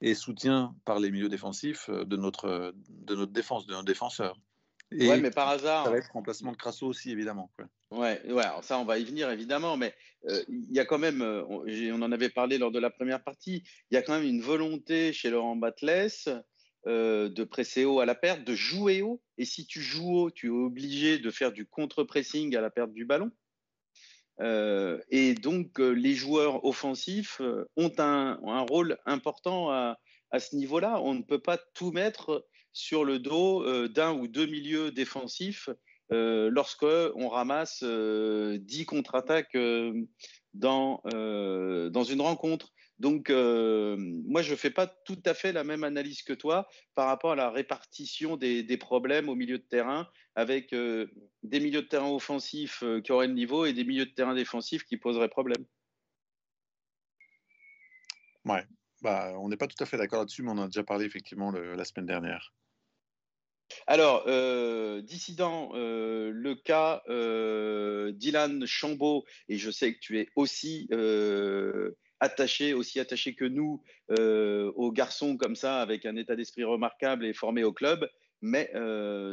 et 0.00 0.14
soutien 0.14 0.74
par 0.84 1.00
les 1.00 1.10
milieux 1.10 1.28
défensifs 1.28 1.88
de 1.90 2.16
notre, 2.16 2.74
de 2.88 3.14
notre 3.14 3.32
défense, 3.32 3.66
de 3.66 3.74
nos 3.74 3.82
défenseurs. 3.82 4.38
Et 4.92 5.08
ouais, 5.08 5.20
mais 5.20 5.30
par 5.30 5.48
hasard. 5.48 5.84
Ça 5.84 5.90
va 5.90 5.98
être 5.98 6.12
remplacement 6.12 6.52
de 6.52 6.56
Crasso 6.56 6.86
aussi, 6.86 7.10
évidemment. 7.10 7.50
Quoi. 7.56 7.66
Ouais, 7.90 8.20
ouais 8.30 8.44
ça, 8.62 8.78
on 8.78 8.84
va 8.84 8.98
y 8.98 9.04
venir, 9.04 9.30
évidemment. 9.30 9.76
Mais 9.76 9.94
euh, 10.28 10.42
il 10.48 10.74
y 10.74 10.80
a 10.80 10.84
quand 10.84 10.98
même, 10.98 11.22
euh, 11.22 11.44
on, 11.48 11.64
on, 11.66 12.02
en 12.02 12.12
avait 12.12 12.28
parlé 12.28 12.58
lors 12.58 12.70
de 12.70 12.78
la 12.78 12.90
première 12.90 13.22
partie, 13.22 13.64
il 13.90 13.94
y 13.94 13.96
a 13.96 14.02
quand 14.02 14.14
même 14.14 14.28
une 14.28 14.40
volonté 14.40 15.12
chez 15.12 15.30
Laurent 15.30 15.56
Batles 15.56 16.44
euh, 16.86 17.28
de 17.28 17.44
presser 17.44 17.84
haut 17.84 18.00
à 18.00 18.06
la 18.06 18.14
perte, 18.14 18.44
de 18.44 18.54
jouer 18.54 19.02
haut. 19.02 19.22
Et 19.38 19.44
si 19.44 19.66
tu 19.66 19.80
joues 19.80 20.16
haut, 20.16 20.30
tu 20.30 20.46
es 20.46 20.50
obligé 20.50 21.18
de 21.18 21.30
faire 21.30 21.52
du 21.52 21.66
contre-pressing 21.66 22.54
à 22.56 22.60
la 22.60 22.70
perte 22.70 22.92
du 22.92 23.04
ballon. 23.04 23.30
Euh, 24.40 25.00
et 25.10 25.34
donc, 25.34 25.78
euh, 25.80 25.90
les 25.90 26.14
joueurs 26.14 26.64
offensifs 26.64 27.40
ont 27.76 27.92
un, 27.98 28.66
rôle 28.68 28.98
important 29.06 29.70
à, 29.70 29.96
ce 30.38 30.56
niveau-là. 30.56 31.00
On 31.00 31.14
ne 31.14 31.22
peut 31.22 31.38
pas 31.38 31.58
tout 31.74 31.92
mettre 31.92 32.44
sur 32.72 33.04
le 33.04 33.20
dos 33.20 33.62
euh, 33.62 33.88
d'un 33.88 34.12
ou 34.12 34.26
deux 34.26 34.46
milieux 34.46 34.90
défensifs 34.90 35.68
euh, 36.12 36.50
lorsque 36.50 36.84
on 36.84 37.28
ramasse 37.28 37.80
euh, 37.82 38.58
10 38.58 38.84
contre-attaques 38.86 39.54
euh, 39.54 40.04
dans, 40.52 41.00
euh, 41.14 41.88
dans 41.90 42.04
une 42.04 42.20
rencontre. 42.20 42.72
Donc, 42.98 43.28
moi, 43.30 44.42
je 44.42 44.52
ne 44.52 44.56
fais 44.56 44.70
pas 44.70 44.86
tout 44.86 45.22
à 45.24 45.34
fait 45.34 45.52
la 45.52 45.64
même 45.64 45.84
analyse 45.84 46.22
que 46.22 46.32
toi 46.32 46.68
par 46.94 47.06
rapport 47.06 47.32
à 47.32 47.36
la 47.36 47.50
répartition 47.50 48.36
des, 48.36 48.62
des 48.62 48.76
problèmes 48.76 49.28
au 49.28 49.34
milieu 49.34 49.58
de 49.58 49.64
terrain, 49.64 50.08
avec 50.34 50.70
des 50.72 51.60
milieux 51.60 51.82
de 51.82 51.88
terrain 51.88 52.10
offensifs 52.10 52.84
qui 53.02 53.12
auraient 53.12 53.26
le 53.28 53.34
niveau 53.34 53.64
et 53.64 53.72
des 53.72 53.84
milieux 53.84 54.06
de 54.06 54.10
terrain 54.10 54.34
défensifs 54.34 54.84
qui 54.84 54.96
poseraient 54.96 55.28
problème. 55.28 55.64
Ouais, 58.44 58.64
bah, 59.02 59.32
on 59.38 59.48
n'est 59.48 59.56
pas 59.56 59.66
tout 59.66 59.82
à 59.82 59.86
fait 59.86 59.96
d'accord 59.96 60.20
là-dessus, 60.20 60.42
mais 60.42 60.50
on 60.50 60.58
en 60.58 60.64
a 60.64 60.66
déjà 60.66 60.84
parlé 60.84 61.04
effectivement 61.06 61.50
le, 61.50 61.74
la 61.74 61.84
semaine 61.84 62.06
dernière. 62.06 62.52
Alors, 63.86 64.24
euh, 64.26 65.00
dissident, 65.00 65.70
euh, 65.74 66.30
le 66.30 66.54
cas 66.54 67.02
euh, 67.08 68.12
Dylan 68.12 68.66
Chambaud, 68.66 69.24
et 69.48 69.56
je 69.56 69.70
sais 69.70 69.94
que 69.94 69.98
tu 69.98 70.18
es 70.18 70.28
aussi 70.36 70.86
euh, 70.92 71.92
attaché, 72.20 72.74
aussi 72.74 73.00
attaché 73.00 73.34
que 73.34 73.44
nous 73.44 73.82
euh, 74.18 74.72
aux 74.76 74.92
garçons 74.92 75.36
comme 75.36 75.56
ça, 75.56 75.80
avec 75.80 76.06
un 76.06 76.16
état 76.16 76.36
d'esprit 76.36 76.64
remarquable 76.64 77.24
et 77.26 77.32
formé 77.32 77.64
au 77.64 77.72
club, 77.72 78.08
mais 78.40 78.70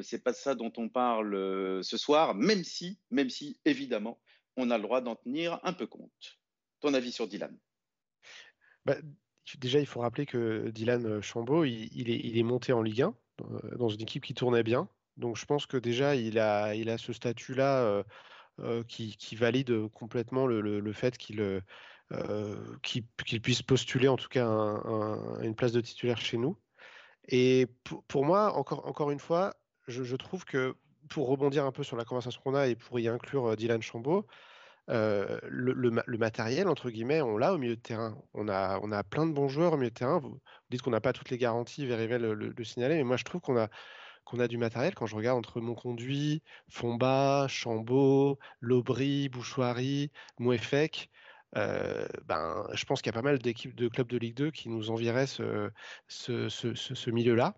c'est 0.04 0.24
pas 0.24 0.34
ça 0.34 0.56
dont 0.56 0.72
on 0.78 0.88
parle 0.88 1.84
ce 1.84 1.98
soir, 1.98 2.34
même 2.34 2.64
si, 2.64 2.98
même 3.10 3.30
si, 3.30 3.60
évidemment, 3.66 4.22
on 4.56 4.70
a 4.70 4.78
le 4.78 4.84
droit 4.84 5.02
d'en 5.02 5.16
tenir 5.16 5.60
un 5.64 5.74
peu 5.74 5.86
compte. 5.86 6.40
Ton 6.80 6.94
avis 6.94 7.12
sur 7.12 7.28
Dylan? 7.28 7.58
Bah, 8.86 8.96
Déjà, 9.58 9.80
il 9.80 9.86
faut 9.86 10.02
rappeler 10.02 10.26
que 10.26 10.70
Dylan 10.70 11.22
Chambaud, 11.22 11.66
il, 11.66 11.90
il, 11.94 12.38
est, 12.38 12.44
monté 12.44 12.74
en 12.74 12.82
Ligue 12.82 13.02
1 13.02 13.14
dans 13.78 13.90
une 13.90 14.02
équipe 14.02 14.24
qui 14.24 14.34
tournait 14.34 14.64
bien. 14.64 14.88
Donc 15.18 15.38
je 15.38 15.46
pense 15.46 15.66
que 15.66 15.78
déjà, 15.78 16.16
il 16.16 16.40
a, 16.40 16.74
il 16.76 16.90
a 16.90 16.98
ce 16.98 17.12
statut-là 17.12 17.84
euh, 17.84 18.04
euh, 18.60 18.84
qui, 18.84 19.36
valide 19.36 19.88
complètement 19.90 20.48
le, 20.48 20.62
le 20.80 20.94
fait 20.94 21.18
qu'il 21.18 21.62
euh, 22.12 22.56
qu 22.82 23.04
qu 23.26 23.40
puisse 23.40 23.62
postuler 23.62 24.08
en 24.08 24.18
tout 24.18 24.30
cas 24.30 24.46
un, 24.46 24.76
un, 24.86 25.42
une 25.42 25.56
place 25.56 25.72
de 25.72 25.82
titulaire 25.82 26.18
chez 26.20 26.38
nous. 26.38 26.58
Et 27.28 27.68
pour, 28.08 28.26
moi, 28.26 28.56
encore, 28.58 28.88
encore 28.88 29.12
une 29.12 29.20
fois, 29.20 29.56
je, 29.88 30.16
trouve 30.16 30.44
que 30.46 30.76
pour 31.10 31.28
rebondir 31.28 31.66
un 31.66 31.72
peu 31.72 31.84
sur 31.84 31.96
la 31.96 32.06
conversation 32.06 32.42
qu'on 32.44 32.56
a 32.56 32.68
et 32.68 32.76
pour 32.76 33.00
y 33.00 33.08
inclure 33.08 33.56
Dylan 33.56 33.82
Chambaud, 33.82 34.26
euh, 34.90 35.40
le, 35.44 36.18
matériel, 36.18 36.68
entre 36.68 36.90
guillemets, 36.90 37.22
on 37.22 37.38
l'a 37.38 37.54
au 37.54 37.58
milieu 37.58 37.76
de 37.76 37.82
terrain. 37.82 38.18
On 38.34 38.50
a, 38.50 38.80
on 38.82 38.92
a 38.92 39.04
plein 39.04 39.26
de 39.26 39.34
bons 39.34 39.48
joueurs 39.48 39.74
au 39.74 39.78
milieu 39.78 39.90
de 39.90 39.96
terrain. 39.96 40.20
Vous, 40.20 40.30
vous 40.30 40.42
dites 40.70 40.82
qu'on 40.82 40.92
n'a 40.92 41.02
pas 41.02 41.14
toutes 41.14 41.30
les 41.30 41.38
garanties, 41.38 41.86
Verivel 41.86 42.22
le, 42.22 42.34
le, 42.34 42.64
signaler, 42.64 42.96
mais 42.96 43.04
moi 43.04 43.18
je 43.18 43.24
trouve 43.24 43.42
qu'on 43.42 43.58
a, 43.58 43.70
qu'on 44.26 44.40
a 44.40 44.48
du 44.48 44.58
matériel. 44.58 44.96
Quand 44.96 45.06
je 45.06 45.16
regarde 45.16 45.38
entre 45.38 45.62
Monconduit, 45.62 46.42
Fomba, 46.70 47.48
Chambaud, 47.48 48.40
Lobry, 48.60 49.30
Bouchoirie, 49.30 50.12
Mouefek, 50.40 51.10
euh, 51.58 52.08
ben, 52.26 52.68
je 52.74 52.86
pense 52.86 53.02
qu'il 53.02 53.12
y 53.12 53.16
a 53.16 53.20
pas 53.20 53.22
mal 53.22 53.40
d'équipes 53.40 53.76
de 53.76 53.88
clubs 53.88 54.08
de 54.08 54.18
Ligue 54.18 54.36
2 54.36 54.52
qui 54.52 54.70
nous 54.70 54.90
envieraient 54.90 55.28
ce, 55.28 55.70
ce, 56.08 56.50
ce, 56.50 57.10
milieu-là. 57.10 57.56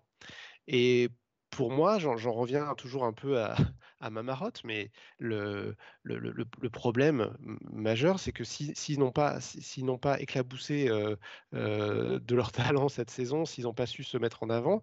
Et 0.67 1.09
pour 1.49 1.71
moi, 1.71 1.99
j'en 1.99 2.33
reviens 2.33 2.73
toujours 2.75 3.05
un 3.05 3.13
peu 3.13 3.41
à, 3.99 4.09
ma 4.09 4.23
marotte, 4.23 4.61
mais 4.63 4.91
le, 5.19 5.75
le, 6.03 6.69
problème 6.69 7.35
majeur, 7.71 8.19
c'est 8.19 8.31
que 8.31 8.43
s'ils 8.43 8.75
si, 8.75 8.97
n'ont 8.97 9.11
pas, 9.11 9.39
si, 9.41 9.83
pas 10.01 10.19
éclaboussé 10.19 10.89
euh, 10.89 11.15
euh, 11.53 12.19
de 12.19 12.35
leur 12.35 12.51
talent 12.51 12.89
cette 12.89 13.11
saison, 13.11 13.45
s'ils 13.45 13.65
n'ont 13.65 13.73
pas 13.73 13.85
su 13.85 14.03
se 14.03 14.17
mettre 14.17 14.43
en 14.43 14.49
avant, 14.49 14.81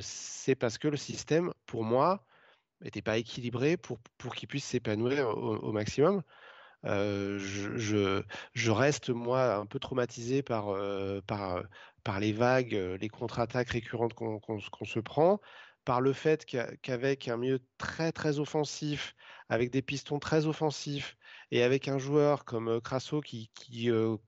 c'est 0.00 0.56
parce 0.56 0.78
que 0.78 0.88
le 0.88 0.96
système, 0.96 1.52
pour 1.66 1.84
moi, 1.84 2.24
n'était 2.82 3.02
pas 3.02 3.18
équilibré 3.18 3.76
pour, 3.76 3.98
pour 4.18 4.34
qu'ils 4.34 4.48
puissent 4.48 4.66
s'épanouir 4.66 5.28
au, 5.28 5.72
maximum. 5.72 6.22
Je, 6.84 8.70
reste 8.70 9.10
moi 9.10 9.54
un 9.54 9.66
peu 9.66 9.78
traumatisé 9.78 10.42
par, 10.42 10.74
les 12.20 12.32
vagues, 12.32 12.74
les 13.00 13.08
contre-attaques 13.08 13.70
récurrentes 13.70 14.14
qu'on 14.14 14.40
qu 14.40 14.70
qu 14.70 14.86
se 14.86 15.00
prend. 15.00 15.40
par 15.84 16.00
le 16.00 16.12
fait 16.12 16.44
qu'avec 16.82 17.28
un 17.28 17.36
milieu 17.36 17.60
très 17.78 18.12
très 18.12 18.38
offensif, 18.38 19.14
avec 19.48 19.70
des 19.70 19.82
pistons 19.82 20.18
très 20.18 20.46
offensifs 20.46 21.16
et 21.50 21.62
avec 21.62 21.88
un 21.88 21.98
joueur 21.98 22.44
comme 22.44 22.80
Crasso 22.80 23.20
qui, 23.20 23.50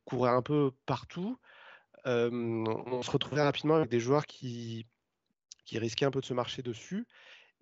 courait 0.04 0.30
un 0.30 0.42
peu 0.42 0.72
partout, 0.86 1.38
on 2.04 3.02
se 3.02 3.10
retrouvait 3.10 3.42
rapidement 3.42 3.76
avec 3.76 3.90
des 3.90 4.00
joueurs 4.00 4.26
qui 4.26 4.86
risquaient 5.72 6.06
un 6.06 6.10
peu 6.10 6.20
de 6.20 6.26
se 6.26 6.34
marcher 6.34 6.62
dessus 6.62 7.06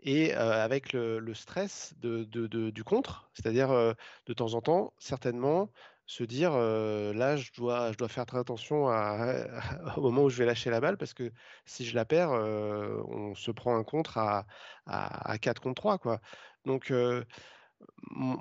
et 0.03 0.34
avec 0.34 0.92
le, 0.92 1.34
stress 1.34 1.94
du 2.03 2.84
contre, 2.84 3.30
c'est-à-dire 3.34 3.68
de 3.70 4.32
temps 4.32 4.55
en 4.55 4.61
temps, 4.61 4.92
certainement, 4.98 5.70
se 6.07 6.24
dire 6.24 6.53
là, 6.53 7.36
je 7.36 7.53
dois, 7.57 7.92
faire 8.09 8.26
très 8.26 8.38
attention 8.38 8.86
au 9.96 10.00
moment 10.00 10.24
où 10.24 10.30
je 10.30 10.38
vais 10.38 10.46
lâcher 10.46 10.70
la 10.70 10.80
balle 10.80 10.96
parce 10.96 11.14
que 11.14 11.32
si 11.64 11.84
je 11.84 11.94
la 11.94 12.05
perds, 12.05 12.30
on 12.30 13.34
se 13.34 13.50
prend 13.50 13.76
un 13.76 13.84
contre 13.84 14.18
à, 14.18 14.46
à, 14.86 15.38
4 15.38 15.61
contre 15.61 15.80
3. 15.80 15.98
Quoi. 15.98 16.20
Donc 16.64 16.92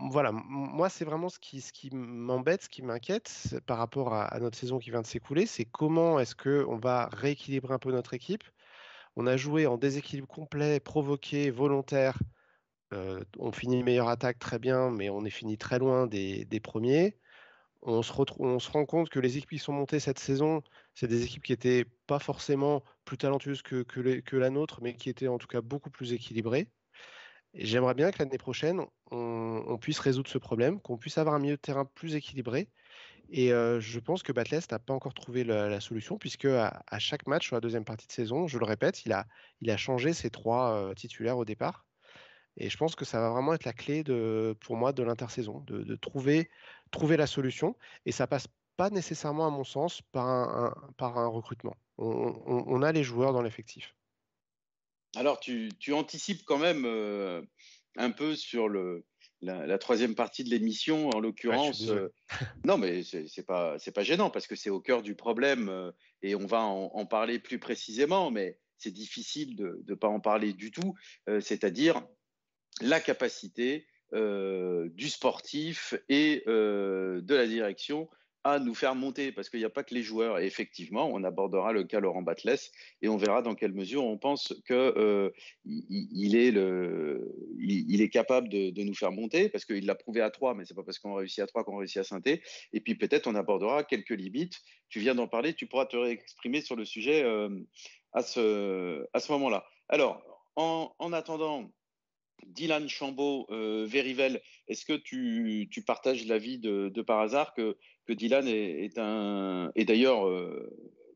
voilà, 0.10 0.32
moi, 0.32 0.90
c'est 0.90 1.06
vraiment 1.06 1.30
ce 1.30 1.40
qui, 1.40 1.62
ce 1.62 1.72
qui 1.74 1.90
m'embête, 1.92 2.64
ce 2.64 2.70
qui 2.70 2.82
m'inquiète 2.82 3.56
par 3.66 3.78
rapport 3.78 4.14
à, 4.14 4.26
à, 4.26 4.40
notre 4.40 4.58
saison 4.58 4.80
qui 4.80 4.92
vient 4.92 5.02
de 5.02 5.08
s'écouler, 5.08 5.46
c'est 5.46 5.66
comment 5.66 6.20
est-ce 6.20 6.36
qu'on 6.36 6.78
va 6.78 7.10
rééquilibrer 7.12 7.74
un 7.74 7.80
peu 7.80 7.92
notre 7.92 8.14
équipe 8.14 8.44
on 9.16 9.28
a 9.28 9.38
joué 9.38 9.68
en 9.68 9.78
déséquilibre 9.78 10.28
complet, 10.28 10.80
provoqué, 10.80 11.52
volontaire. 11.52 12.20
Euh, 12.94 13.24
on 13.40 13.52
finit 13.52 13.84
meilleure 13.84 14.10
attaque 14.10 14.40
très 14.40 14.60
bien, 14.60 14.90
mais 14.90 15.10
on 15.10 15.26
est 15.26 15.30
fini 15.30 15.58
très 15.58 15.80
loin 15.80 16.08
des, 16.08 16.46
premiers. 16.62 17.18
On 17.82 18.04
se, 18.04 18.12
rend 18.14 18.86
compte 18.86 19.10
que 19.10 19.20
les 19.20 19.38
équipes 19.38 19.52
qui 19.52 19.60
sont 19.60 19.74
montées 19.74 20.00
cette 20.00 20.20
saison, 20.20 20.62
c'est 20.94 21.08
des 21.08 21.24
équipes 21.24 21.44
qui 21.44 21.54
n'étaient 21.54 21.86
pas 22.08 22.20
forcément 22.20 22.84
plus 23.06 23.18
talentueuses 23.18 23.62
que, 23.64 24.36
la 24.38 24.50
nôtre, 24.50 24.82
mais 24.82 24.96
qui 24.96 25.10
étaient 25.10 25.28
en 25.28 25.38
tout 25.38 25.48
cas 25.48 25.62
beaucoup 25.62 25.90
plus 25.90 26.14
équilibrées. 26.14 26.70
J'aimerais 27.54 27.96
bien 27.96 28.12
que 28.12 28.20
l'année 28.20 28.38
prochaine, 28.38 28.82
on, 29.12 29.78
puisse 29.80 30.00
résoudre 30.00 30.30
ce 30.30 30.38
problème, 30.38 30.80
qu'on 30.80 30.98
puisse 30.98 31.18
avoir 31.18 31.36
un 31.36 31.40
milieu 31.40 31.56
de 31.56 31.62
terrain 31.62 31.86
plus 31.86 32.16
équilibré 32.16 32.70
et 33.32 33.50
je 33.50 34.00
pense 34.00 34.24
que 34.24 34.34
Batles 34.34 34.60
n'a 34.70 34.80
pas 34.80 34.94
encore 34.94 35.14
trouvé 35.14 35.46
la, 35.46 35.80
solution, 35.80 36.18
puisque 36.18 36.46
à, 36.46 37.00
chaque 37.00 37.28
match 37.28 37.48
sur 37.48 37.56
la 37.56 37.62
deuxième 37.62 37.86
partie 37.86 38.06
de 38.06 38.12
saison, 38.12 38.48
je 38.48 38.58
le 38.58 38.66
répète, 38.66 39.06
il 39.06 39.14
a, 39.14 39.78
changé 39.78 40.12
ses 40.12 40.30
trois 40.30 40.94
titulaires 40.96 41.38
au 41.38 41.46
départ. 41.46 41.86
Et 42.58 42.70
je 42.70 42.78
pense 42.78 42.96
que 42.96 43.06
ça 43.06 43.22
va 43.22 43.30
vraiment 43.30 43.54
être 43.54 43.64
la 43.64 43.72
clé 43.72 44.04
pour 44.60 44.76
moi 44.76 44.92
de 44.92 45.02
l'intersaison, 45.02 45.64
de, 45.66 45.96
trouver, 45.96 46.50
la 46.94 47.28
solution. 47.28 47.78
Et 48.06 48.12
ça 48.12 48.28
passe 48.28 48.48
pas 48.76 48.90
nécessairement, 48.90 49.48
à 49.48 49.50
mon 49.50 49.64
sens, 49.64 50.02
par 50.12 50.28
un, 50.28 51.28
recrutement. 51.28 51.78
On, 51.98 52.82
a 52.82 52.92
les 52.92 53.04
joueurs 53.04 53.32
dans 53.32 53.42
l'effectif. 53.42 53.96
Alors, 55.16 55.40
tu, 55.40 55.72
anticipes 55.94 56.44
quand 56.46 56.58
même 56.58 56.86
un 57.96 58.12
peu 58.12 58.36
sur 58.36 58.68
le, 58.68 59.06
la, 59.42 59.78
troisième 59.78 60.16
partie 60.16 60.44
de 60.44 60.50
l'émission, 60.50 61.10
en 61.10 61.20
l'occurrence. 61.20 61.90
Euh, 61.90 62.14
non, 62.66 62.78
mais 62.78 63.04
c'est 63.04 63.46
pas 63.46 63.78
c'est 63.80 63.92
pas 63.92 64.04
gênant 64.04 64.30
parce 64.30 64.48
que 64.48 64.56
c'est 64.56 64.70
au 64.70 64.80
cœur 64.80 65.02
du 65.02 65.16
problème 65.16 65.70
euh, 65.70 65.92
et 66.22 66.36
on 66.36 66.46
va 66.46 66.62
en, 66.62 67.06
parler 67.06 67.40
plus 67.40 67.60
précisément, 67.60 68.32
mais 68.32 68.58
c'est 68.78 68.92
difficile 68.92 69.56
de 69.56 69.84
ne 69.88 69.96
pas 69.96 70.08
en 70.08 70.20
parler 70.20 70.54
du 70.54 70.72
tout. 70.72 70.96
Euh, 71.30 71.42
c'est-à-dire 71.42 72.02
la 72.82 73.00
capacité 73.00 73.88
du 74.14 75.10
sportif 75.10 75.94
et 76.10 76.44
de 76.46 77.34
la 77.34 77.48
direction 77.48 78.10
à 78.44 78.60
nous 78.60 78.74
faire 78.74 78.96
monter, 78.96 79.32
parce 79.32 79.50
qu'il 79.50 79.60
n'y 79.60 79.66
a 79.66 79.70
pas 79.70 79.84
que 79.84 79.94
les 79.94 80.04
joueurs. 80.04 80.40
Effectivement, 80.40 81.10
on 81.12 81.24
abordera 81.24 81.74
le 81.74 81.84
cas 81.84 82.00
Laurent 82.00 82.22
Batles 82.22 82.58
et 83.02 83.08
on 83.08 83.18
verra 83.18 83.42
dans 83.42 83.56
quelle 83.56 83.74
mesure 83.74 84.04
on 84.04 84.18
pense 84.18 84.54
qu'il 84.66 84.76
euh, 84.76 85.30
est, 86.36 88.10
capable 88.10 88.50
de, 88.50 88.84
nous 88.84 88.96
faire 88.96 89.12
monter, 89.12 89.50
parce 89.50 89.66
qu'il 89.66 89.86
l'a 89.86 89.96
prouvé 89.96 90.22
à 90.22 90.30
3, 90.30 90.56
mais 90.56 90.66
c'est 90.66 90.74
pas 90.74 90.84
parce 90.84 91.00
qu'on 91.00 91.14
réussit 91.14 91.40
à 91.40 91.48
3 91.48 91.64
qu'on 91.64 91.78
réussit 91.78 91.98
à 91.98 92.04
synthé. 92.04 92.42
Et 92.74 92.82
puis 92.82 92.96
peut-être 92.96 93.28
on 93.28 93.36
abordera 93.36 93.84
quelques 93.84 94.10
limites. 94.10 94.60
Tu 94.90 95.00
viens 95.00 95.16
d'en 95.16 95.28
parler, 95.28 95.54
tu 95.54 95.68
pourras 95.68 95.86
te 95.86 95.98
réexprimer 95.98 96.62
sur 96.62 96.76
le 96.76 96.86
sujet 96.86 97.24
euh, 97.24 97.50
à 98.14 98.24
ce, 98.24 99.32
moment-là. 99.32 99.66
Alors, 99.88 100.22
en 100.56 101.14
attendant, 101.14 101.72
Dylan 102.48 102.88
Chambaud, 102.88 103.48
euh, 103.50 103.86
Verivel, 103.88 104.42
est-ce 104.68 104.86
que 104.86 104.94
tu, 104.94 105.70
partages 105.86 106.26
l'avis 106.26 106.60
de, 106.60 107.02
par 107.02 107.20
hasard 107.20 107.54
que 107.54 107.76
Dylan 108.14 108.48
est, 108.48 108.98
un. 108.98 109.72
Et 109.76 109.86
d'ailleurs, 109.86 110.28
euh, 110.28 110.70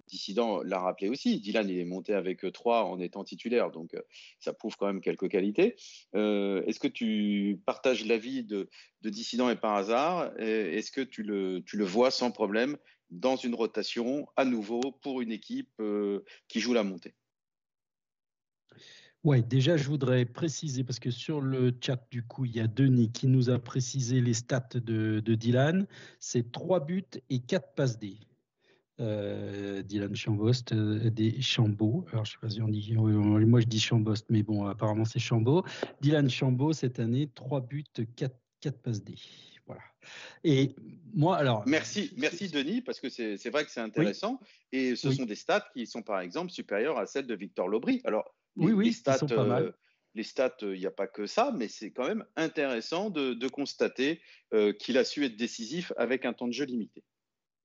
Dissident 0.07 0.61
l'a 0.63 0.79
rappelé 0.79 1.09
aussi, 1.09 1.39
Dylan 1.39 1.69
est 1.69 1.85
monté 1.85 2.13
avec 2.13 2.51
trois 2.53 2.83
en 2.83 2.99
étant 2.99 3.23
titulaire, 3.23 3.71
donc 3.71 3.93
euh, 3.93 4.01
ça 4.39 4.53
prouve 4.53 4.75
quand 4.77 4.87
même 4.87 5.01
quelques 5.01 5.29
qualités. 5.29 5.75
Euh, 6.15 6.63
est-ce 6.65 6.79
que 6.79 6.87
tu 6.87 7.59
partages 7.65 8.05
l'avis 8.05 8.43
de, 8.43 8.69
de 9.01 9.09
Dissident 9.09 9.49
et 9.49 9.55
par 9.55 9.75
hasard? 9.75 10.31
Est-ce 10.37 10.91
que 10.91 11.01
tu 11.01 11.23
le 11.23 11.83
vois 11.83 12.11
sans 12.11 12.31
problème 12.31 12.77
dans 13.11 13.35
une 13.35 13.55
rotation 13.55 14.27
à 14.35 14.45
nouveau 14.45 14.81
pour 15.01 15.21
une 15.21 15.31
équipe 15.31 15.81
qui 16.47 16.59
joue 16.59 16.73
la 16.73 16.83
montée? 16.83 17.13
Oui, 19.25 19.41
déjà, 19.41 19.75
je 19.75 19.87
voudrais 19.87 20.23
préciser, 20.23 20.83
parce 20.83 20.99
que 20.99 21.09
sur 21.09 21.41
le 21.41 21.73
chat, 21.81 21.99
du 22.11 22.21
coup, 22.21 22.45
il 22.45 22.55
y 22.55 22.59
a 22.59 22.67
Denis 22.67 23.11
qui 23.11 23.25
nous 23.25 23.49
a 23.49 23.57
précisé 23.57 24.21
les 24.21 24.35
stats 24.35 24.69
de, 24.75 25.19
Dylan. 25.19 25.87
C'est 26.19 26.51
trois 26.51 26.79
buts 26.79 27.03
et 27.31 27.39
quatre 27.39 27.73
passes 27.73 27.97
D. 27.97 28.19
Euh, 28.99 29.81
Dylan 29.81 30.15
Chambost, 30.15 30.73
euh, 30.73 31.09
des 31.09 31.41
Chambaud. 31.41 32.05
Alors, 32.11 32.23
je 32.23 32.33
sais 32.33 32.37
pas 32.39 32.51
si 32.51 32.61
on 32.61 32.67
dit, 32.67 32.93
moi 32.93 33.61
je 33.61 33.65
dis 33.65 33.79
Chambost, 33.79 34.27
mais 34.29 34.43
bon, 34.43 34.67
apparemment 34.67 35.05
c'est 35.05 35.17
Chambaud. 35.17 35.65
Dylan 36.01 36.29
Chambaud, 36.29 36.73
cette 36.73 36.99
année, 36.99 37.27
trois 37.33 37.61
buts, 37.61 37.83
quatre, 38.15 38.37
quatre 38.61 38.77
passes 38.77 39.03
D. 39.03 39.15
Voilà. 39.65 39.81
Et 40.43 40.75
moi, 41.15 41.37
alors. 41.37 41.63
Merci, 41.65 42.13
merci 42.17 42.47
Denis, 42.49 42.81
parce 42.81 42.99
que 42.99 43.09
c'est 43.09 43.49
vrai 43.49 43.65
que 43.65 43.71
c'est 43.71 43.81
intéressant. 43.81 44.39
Et 44.71 44.95
ce 44.95 45.11
sont 45.11 45.25
des 45.25 45.35
stats 45.35 45.65
qui 45.73 45.87
sont, 45.87 46.03
par 46.03 46.19
exemple, 46.19 46.51
supérieures 46.51 46.99
à 46.99 47.07
celles 47.07 47.25
de 47.25 47.33
Victor 47.33 47.67
Lobry. 47.67 48.01
Alors, 48.05 48.35
oui, 48.55 48.71
oui, 48.71 48.85
les 48.85 48.91
stats, 48.91 49.17
sont 49.17 49.27
pas 49.27 49.45
mal. 49.45 49.63
Euh, 49.63 49.71
les 50.13 50.23
stats, 50.23 50.57
il 50.61 50.79
n'y 50.79 50.85
a 50.85 50.91
pas 50.91 51.07
que 51.07 51.25
ça, 51.27 51.53
mais 51.55 51.67
c'est 51.67 51.91
quand 51.91 52.07
même 52.07 52.23
intéressant 52.35 53.09
de, 53.09 53.47
constater 53.47 54.21
euh, 54.53 54.73
qu'il 54.73 54.97
a 54.97 55.03
su 55.03 55.25
être 55.25 55.35
décisif 55.35 55.91
avec 55.97 56.25
un 56.25 56.33
temps 56.33 56.47
de 56.47 56.53
jeu 56.53 56.65
limité. 56.65 57.03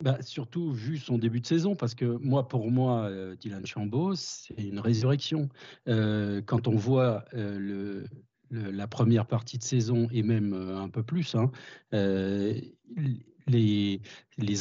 Bah, 0.02 0.20
surtout 0.22 0.72
vu 0.72 0.96
son 0.96 1.18
début 1.18 1.40
de 1.40 1.46
saison, 1.46 1.76
parce 1.76 1.94
que 1.94 2.04
moi, 2.04 2.48
pour 2.48 2.70
moi, 2.70 3.04
euh, 3.04 3.36
Dylan 3.36 3.66
Chambaud, 3.66 4.14
c'est 4.14 4.54
une 4.54 4.80
résurrection. 4.80 5.48
quand 5.86 6.68
on 6.68 6.76
voit 6.76 7.24
le, 7.32 8.04
la 8.50 8.88
première 8.88 9.26
partie 9.26 9.58
de 9.58 9.62
saison 9.62 10.08
et 10.10 10.22
même 10.22 10.54
un 10.54 10.88
peu 10.88 11.02
plus, 11.02 11.36
hein, 11.36 11.52
les, 13.46 14.00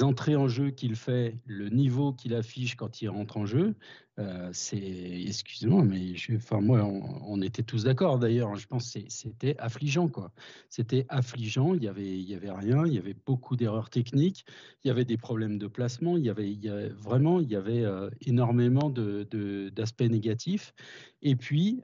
entrées 0.04 0.36
en 0.36 0.48
jeu 0.48 0.72
qu'il 0.72 0.96
fait, 0.96 1.36
le 1.46 1.70
niveau 1.70 2.14
qu'il 2.14 2.34
affiche 2.34 2.76
quand 2.76 3.02
il 3.02 3.10
rentre 3.10 3.38
en 3.38 3.46
jeu, 3.46 3.76
euh, 4.20 4.50
c'est, 4.52 5.24
excusez-moi, 5.28 5.84
mais 5.84 6.16
je, 6.16 6.36
enfin 6.36 6.60
moi, 6.60 6.84
on, 6.84 7.42
était 7.42 7.64
tous 7.64 7.86
d'accord 7.86 8.20
d'ailleurs. 8.20 8.56
Je 8.56 8.68
pense 8.68 8.94
que 8.94 9.00
c'était 9.08 9.56
affligeant, 9.60 10.10
quoi. 10.10 10.32
C'était 10.70 11.06
affligeant. 11.08 11.74
Il 11.74 11.84
y 11.84 11.88
avait, 11.88 12.20
y 12.20 12.36
avait 12.36 12.52
rien. 12.52 12.86
Il 12.86 12.94
y 12.94 12.98
avait 12.98 13.16
beaucoup 13.26 13.56
d'erreurs 13.56 13.90
techniques. 13.90 14.46
Il 14.84 14.90
y 14.90 14.92
avait 14.92 15.06
des 15.06 15.18
problèmes 15.18 15.58
de 15.58 15.68
placement. 15.68 16.18
Il 16.18 16.26
y 16.26 16.30
avait, 16.30 16.58
vraiment, 16.98 17.40
il 17.40 17.50
y 17.50 17.56
avait 17.56 17.86
euh, 17.86 18.10
énormément 18.26 18.90
de, 18.90 19.70
d'aspects 19.70 20.02
négatifs. 20.02 20.74
Et 21.22 21.36
puis. 21.36 21.82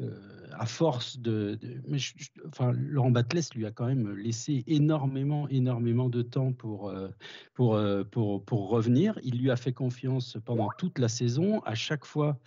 Euh, 0.00 0.06
à 0.52 0.66
force 0.66 1.18
de, 1.18 1.58
enfin, 2.48 2.72
Laurent 2.72 3.10
Batles 3.10 3.40
lui 3.54 3.66
a 3.66 3.70
quand 3.70 3.86
même 3.86 4.16
laissé 4.16 4.64
énormément, 4.66 5.48
énormément 5.48 6.08
de 6.08 6.22
temps 6.22 6.52
pour, 6.52 6.88
euh, 6.88 7.08
pour, 7.54 7.74
euh, 7.74 8.04
pour, 8.04 8.44
pour 8.44 8.68
revenir. 8.68 9.18
Il 9.22 9.40
lui 9.40 9.50
a 9.50 9.56
fait 9.56 9.72
confiance 9.72 10.36
pendant 10.44 10.68
toute 10.78 10.98
la 10.98 11.08
saison. 11.08 11.60
À 11.60 11.74
chaque 11.74 12.04
fois, 12.04 12.38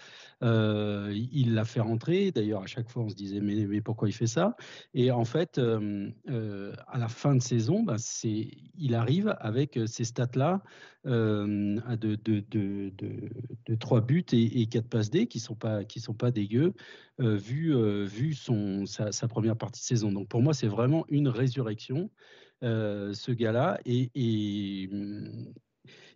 il 0.41 1.53
l'a 1.53 1.65
fait 1.65 1.79
rentrer. 1.79 2.31
D'ailleurs, 2.31 2.63
à 2.63 2.67
chaque 2.67 2.89
fois, 2.89 3.03
on 3.03 3.09
se 3.09 3.15
disait 3.15 3.39
mais, 3.39 3.67
mais 3.67 3.81
pourquoi 3.81 4.09
il 4.09 4.13
fait 4.13 4.27
ça? 4.27 4.55
Et 4.93 5.11
en 5.11 5.25
fait, 5.25 5.59
à 5.59 6.97
la 6.97 7.07
fin 7.07 7.35
de 7.35 7.41
saison, 7.41 7.85
c'est, 7.97 8.51
il 8.77 8.95
arrive 8.95 9.35
avec 9.39 9.79
ces 9.85 10.03
stats-là 10.03 10.61
de, 11.05 12.15
de, 12.15 12.43
de, 12.49 12.91
de, 13.65 13.75
3 13.75 14.01
buts 14.01 14.25
et, 14.33 14.61
et 14.61 14.67
4 14.67 14.87
passes 14.87 15.09
D 15.09 15.27
qui 15.27 15.39
ne 15.39 15.43
sont, 15.43 15.55
pas, 15.55 15.83
qui 15.83 15.99
sont 15.99 16.13
pas 16.13 16.31
dégueux. 16.31 16.73
Euh, 17.21 17.35
vu, 17.35 17.75
euh, 17.75 18.05
vu 18.05 18.33
son, 18.33 18.85
sa, 18.85 19.11
première 19.27 19.55
partie 19.55 19.83
Donc 19.99 20.27
pour 20.29 20.41
moi, 20.41 20.53
c'est 20.53 20.67
vraiment 20.67 21.05
une 21.09 21.27
résurrection, 21.27 22.09
euh, 22.63 23.13
ce 23.13 23.31
gars-là. 23.31 23.79
Et, 23.85 24.09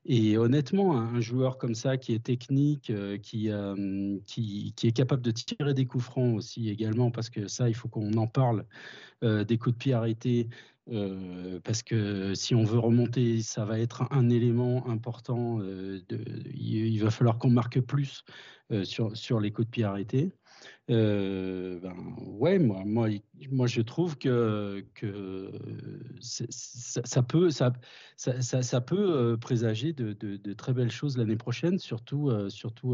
et, 0.05 0.37
honnêtement, 0.37 0.97
un 0.97 1.19
joueur 1.19 1.57
comme 1.57 1.75
ça, 1.75 1.97
qui 1.97 2.13
est 2.13 2.23
technique, 2.23 2.91
qui, 3.21 3.49
qui, 4.25 4.73
qui, 4.75 4.87
est 4.87 4.91
capable 4.91 5.21
de 5.21 5.31
tirer 5.31 5.73
des 5.73 5.85
coups 5.85 6.03
francs 6.03 6.35
aussi 6.35 6.69
également, 6.69 7.11
parce 7.11 7.29
que 7.29 7.47
ça, 7.47 7.67
il 7.69 7.75
faut 7.75 7.87
qu'on 7.87 8.13
en 8.13 8.27
parle, 8.27 8.65
des 9.21 9.57
coups 9.57 9.73
de 9.73 9.79
pied 9.79 9.93
arrêtés. 9.93 10.47
parce 11.63 11.81
que 11.81 12.35
si 12.35 12.53
on 12.53 12.63
veut 12.63 12.79
remonter, 12.79 13.41
ça 13.41 13.65
va 13.65 13.79
être 13.79 14.03
un 14.11 14.29
élément 14.29 14.87
important. 14.87 15.59
il, 16.53 16.99
va 16.99 17.09
falloir 17.09 17.39
qu'on 17.39 17.49
marque 17.49 17.81
plus 17.81 18.23
sur, 18.83 19.17
sur 19.17 19.39
les 19.39 19.51
coups 19.51 19.67
de 19.67 19.71
pied 19.71 19.83
arrêtés. 19.83 20.31
Euh, 20.91 21.79
ben, 21.79 21.95
ouais, 22.19 22.59
moi, 22.59 22.83
moi, 22.85 23.09
moi, 23.49 23.65
je 23.65 23.81
trouve 23.81 24.17
que, 24.19 24.85
que 24.93 25.51
ça, 26.21 27.23
peut, 27.23 27.49
ça, 27.49 27.73
ça, 28.17 28.61
ça 28.61 28.81
peut 28.81 29.15
euh, 29.15 29.37
présager 29.37 29.93
de, 29.93 30.13
de, 30.13 30.53
très 30.53 30.73
belles 30.73 30.91
choses 30.91 31.17
l'année 31.17 31.37
prochaine, 31.37 31.79
surtout, 31.79 32.29
euh, 32.29 32.49
surtout 32.49 32.93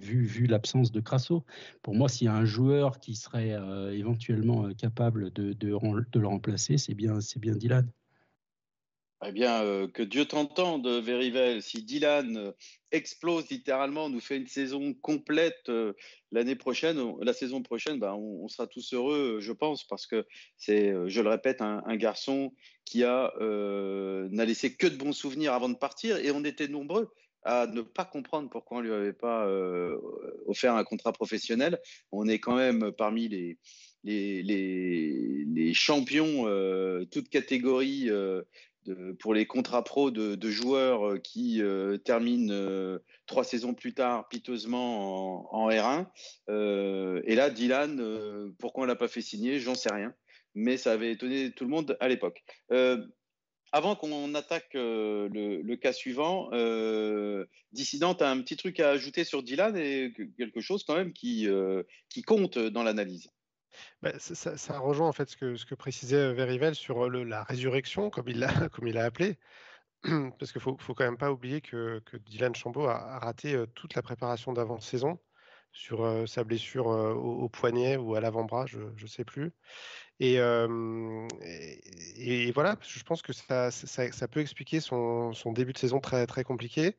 vu, 0.00 0.24
vu 0.24 0.46
l'absence 0.46 0.92
de 0.92 1.00
Crasso. 1.00 1.44
Pour 1.82 1.94
moi, 1.94 2.08
s'il 2.08 2.26
y 2.26 2.28
a 2.28 2.34
un 2.34 2.44
joueur 2.44 3.00
qui 3.00 3.16
serait 3.16 3.56
éventuellement 3.92 4.72
capable 4.74 5.32
de, 5.32 5.52
de, 5.52 5.76
de 6.12 6.20
le 6.20 6.26
remplacer, 6.26 6.78
c'est 6.78 6.94
bien, 6.94 7.20
c'est 7.20 7.40
bien 7.40 7.56
Dylan. 7.56 7.90
Eh 9.24 9.32
bien, 9.32 9.62
euh, 9.64 9.88
que 9.88 10.02
Dieu 10.02 10.26
t'entende, 10.26 10.86
Verivel. 10.86 11.62
Si 11.62 11.82
Dylan 11.82 12.36
euh, 12.36 12.52
explose 12.92 13.48
littéralement, 13.48 14.10
nous 14.10 14.20
fait 14.20 14.36
une 14.36 14.46
saison 14.46 14.92
complète 14.92 15.70
euh, 15.70 15.94
l'année 16.32 16.54
prochaine, 16.54 16.98
la 17.22 17.32
saison 17.32 17.62
prochaine, 17.62 17.98
ben, 17.98 18.12
on, 18.12 18.46
sera 18.48 18.66
tous 18.66 18.92
heureux, 18.92 19.38
je 19.40 19.52
pense, 19.52 19.84
parce 19.84 20.06
que 20.06 20.26
c'est, 20.58 20.92
je 21.08 21.20
le 21.22 21.30
répète, 21.30 21.62
un, 21.62 21.96
garçon 21.96 22.52
qui 22.84 23.04
a 23.04 23.32
n'a 23.40 24.44
laissé 24.44 24.76
que 24.76 24.86
de 24.86 24.96
bons 24.96 25.12
souvenirs 25.12 25.54
avant 25.54 25.70
de 25.70 25.76
partir, 25.76 26.18
et 26.18 26.30
on 26.30 26.44
était 26.44 26.68
nombreux 26.68 27.10
à 27.42 27.66
ne 27.66 27.80
pas 27.80 28.04
comprendre 28.04 28.50
pourquoi 28.50 28.78
on 28.78 28.80
lui 28.80 28.92
avait 28.92 29.12
pas 29.12 29.48
offert 30.46 30.74
un 30.74 30.84
contrat 30.84 31.12
professionnel. 31.12 31.78
On 32.12 32.28
est 32.28 32.38
quand 32.38 32.56
même 32.56 32.92
parmi 32.92 33.28
les 33.28 33.58
les, 34.04 34.42
les, 34.42 35.44
les 35.46 35.74
champions, 35.74 36.44
toutes 37.10 37.28
catégories 37.28 38.10
pour 39.18 39.34
les 39.34 39.46
contrats 39.46 39.84
pro 39.84 40.10
de, 40.10 40.50
joueurs 40.50 41.06
euh, 41.06 41.18
qui 41.18 41.62
euh, 41.62 41.98
terminent 41.98 42.52
euh, 42.52 42.98
trois 43.26 43.44
saisons 43.44 43.74
plus 43.74 43.94
tard 43.94 44.28
piteusement 44.28 45.54
en, 45.54 45.68
R1. 45.70 46.06
et 47.24 47.34
là, 47.34 47.50
Dylan, 47.50 48.54
pourquoi 48.58 48.84
on 48.84 48.86
l'a 48.86 48.96
pas 48.96 49.08
fait 49.08 49.20
signer? 49.20 49.58
J'en 49.58 49.74
sais 49.74 49.92
rien. 49.92 50.14
Mais 50.54 50.76
ça 50.76 50.92
avait 50.92 51.12
étonné 51.12 51.50
tout 51.52 51.64
le 51.64 51.70
monde 51.70 51.96
à 52.00 52.08
l'époque. 52.08 52.42
avant 53.72 53.96
qu'on 53.96 54.34
attaque 54.34 54.70
le, 54.74 55.74
cas 55.74 55.92
suivant, 55.92 56.50
Dissident 57.72 58.14
a 58.14 58.30
un 58.30 58.40
petit 58.40 58.56
truc 58.56 58.80
à 58.80 58.90
ajouter 58.90 59.24
sur 59.24 59.42
Dylan 59.42 59.76
et 59.76 60.12
quelque 60.38 60.60
chose 60.60 60.84
quand 60.84 60.96
même 60.96 61.12
qui, 61.12 61.48
qui 62.08 62.22
compte 62.22 62.58
dans 62.58 62.82
l'analyse. 62.82 63.28
Bah, 64.02 64.12
ça, 64.18 64.78
rejoint 64.78 65.08
en 65.08 65.12
fait 65.12 65.28
ce 65.28 65.36
que, 65.36 65.74
précisait 65.74 66.32
Verivel 66.32 66.74
sur 66.74 67.08
la 67.10 67.42
résurrection, 67.44 68.10
comme 68.10 68.28
il 68.28 68.38
l'a 68.38 68.48
appelé. 69.04 69.38
Parce 70.38 70.52
qu'il 70.52 70.60
faut, 70.60 70.76
faut 70.78 70.94
quand 70.94 71.04
même 71.04 71.16
pas 71.18 71.32
oublier 71.32 71.60
que, 71.60 72.02
Dylan 72.26 72.54
Chambaud 72.54 72.86
a, 72.86 73.18
raté 73.18 73.62
toute 73.74 73.94
la 73.94 74.02
préparation 74.02 74.52
d'avant-saison 74.52 75.18
sur 75.72 76.26
sa 76.26 76.42
blessure 76.44 76.86
au, 76.86 77.48
poignet 77.48 77.96
ou 77.96 78.14
à 78.14 78.20
l'avant-bras, 78.20 78.66
je 78.66 78.78
ne 78.78 79.06
sais 79.06 79.24
plus. 79.24 79.52
Et, 80.20 80.38
voilà, 82.52 82.76
je 82.80 83.02
pense 83.02 83.22
que 83.22 83.32
ça, 83.32 83.70
peut 84.30 84.40
expliquer 84.40 84.80
son, 84.80 85.32
début 85.52 85.72
de 85.72 85.78
saison 85.78 86.00
très 86.00 86.44
compliqué. 86.44 86.96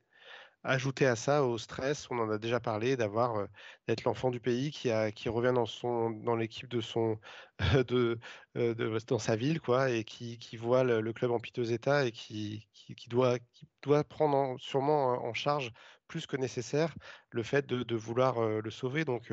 Ajouter 0.70 1.06
à 1.06 1.16
ça, 1.16 1.46
au 1.46 1.58
stress, 1.58 2.12
on 2.12 2.20
en 2.20 2.30
a 2.30 2.38
déjà 2.38 2.60
parlé, 2.60 2.98
d'avoir 2.98 3.48
d'être 3.88 4.04
l'enfant 4.04 4.32
du 4.32 4.42
pays 4.42 4.70
qui, 4.72 4.92
revient 5.30 5.54
dans, 5.56 5.66
son, 5.66 6.10
dans 6.10 6.36
l'équipe 6.36 6.68
de 6.68 6.82
son 6.82 7.18
de, 7.88 8.20
de, 8.56 9.00
dans 9.08 9.18
sa 9.18 9.38
ville 9.38 9.62
quoi, 9.62 9.90
et 9.90 10.04
qui, 10.04 10.58
voit 10.58 10.84
le, 10.84 11.14
club 11.14 11.32
en 11.32 11.40
piteux 11.40 11.72
état 11.72 12.06
et 12.06 12.12
qui, 12.12 12.68
qui, 12.74 13.08
doit, 13.08 13.40
qui 13.40 13.66
doit 13.82 14.04
prendre 14.04 14.60
sûrement 14.60 15.26
en 15.26 15.34
charge 15.34 15.72
plus 16.08 16.26
que 16.28 16.36
nécessaire 16.36 16.94
le 17.30 17.44
fait 17.44 17.66
de, 17.66 17.96
vouloir 17.96 18.42
le 18.42 18.70
sauver. 18.70 19.06
Donc 19.06 19.32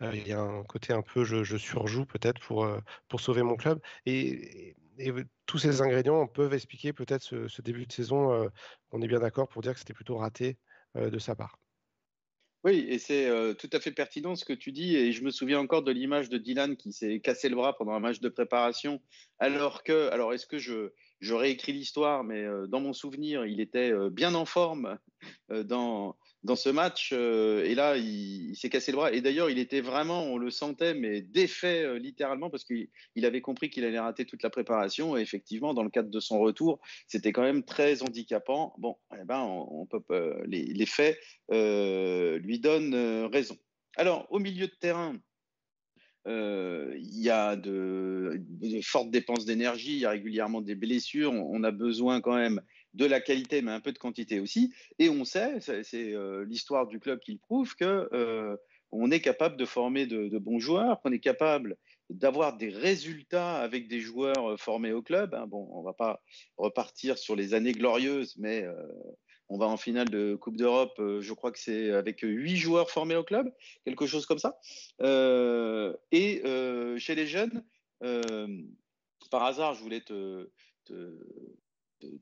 il 0.00 0.26
y 0.26 0.32
a 0.32 0.40
un 0.40 0.62
côté 0.64 0.94
un 0.94 1.02
peu 1.02 1.24
je, 1.24 1.56
surjoue 1.58 2.06
peut-être 2.06 2.40
pour, 2.40 2.66
pour 3.08 3.20
sauver 3.20 3.42
mon 3.42 3.56
club. 3.56 3.80
Et 4.06 4.76
tous 5.46 5.58
ces 5.58 5.80
ingrédients 5.80 6.26
peuvent 6.26 6.54
expliquer 6.54 6.92
peut-être 6.92 7.22
ce, 7.22 7.62
début 7.62 7.86
de 7.86 7.92
saison. 7.92 8.50
on 8.92 9.02
est 9.02 9.08
bien 9.08 9.20
d'accord 9.20 9.48
pour 9.48 9.62
dire 9.62 9.72
que 9.72 9.78
c'était 9.78 9.94
plutôt 9.94 10.16
raté 10.16 10.58
de 10.94 11.18
sa 11.18 11.34
part. 11.34 11.58
Oui, 12.64 12.86
et 12.88 12.98
c'est 12.98 13.28
tout 13.56 13.68
à 13.72 13.80
fait 13.80 13.92
pertinent 13.92 14.36
ce 14.36 14.44
que 14.44 14.54
tu 14.54 14.72
dis. 14.72 14.96
Et 14.96 15.12
je 15.12 15.22
me 15.22 15.30
souviens 15.30 15.58
encore 15.58 15.82
de 15.82 15.92
l'image 15.92 16.30
de 16.30 16.38
Dylan 16.38 16.76
qui 16.76 16.92
s'est 16.92 17.20
cassé 17.20 17.48
le 17.48 17.56
bras 17.56 17.76
pendant 17.76 17.92
un 17.92 18.00
match 18.00 18.20
de 18.20 18.28
préparation. 18.28 19.02
Alors 19.38 19.82
que, 19.82 20.08
alors 20.10 20.32
est-ce 20.32 20.46
que 20.46 20.58
je, 20.58 20.92
je 21.20 21.34
réécris 21.34 21.72
l'histoire, 21.72 22.24
mais 22.24 22.46
dans 22.68 22.80
mon 22.80 22.92
souvenir, 22.92 23.44
il 23.44 23.60
était 23.60 23.92
bien 24.10 24.34
en 24.34 24.46
forme 24.46 24.98
dans, 25.50 26.16
dans 26.44 26.56
ce 26.56 26.68
match. 26.68 27.10
Euh, 27.12 27.64
et 27.64 27.74
là, 27.74 27.96
il, 27.96 28.54
s'est 28.54 28.68
cassé 28.68 28.92
le 28.92 28.96
bras. 28.96 29.12
Et 29.12 29.20
d'ailleurs, 29.20 29.50
il 29.50 29.58
était 29.58 29.80
vraiment, 29.80 30.24
on 30.24 30.36
le 30.36 30.50
sentait, 30.50 30.94
mais 30.94 31.22
défait 31.22 31.82
euh, 31.82 31.98
littéralement 31.98 32.50
parce 32.50 32.64
qu'il 32.64 32.88
avait 33.24 33.40
compris 33.40 33.70
qu'il 33.70 33.84
allait 33.84 33.98
rater 33.98 34.26
toute 34.26 34.42
la 34.42 34.50
préparation. 34.50 35.16
Et 35.16 35.22
effectivement, 35.22 35.74
dans 35.74 35.82
le 35.82 35.90
cadre 35.90 36.10
de 36.10 36.20
son 36.20 36.38
retour, 36.38 36.80
c'était 37.08 37.32
quand 37.32 37.42
même 37.42 37.64
très 37.64 38.02
handicapant. 38.02 38.74
Bon, 38.78 38.96
eh 39.18 39.24
ben, 39.24 39.66
peut, 39.90 40.34
les, 40.46 40.86
faits 40.86 41.18
euh, 41.50 42.38
lui 42.38 42.60
donnent 42.60 43.26
raison. 43.32 43.56
Alors, 43.96 44.26
au 44.30 44.38
milieu 44.38 44.66
de 44.66 44.74
terrain, 44.78 45.16
il 46.26 47.20
y 47.20 47.30
a 47.30 47.56
de, 47.56 48.40
fortes 48.82 49.10
dépenses 49.10 49.44
d'énergie, 49.44 49.92
il 49.92 49.98
y 50.00 50.06
a 50.06 50.10
régulièrement 50.10 50.60
des 50.60 50.74
blessures. 50.74 51.32
on, 51.32 51.64
a 51.64 51.70
besoin 51.70 52.20
quand 52.20 52.34
même 52.34 52.60
de 52.94 53.04
la 53.04 53.20
qualité, 53.20 53.60
mais 53.60 53.72
un 53.72 53.80
peu 53.80 53.92
de 53.92 53.98
quantité 53.98 54.40
aussi. 54.40 54.72
Et 54.98 55.08
on 55.08 55.24
sait, 55.24 55.60
c'est 55.60 56.12
euh, 56.12 56.44
l'histoire 56.44 56.86
du 56.86 57.00
club 57.00 57.20
qui 57.20 57.32
le 57.32 57.38
prouve, 57.38 57.74
que 57.74 58.08
euh, 58.12 58.56
on 58.92 59.10
est 59.10 59.20
capable 59.20 59.56
de 59.56 59.64
former 59.64 60.06
de, 60.06 60.38
bons 60.38 60.60
joueurs, 60.60 61.00
qu'on 61.02 61.12
est 61.12 61.20
capable 61.20 61.76
d'avoir 62.10 62.56
des 62.56 62.68
résultats 62.68 63.56
avec 63.56 63.88
des 63.88 64.00
joueurs 64.00 64.52
euh, 64.52 64.56
formés 64.56 64.92
au 64.92 65.02
club. 65.02 65.34
Hein. 65.34 65.46
Bon, 65.48 65.68
on 65.72 65.82
va 65.82 65.92
pas 65.92 66.22
repartir 66.56 67.18
sur 67.18 67.34
les 67.34 67.54
années 67.54 67.72
glorieuses, 67.72 68.36
mais 68.38 68.64
on 69.48 69.58
va 69.58 69.66
en 69.66 69.76
finale 69.76 70.08
de 70.08 70.36
Coupe 70.36 70.56
d'Europe. 70.56 70.94
je 70.98 71.32
crois 71.32 71.50
que 71.50 71.58
c'est 71.58 71.90
avec 71.90 72.20
huit 72.22 72.56
joueurs 72.56 72.90
formés 72.90 73.16
au 73.16 73.24
club, 73.24 73.52
quelque 73.84 74.06
chose 74.06 74.24
comme 74.26 74.38
ça. 74.38 74.58
et 76.12 76.42
chez 76.98 77.14
les 77.16 77.26
jeunes, 77.26 77.64
par 79.30 79.42
hasard, 79.42 79.74
je 79.74 79.82
voulais 79.82 80.00
te 80.00 80.48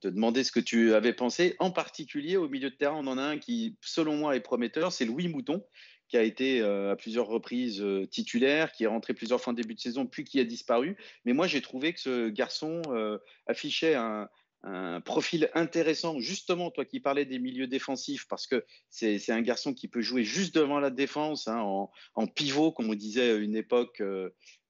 demander 0.03 0.45
ce 0.45 0.53
que 0.53 0.61
tu 0.61 0.95
avais 0.95 1.13
pensé. 1.13 1.57
En 1.59 1.71
particulier, 1.71 2.37
au 2.37 2.49
milieu 2.49 2.71
de 2.71 2.75
terrain, 2.75 2.97
on 2.97 3.07
en 3.07 3.19
a 3.19 3.23
un 3.23 3.39
qui, 3.39 3.77
selon 3.81 4.17
moi, 4.17 4.37
est 4.37 4.41
prometteur, 4.41 4.93
c'est 4.93 5.05
Louis 5.05 5.29
Mouton, 5.29 5.65
qui 6.09 6.19
a 6.19 6.23
été 6.23 6.61
euh, 6.61 6.93
à 6.93 6.97
plusieurs 6.97 7.27
reprises 7.27 7.81
euh, 7.81 8.07
titulaire, 8.07 8.73
qui 8.73 8.85
est 8.85 8.87
rentré 8.87 9.15
plusieurs 9.15 9.41
fois 9.41 9.53
en 9.53 9.55
début 9.55 9.75
de 9.75 9.81
saison, 9.81 10.07
puis 10.07 10.25
qui 10.25 10.41
a 10.41 10.45
disparu. 10.45 10.97
Mais 11.25 11.33
moi, 11.33 11.47
j'ai 11.47 11.63
trouvé 11.63 11.95
que 11.95 12.01
ce 12.01 12.29
garçon 12.29 12.83
euh, 12.89 13.17
affichait 13.47 13.95
un, 13.95 14.29
profil 15.05 15.51
intéressant, 15.55 16.21
justement, 16.21 16.71
toi 16.71 16.85
qui 16.85 17.01
parlais 17.01 17.25
des 17.25 17.39
milieux 17.39 17.67
défensifs, 17.67 18.27
parce 18.29 18.47
que 18.47 18.65
c'est 18.91 19.31
un 19.31 19.43
garçon 19.43 19.75
qui 19.75 19.89
peut 19.89 20.03
jouer 20.03 20.25
juste 20.25 20.55
devant 20.55 20.79
la 20.79 20.91
défense, 20.91 21.49
hein, 21.49 21.61
en, 22.15 22.27
pivot, 22.27 22.73
comme 22.73 22.91
on 22.91 22.95
disait 22.95 23.33
à 23.33 23.35
une 23.35 23.57
époque, 23.57 24.01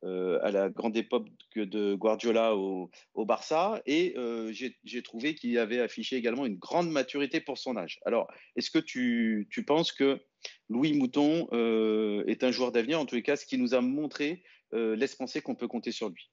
euh, 0.05 0.41
à 0.43 0.51
la 0.51 0.69
grande 0.69 0.97
époque 0.97 1.29
de 1.55 1.95
Guardiola 1.95 2.57
au, 2.57 2.91
Barça. 3.15 3.81
Et 3.87 4.15
euh, 4.17 4.53
j'ai 4.53 5.03
trouvé 5.03 5.37
qu'il 5.37 5.57
avait 5.59 5.79
affiché 5.79 6.17
également 6.17 6.45
une 6.45 6.57
grande 6.57 6.91
maturité 6.91 7.41
pour 7.41 7.57
son 7.57 7.77
âge. 7.77 8.01
Alors, 8.05 8.29
est-ce 8.57 8.73
que 8.73 8.81
tu, 8.81 9.49
penses 9.65 9.93
que 9.93 10.21
Louis 10.69 10.93
Mouton 10.95 11.47
euh, 11.53 12.25
est 12.27 12.43
un 12.43 12.51
joueur 12.51 12.73
d'avenir? 12.73 12.99
En 12.99 13.07
tous 13.07 13.15
les 13.15 13.23
cas, 13.23 13.37
ce 13.37 13.47
qu'il 13.47 13.61
nous 13.61 13.75
a 13.75 13.81
montré 13.81 14.43
laisse 14.73 15.15
penser 15.15 15.43
qu'on 15.43 15.55
peut 15.55 15.69
compter 15.69 15.93
sur 15.93 16.09
lui. 16.09 16.31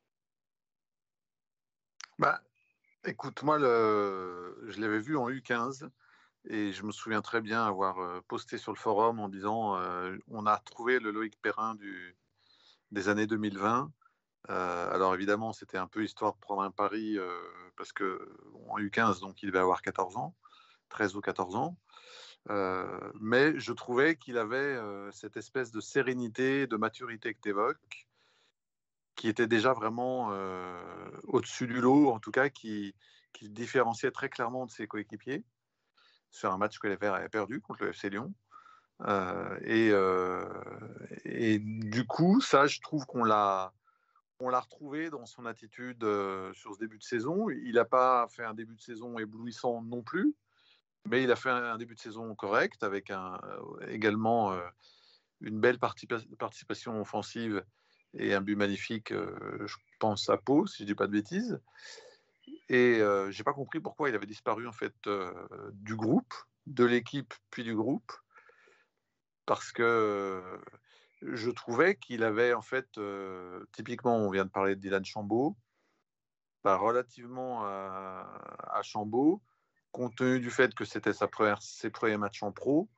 Bah, 2.18 2.42
écoute, 3.06 3.44
moi, 3.44 3.58
le... 3.58 4.64
je 4.68 4.80
l'avais 4.80 5.00
vu 5.00 5.18
en 5.18 5.30
U15 5.30 5.90
et 6.46 6.72
je 6.72 6.84
me 6.84 6.92
souviens 6.92 7.22
très 7.22 7.42
bien 7.42 7.66
avoir 7.66 8.24
posté 8.24 8.58
sur 8.58 8.72
le 8.72 8.78
forum 8.78 9.20
en 9.20 9.30
disant 9.30 9.78
on 10.30 10.46
a 10.46 10.58
trouvé 10.60 11.00
le 11.00 11.12
Loïc 11.12 11.40
Perrin 11.42 11.76
des 12.92 13.10
années 13.10 13.28
2020. 13.28 13.92
Euh, 14.50 14.92
alors 14.92 15.14
évidemment, 15.14 15.54
c'était 15.54 15.78
un 15.78 15.88
peu 15.88 16.04
histoire 16.04 16.34
de 16.34 16.40
prendre 16.40 16.62
un 16.62 16.72
pari 16.72 17.18
euh, 17.18 17.30
parce 17.78 17.92
que 17.92 18.36
en 18.68 18.80
U15, 18.80 19.20
donc 19.20 19.44
il 19.44 19.48
devait 19.48 19.60
avoir 19.60 19.82
14 19.82 20.18
ans, 20.18 20.36
13 20.90 21.16
ou 21.16 21.22
14 21.22 21.56
ans. 21.56 21.78
Euh, 22.50 23.12
mais 23.20 23.60
je 23.60 23.74
trouvais 23.74 24.16
qu'il 24.16 24.38
avait 24.38 24.80
cette 25.12 25.38
espèce 25.38 25.72
de 25.72 25.82
sérénité, 25.82 26.68
de 26.68 26.78
maturité 26.78 27.34
que 27.34 27.40
tu 27.42 27.50
évoques, 27.50 28.08
qui 29.20 29.28
était 29.28 29.48
déjà 29.48 29.74
vraiment 29.74 30.30
au-dessus 31.24 31.68
du 31.68 31.82
lot, 31.82 32.10
en 32.10 32.20
tout 32.20 32.32
cas, 32.32 32.48
qui, 32.48 32.96
qui 33.34 33.50
différenciait 33.50 34.12
très 34.12 34.30
clairement 34.30 34.66
de 34.66 34.72
ses 34.72 34.88
coéquipiers 34.88 35.44
sur 36.32 36.54
un 36.54 36.58
match 36.58 36.80
que 36.80 36.88
les 36.88 36.96
Verts 36.96 37.16
avaient 37.16 37.28
perdu 37.28 37.60
contre 37.60 37.84
le 37.84 37.90
FC 37.90 38.10
Lyon. 38.10 38.34
Euh, 39.02 39.58
et, 39.64 39.90
euh, 39.92 40.46
et, 41.26 41.60
du 41.60 42.06
coup, 42.06 42.40
ça, 42.40 42.66
je 42.68 42.80
trouve 42.80 43.06
qu'on 43.08 43.26
l'a, 43.26 43.74
on 44.40 44.48
l'a 44.48 44.62
retrouvé 44.62 45.10
dans 45.10 45.26
son 45.26 45.46
attitude 45.46 46.02
sur 46.54 46.74
ce 46.74 46.80
début 46.80 46.98
de 46.98 47.04
saison. 47.04 47.50
Il 47.50 47.74
n'a 47.74 47.86
pas 47.86 48.26
fait 48.30 48.46
un 48.46 48.54
début 48.54 48.76
de 48.76 48.82
saison 48.82 49.20
éblouissant 49.20 49.82
non 49.82 50.02
plus, 50.02 50.34
mais 51.10 51.24
il 51.24 51.32
a 51.32 51.36
fait 51.36 51.50
un, 51.50 51.78
début 51.78 51.96
de 51.96 52.00
saison 52.00 52.34
correct 52.36 52.84
avec 52.84 53.12
également 53.90 54.58
une 55.42 55.60
belle 55.60 55.78
participation 55.78 57.02
offensive 57.02 57.66
et 58.14 58.34
un 58.34 58.42
but 58.42 58.56
magnifique, 58.56 59.14
je 59.14 59.76
pense, 60.00 60.30
à 60.30 60.38
Pau, 60.38 60.66
si 60.66 60.80
je 60.80 60.84
ne 60.84 60.88
dis 60.88 60.96
pas 60.96 61.08
de 61.08 61.12
bêtises. 61.12 61.60
Et 62.70 63.00
je 63.00 63.38
n'ai 63.38 63.44
pas 63.44 63.54
compris 63.54 63.80
pourquoi 63.80 64.10
il 64.10 64.16
avait 64.16 64.26
disparu 64.26 64.68
en 64.68 64.72
fait 64.72 64.96
du 65.74 65.96
groupe, 65.96 66.34
de 66.66 66.86
l'équipe 66.86 67.34
puis 67.52 67.64
du 67.64 67.76
groupe, 67.76 68.12
parce 69.46 69.72
que 69.72 70.60
je 71.22 71.50
trouvais 71.50 71.96
qu'il 71.96 72.24
avait 72.24 72.54
en 72.54 72.62
fait, 72.62 72.98
euh, 72.98 73.66
typiquement, 73.74 74.16
on 74.18 74.30
vient 74.30 74.46
de 74.46 74.50
parler 74.50 74.76
de 74.76 74.82
Dylan 74.82 75.04
Chambaud, 75.04 75.58
bah, 76.64 76.78
relativement 76.78 77.64
à, 77.66 78.28
à, 78.72 78.82
Chambaud, 78.84 79.42
compte 79.92 80.16
tenu 80.16 80.40
du 80.40 80.52
fait 80.52 80.74
que 80.74 80.86
c'était 80.86 81.14
sa 81.14 81.28
première, 81.28 81.62
ses 81.62 81.90
premiers 81.90 82.18
matchs 82.18 82.44
en 82.44 82.52
pro, 82.52 82.90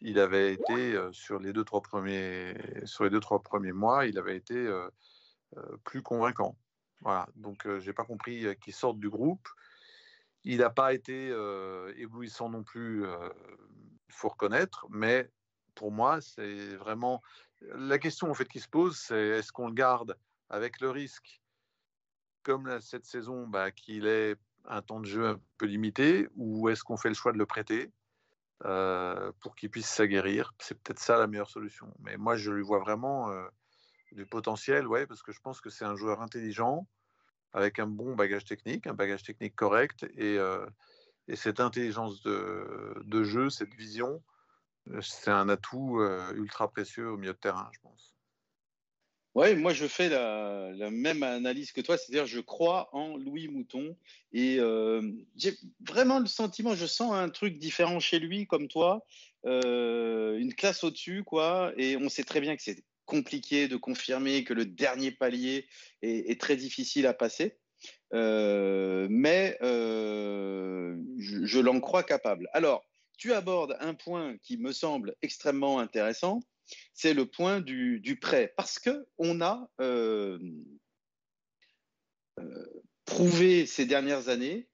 il 0.00 0.18
avait 0.18 0.52
été 0.52 0.98
sur 1.12 1.38
les 1.38 1.52
deux 1.52 1.64
trois 1.64 1.82
premiers 1.82 2.54
sur 2.84 3.04
les 3.04 3.10
deux 3.10 3.20
trois 3.20 3.42
premiers 3.42 3.72
mois, 3.72 4.06
il 4.06 4.18
avait 4.18 4.36
été 4.36 4.68
plus 5.84 6.02
convaincant. 6.02 6.56
Voilà, 7.00 7.28
donc 7.36 7.66
j'ai 7.78 7.92
pas 7.92 8.04
compris 8.04 8.46
qu'il 8.60 8.74
sorte 8.74 8.98
du 8.98 9.08
groupe. 9.08 9.48
Il 10.44 10.58
n'a 10.58 10.70
pas 10.70 10.94
été 10.94 11.28
éblouissant 11.96 12.48
non 12.48 12.62
plus, 12.62 13.04
il 13.04 14.14
faut 14.14 14.28
reconnaître, 14.28 14.86
mais 14.90 15.30
pour 15.74 15.92
moi, 15.92 16.20
c'est 16.20 16.76
vraiment 16.76 17.22
la 17.60 17.98
question 17.98 18.30
en 18.30 18.34
fait 18.34 18.46
qui 18.46 18.60
se 18.60 18.68
pose, 18.68 18.96
c'est 18.96 19.28
est-ce 19.28 19.52
qu'on 19.52 19.68
le 19.68 19.74
garde 19.74 20.16
avec 20.48 20.80
le 20.80 20.90
risque, 20.90 21.42
comme 22.42 22.80
cette 22.80 23.04
saison, 23.04 23.46
bah, 23.46 23.70
qu'il 23.72 24.06
ait 24.06 24.36
un 24.64 24.80
temps 24.80 25.00
de 25.00 25.06
jeu 25.06 25.26
un 25.26 25.40
peu 25.58 25.66
limité, 25.66 26.28
ou 26.36 26.68
est-ce 26.68 26.84
qu'on 26.84 26.96
fait 26.96 27.08
le 27.08 27.14
choix 27.14 27.32
de 27.32 27.38
le 27.38 27.46
prêter? 27.46 27.90
Euh, 28.64 29.30
pour 29.40 29.54
qu'il 29.54 29.70
puisse 29.70 29.88
s'aguerrir 29.88 30.52
C'est 30.58 30.76
peut-être 30.80 30.98
ça 30.98 31.16
la 31.16 31.28
meilleure 31.28 31.50
solution. 31.50 31.94
Mais 32.00 32.16
moi, 32.16 32.36
je 32.36 32.50
lui 32.50 32.62
vois 32.62 32.80
vraiment 32.80 33.30
euh, 33.30 33.46
du 34.12 34.26
potentiel, 34.26 34.86
ouais, 34.88 35.06
parce 35.06 35.22
que 35.22 35.32
je 35.32 35.40
pense 35.40 35.60
que 35.60 35.70
c'est 35.70 35.84
un 35.84 35.94
joueur 35.94 36.20
intelligent, 36.22 36.88
avec 37.52 37.78
un 37.78 37.86
bon 37.86 38.16
bagage 38.16 38.44
technique, 38.44 38.86
un 38.86 38.94
bagage 38.94 39.22
technique 39.22 39.54
correct, 39.54 40.04
et, 40.16 40.38
euh, 40.38 40.66
cette 41.34 41.60
intelligence 41.60 42.22
de, 42.22 43.22
jeu, 43.22 43.50
cette 43.50 43.74
vision, 43.74 44.22
c'est 45.02 45.30
un 45.30 45.50
atout 45.50 46.00
ultra 46.34 46.70
précieux 46.70 47.10
au 47.10 47.18
milieu 47.18 47.34
de 47.34 47.38
terrain, 47.38 47.68
je 47.74 47.80
pense. 47.80 48.17
Oui, 49.38 49.54
moi 49.54 49.72
je 49.72 49.86
fais 49.86 50.08
la, 50.08 50.90
même 50.90 51.22
analyse 51.22 51.70
que 51.70 51.80
toi, 51.80 51.96
c'est-à-dire 51.96 52.26
je 52.26 52.40
crois 52.40 52.88
en 52.92 53.16
Louis 53.16 53.46
Mouton 53.46 53.96
et 54.32 54.58
j'ai 55.36 55.54
vraiment 55.86 56.18
le 56.18 56.26
sentiment, 56.26 56.74
je 56.74 56.86
sens 56.86 57.12
un 57.14 57.28
truc 57.28 57.56
différent 57.56 58.00
chez 58.00 58.18
lui 58.18 58.48
comme 58.48 58.66
toi, 58.66 59.06
une 59.44 60.52
classe 60.56 60.82
au-dessus 60.82 61.22
quoi, 61.22 61.72
et 61.76 61.96
on 61.96 62.08
sait 62.08 62.24
très 62.24 62.40
bien 62.40 62.56
que 62.56 62.62
c'est 62.64 62.82
compliqué 63.04 63.68
de 63.68 63.76
confirmer 63.76 64.42
que 64.42 64.54
le 64.54 64.64
dernier 64.64 65.12
palier 65.12 65.68
est, 66.02 66.40
très 66.40 66.56
difficile 66.56 67.06
à 67.06 67.14
passer. 67.14 67.58
mais 68.10 69.56
je, 69.62 70.96
je 71.44 71.60
l'en 71.60 71.78
crois 71.78 72.02
capable. 72.02 72.48
Alors, 72.54 72.84
tu 73.16 73.32
abordes 73.32 73.76
un 73.78 73.94
point 73.94 74.36
qui 74.38 74.56
me 74.56 74.72
semble 74.72 75.14
extrêmement 75.22 75.78
intéressant, 75.78 76.40
c'est 76.94 77.14
le 77.14 77.26
point 77.26 77.60
du, 77.60 78.18
prêt, 78.20 78.52
parce 78.56 78.78
qu'on 78.78 79.40
a 79.40 79.70
euh, 79.80 80.38
euh, 82.40 82.66
prouvé 83.04 83.66
ces 83.66 83.86
dernières 83.86 84.28
années, 84.28 84.68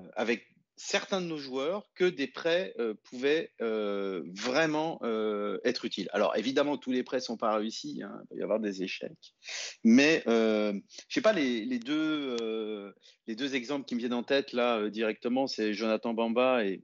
euh, 0.00 0.08
avec 0.16 0.46
certains 0.76 1.20
de 1.20 1.26
nos 1.26 1.38
joueurs, 1.38 1.88
que 1.94 2.04
des 2.04 2.26
prêts 2.26 2.74
pouvaient 3.04 3.52
vraiment 3.60 5.00
être 5.64 5.84
utiles. 5.84 6.08
Alors 6.12 6.36
évidemment, 6.36 6.76
tous 6.76 6.90
les 6.90 7.04
prêts 7.04 7.18
ne 7.18 7.22
sont 7.22 7.36
pas 7.36 7.54
réussis, 7.54 8.02
hein, 8.02 8.20
il 8.22 8.28
peut 8.28 8.40
y 8.40 8.42
avoir 8.42 8.58
des 8.58 8.82
échecs, 8.82 9.34
mais 9.84 10.24
je 10.26 10.72
ne 10.72 10.80
sais 11.08 11.20
pas, 11.20 11.34
les, 11.34 11.78
deux, 11.78 12.92
les 13.28 13.36
deux 13.36 13.54
exemples 13.54 13.84
qui 13.84 13.94
me 13.94 14.00
viennent 14.00 14.14
en 14.14 14.24
tête 14.24 14.52
là 14.52 14.88
directement, 14.88 15.46
c'est 15.46 15.72
Jonathan 15.72 16.14
Bamba 16.14 16.64
et, 16.64 16.82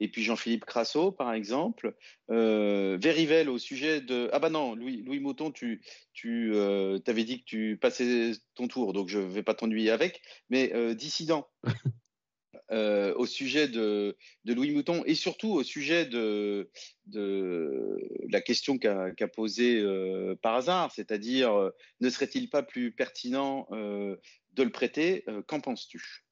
et 0.00 0.08
puis 0.08 0.22
Jean-Philippe 0.22 0.64
Crasso, 0.64 1.12
par 1.12 1.32
exemple. 1.34 1.94
Euh, 2.30 2.96
Verivel 3.00 3.48
au 3.48 3.58
sujet 3.58 4.00
de... 4.00 4.30
Ah 4.32 4.38
bah 4.38 4.48
non, 4.48 4.74
Louis, 4.74 5.02
Louis 5.02 5.20
Mouton, 5.20 5.52
tu, 5.52 5.82
tu 6.14 6.54
euh, 6.54 6.98
avais 7.06 7.24
dit 7.24 7.40
que 7.40 7.44
tu 7.44 7.78
passais 7.80 8.32
ton 8.54 8.66
tour, 8.66 8.94
donc 8.94 9.08
je 9.08 9.18
ne 9.18 9.26
vais 9.26 9.42
pas 9.42 9.54
t'ennuyer 9.54 9.90
avec. 9.90 10.22
Mais 10.48 10.72
euh, 10.74 10.94
Dissident, 10.94 11.46
euh, 12.70 13.14
au 13.16 13.26
sujet 13.26 13.68
de, 13.68 14.16
de, 14.44 14.54
Louis 14.54 14.70
Mouton, 14.70 15.02
et 15.04 15.14
surtout 15.14 15.52
au 15.52 15.62
sujet 15.62 16.06
de, 16.06 16.70
de 17.06 17.98
la 18.30 18.40
question 18.40 18.78
qu'a 18.78 19.28
posée 19.28 19.84
par 20.40 20.54
hasard, 20.54 20.92
c'est-à-dire, 20.92 21.70
ne 22.00 22.08
serait-il 22.08 22.48
pas 22.48 22.62
plus 22.62 22.90
pertinent 22.90 23.68
de 23.70 24.62
le 24.62 24.70
prêter 24.70 25.24
Qu'en 25.46 25.60
penses-tu? 25.60 26.24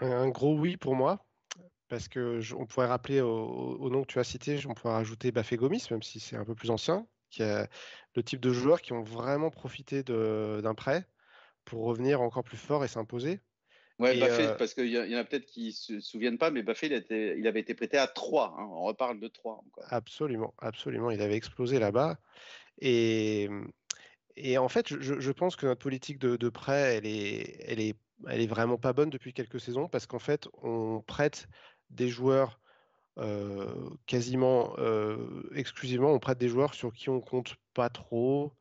Un 0.00 0.28
gros 0.28 0.56
oui 0.56 0.76
pour 0.76 0.94
moi 0.94 1.24
parce 1.88 2.08
que 2.08 2.40
on 2.54 2.66
pourrait 2.66 2.86
rappeler 2.86 3.20
au, 3.20 3.90
nom 3.90 4.02
que 4.02 4.08
tu 4.08 4.18
as 4.18 4.24
cité, 4.24 4.58
on 4.66 4.74
pourrait 4.74 4.94
rajouter 4.94 5.32
Bafé 5.32 5.56
Gomis, 5.56 5.86
même 5.90 6.02
si 6.02 6.20
c'est 6.20 6.36
un 6.36 6.44
peu 6.44 6.54
plus 6.54 6.70
ancien, 6.70 7.06
qui 7.30 7.42
est 7.42 7.68
le 8.14 8.22
type 8.22 8.40
de 8.40 8.52
joueurs 8.52 8.80
qui 8.80 8.92
ont 8.92 9.02
vraiment 9.02 9.50
profité 9.50 10.02
d'un 10.02 10.74
prêt 10.74 11.06
pour 11.64 11.84
revenir 11.84 12.20
encore 12.20 12.44
plus 12.44 12.56
fort 12.56 12.84
et 12.84 12.88
s'imposer. 12.88 13.40
Ouais, 13.98 14.18
Baffé, 14.18 14.46
euh 14.46 14.54
parce 14.56 14.74
qu'il 14.74 14.88
y, 14.88 15.16
en 15.16 15.18
a 15.18 15.24
peut-être 15.24 15.46
qui 15.46 15.66
ne 15.66 15.70
se 15.70 16.00
souviennent 16.00 16.38
pas, 16.38 16.50
mais 16.50 16.62
Baffé, 16.62 16.88
il, 16.88 17.38
il 17.38 17.46
avait 17.46 17.60
été 17.60 17.74
prêté 17.74 17.96
à 17.96 18.08
3. 18.08 18.56
Hein, 18.58 18.66
on 18.70 18.82
reparle 18.82 19.20
de 19.20 19.28
3. 19.28 19.64
Absolument, 19.88 20.52
absolument. 20.58 21.10
Il 21.10 21.22
avait 21.22 21.36
explosé 21.36 21.78
là-bas. 21.78 22.18
Et, 22.80 23.48
et 24.36 24.58
en 24.58 24.68
fait, 24.68 24.88
je, 24.88 25.20
je, 25.20 25.32
pense 25.32 25.54
que 25.54 25.66
notre 25.66 25.82
politique 25.82 26.18
de, 26.18 26.36
de 26.36 26.48
prêt, 26.48 26.96
elle 26.96 27.06
est, 27.06 27.56
elle, 27.68 27.80
est, 27.80 27.96
elle 28.28 28.40
est 28.40 28.48
vraiment 28.48 28.78
pas 28.78 28.92
bonne 28.92 29.10
depuis 29.10 29.32
quelques 29.32 29.60
saisons 29.60 29.88
parce 29.88 30.06
qu'en 30.06 30.18
fait, 30.18 30.48
on 30.62 31.00
prête 31.06 31.46
des 31.90 32.08
joueurs 32.08 32.60
quasiment 34.06 34.74
exclusivement, 35.54 36.12
on 36.12 36.18
prête 36.18 36.38
des 36.38 36.48
joueurs 36.48 36.74
sur 36.74 36.92
qui 36.92 37.10
on 37.10 37.20
compte 37.20 37.56
pas 37.74 37.88
trop, 37.88 38.52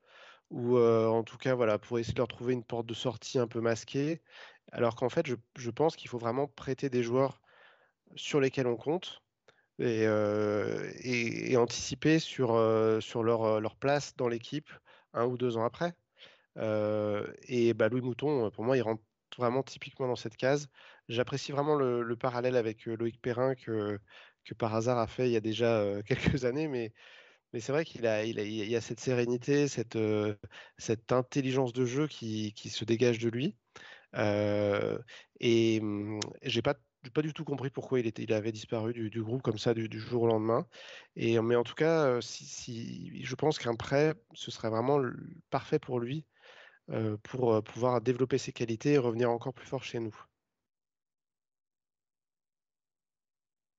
ou 0.51 0.77
en 0.77 1.23
tout 1.23 1.37
cas, 1.37 1.55
voilà, 1.55 1.79
pour 1.79 1.99
essayer 1.99 2.13
de 2.13 2.19
leur 2.19 2.27
trouver 2.27 2.53
une 2.53 2.63
porte 2.63 2.85
de 2.85 2.93
sortie 2.93 3.39
un 3.39 3.47
peu 3.47 3.61
masquée. 3.61 4.21
Alors 4.71 4.95
qu'en 4.95 5.09
fait, 5.09 5.27
je, 5.27 5.69
pense 5.71 5.95
qu'il 5.95 6.09
faut 6.09 6.17
vraiment 6.17 6.47
prêter 6.47 6.89
des 6.89 7.03
joueurs 7.03 7.41
sur 8.15 8.39
lesquels 8.39 8.67
on 8.67 8.77
compte 8.77 9.21
et, 9.79 10.03
et, 10.03 11.57
anticiper 11.57 12.19
sur, 12.19 12.49
sur 13.01 13.23
leur, 13.23 13.59
leur, 13.61 13.75
place 13.75 14.15
dans 14.15 14.27
l'équipe 14.27 14.69
un 15.13 15.25
ou 15.25 15.37
deux 15.37 15.57
ans 15.57 15.65
après. 15.65 15.93
et 16.57 17.73
bah, 17.73 17.89
Louis 17.89 18.01
Mouton, 18.01 18.51
pour 18.51 18.63
moi, 18.63 18.77
il 18.77 18.81
rentre 18.81 19.03
vraiment 19.37 19.63
typiquement 19.63 20.07
dans 20.07 20.15
cette 20.15 20.37
case. 20.37 20.69
J'apprécie 21.09 21.51
vraiment 21.51 21.75
le, 21.75 22.15
parallèle 22.15 22.55
avec 22.55 22.85
Loïc 22.85 23.21
Perrin 23.21 23.55
que, 23.55 23.99
par 24.57 24.75
hasard 24.75 24.97
a 24.99 25.07
fait 25.07 25.27
il 25.27 25.33
y 25.33 25.37
a 25.37 25.41
déjà 25.41 25.83
quelques 26.07 26.45
années, 26.45 26.67
mais, 26.67 26.93
c'est 27.59 27.71
vrai 27.71 27.85
qu'il 27.85 28.07
a, 28.07 28.25
il 28.25 28.39
a, 28.39 28.43
il 28.43 28.75
a 28.75 28.81
cette 28.81 28.99
sérénité, 28.99 29.67
cette, 29.67 29.97
cette 30.77 31.11
intelligence 31.11 31.73
de 31.73 31.85
jeu 31.85 32.07
qui, 32.07 32.53
se 32.55 32.85
dégage 32.85 33.19
de 33.19 33.29
lui. 33.29 33.55
et 35.39 35.79
mmh, 35.81 36.19
j'ai 36.43 36.61
pas 36.61 36.75
pas 37.13 37.21
du 37.21 37.33
tout 37.33 37.43
compris 37.43 37.69
pourquoi 37.69 37.99
il, 37.99 38.07
était, 38.07 38.23
il 38.23 38.33
avait 38.33 38.51
disparu 38.53 38.93
du, 38.93 39.23
groupe 39.23 39.41
comme 39.41 39.57
ça 39.57 39.73
du, 39.73 39.89
jour 39.99 40.23
au 40.23 40.27
lendemain. 40.27 40.65
Et, 41.15 41.39
mais 41.41 41.55
en 41.55 41.63
tout 41.63 41.75
cas, 41.75 42.21
si, 42.21 42.45
si 42.45 43.23
je 43.23 43.35
pense 43.35 43.59
qu'un 43.59 43.75
prêt, 43.75 44.13
ce 44.33 44.51
serait 44.51 44.69
vraiment 44.69 45.01
parfait 45.49 45.79
pour 45.79 45.99
lui 45.99 46.25
pour 47.23 47.63
pouvoir 47.63 48.01
développer 48.01 48.37
ses 48.37 48.51
qualités 48.53 48.93
et 48.93 48.97
revenir 48.97 49.29
encore 49.31 49.53
plus 49.53 49.67
fort 49.67 49.83
chez 49.83 49.99
nous. 49.99 50.15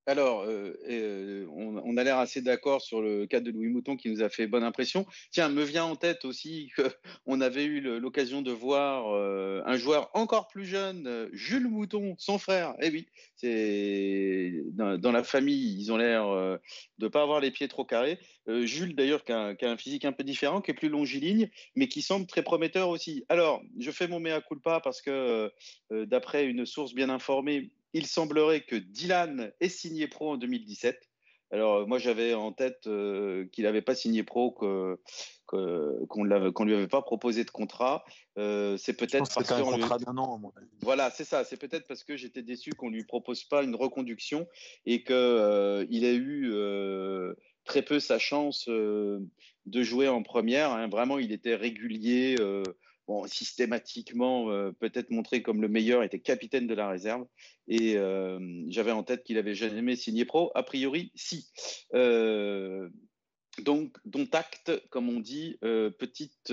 Alors, 0.07 0.43
euh, 0.43 0.79
euh, 0.91 1.47
on, 1.51 1.97
a 1.97 2.05
l'air 2.05 2.19
assez 2.19 2.43
d'accord 2.43 2.83
sur 2.83 3.01
le 3.01 3.27
cas 3.27 3.41
de 3.41 3.51
Louis 3.51 3.69
Mouton 3.69 3.97
qui 3.97 4.11
nous 4.11 4.23
a 4.23 4.29
fait 4.29 4.47
bonne 4.47 4.63
impression. 4.63 5.07
Tiens, 5.31 5.49
me 5.49 5.63
vient 5.63 5.85
en 5.85 5.97
tête 5.97 6.27
aussi 6.27 6.71
qu'on 6.77 7.41
avait 7.41 7.65
eu 7.65 7.81
l'occasion 7.81 8.43
de 8.43 8.53
voir 8.53 9.15
euh, 9.15 9.63
un 9.65 9.79
joueur 9.79 10.11
encore 10.13 10.49
plus 10.49 10.67
jeune, 10.67 11.31
Jules 11.33 11.69
Mouton, 11.69 12.17
son 12.19 12.39
frère. 12.39 12.75
Eh 12.83 12.91
oui, 12.91 13.07
c'est 13.37 14.53
dans, 14.73 15.13
la 15.13 15.25
famille, 15.25 15.81
ils 15.81 15.91
ont 15.91 15.97
l'air 15.97 16.27
de 16.27 16.61
ne 17.01 17.09
pas 17.09 17.23
avoir 17.23 17.41
les 17.41 17.51
pieds 17.51 17.69
trop 17.69 17.87
carrés. 17.87 18.19
Jules, 18.47 18.95
d'ailleurs, 18.95 19.25
qui 19.25 19.33
a, 19.33 19.55
qui 19.55 19.65
a, 19.65 19.71
un 19.71 19.79
physique 19.79 20.05
un 20.05 20.13
peu 20.13 20.25
différent, 20.25 20.61
qui 20.61 20.71
est 20.71 20.75
plus 20.75 20.91
longiligne, 20.91 21.49
mais 21.77 21.89
qui 21.89 22.03
semble 22.03 22.27
très 22.27 22.43
prometteur 22.43 22.91
aussi. 22.91 23.25
Alors, 23.31 23.63
je 23.79 23.91
fais 23.91 24.07
mon 24.07 24.21
mea 24.21 24.43
culpa 24.43 24.81
parce 24.81 25.01
que, 25.01 25.51
d'après 25.91 26.45
une 26.45 26.67
source 26.67 26.93
bien 26.93 27.09
informée, 27.09 27.71
il 27.95 28.07
semblerait 28.07 28.61
que 28.61 28.77
Dylan 28.77 29.53
ait 29.61 29.69
signé 29.69 30.09
pro 30.09 30.33
en 30.33 30.37
2017. 30.37 31.01
Alors, 31.51 31.87
moi, 31.87 31.99
j'avais 31.99 32.35
en 32.35 32.53
tête 32.53 32.81
qu'il 32.83 33.65
n'avait 33.65 33.83
pas 33.83 33.95
signé 33.95 34.25
pro, 34.25 34.51
qu'on 34.51 34.99
ne 36.25 36.65
lui 36.65 36.75
avait 36.75 36.89
pas 36.89 37.03
proposé 37.03 37.45
de 37.45 37.51
contrat. 37.51 38.05
c'est 38.37 38.97
peut-être 38.97 39.33
parce 39.33 39.49
que. 39.49 39.55
un 39.55 39.63
contrat 39.63 39.99
d'un 39.99 40.17
an, 40.19 40.41
Voilà, 40.83 41.11
c'est 41.11 41.25
ça. 41.25 41.45
C'est 41.45 41.57
peut-être 41.57 41.87
parce 41.87 42.03
que 42.03 42.17
j'étais 42.17 42.43
déçu 42.43 42.73
qu'on 42.73 42.91
ne 42.91 42.97
lui 42.97 43.05
propose 43.05 43.45
pas 43.45 43.63
une 43.63 43.77
reconduction 43.77 44.49
et 44.85 45.05
qu'il 45.05 45.87
il 45.91 46.05
a 46.05 46.13
eu 46.13 46.53
très 47.65 47.83
peu 47.83 48.01
sa 48.01 48.19
chance 48.19 48.69
de 48.69 49.83
jouer 49.83 50.09
en 50.09 50.25
première. 50.25 50.73
Hein. 50.73 50.89
Vraiment, 50.89 51.19
il 51.19 51.31
était 51.31 51.55
régulier 51.55 52.37
bon, 53.07 53.27
systématiquement 53.27 54.51
euh, 54.51 54.73
peut-être 54.73 55.11
montré 55.11 55.43
comme 55.43 55.61
le 55.61 55.69
meilleur, 55.69 56.03
était 56.03 56.21
capitaine 56.21 56.67
de 56.67 56.75
la 56.75 56.89
réserve. 56.89 57.27
Et 57.69 57.97
euh, 57.97 58.39
j'avais 58.69 58.93
en 58.93 59.03
tête 59.03 59.25
qu'il 59.25 59.39
avait 59.39 59.55
jamais 59.55 59.97
signé 59.97 60.25
pro. 60.25 60.51
A 60.55 60.63
priori, 60.63 61.13
si. 61.15 61.49
Euh, 61.95 62.89
donc, 63.63 63.97
dont 64.05 64.27
acte, 64.33 64.73
comme 64.91 65.09
on 65.09 65.21
dit, 65.21 65.59
petite, 65.61 66.53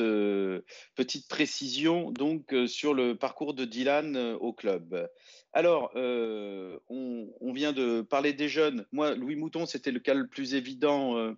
petite 0.96 1.28
précision 1.28 2.12
donc 2.12 2.54
sur 2.68 2.94
le 2.94 3.16
parcours 3.16 3.54
de 3.54 3.66
Dylan 3.66 4.16
au 4.40 4.54
club. 4.54 5.10
Alors, 5.54 5.92
on, 5.96 7.54
vient 7.54 7.74
de 7.74 8.02
parler 8.02 8.34
des 8.34 8.50
jeunes. 8.50 8.86
Moi, 8.92 9.16
Louis 9.16 9.36
Mouton, 9.36 9.66
c'était 9.66 9.92
le 9.92 10.00
cas 10.00 10.14
le 10.14 10.28
plus 10.28 10.54
évident 10.54 11.36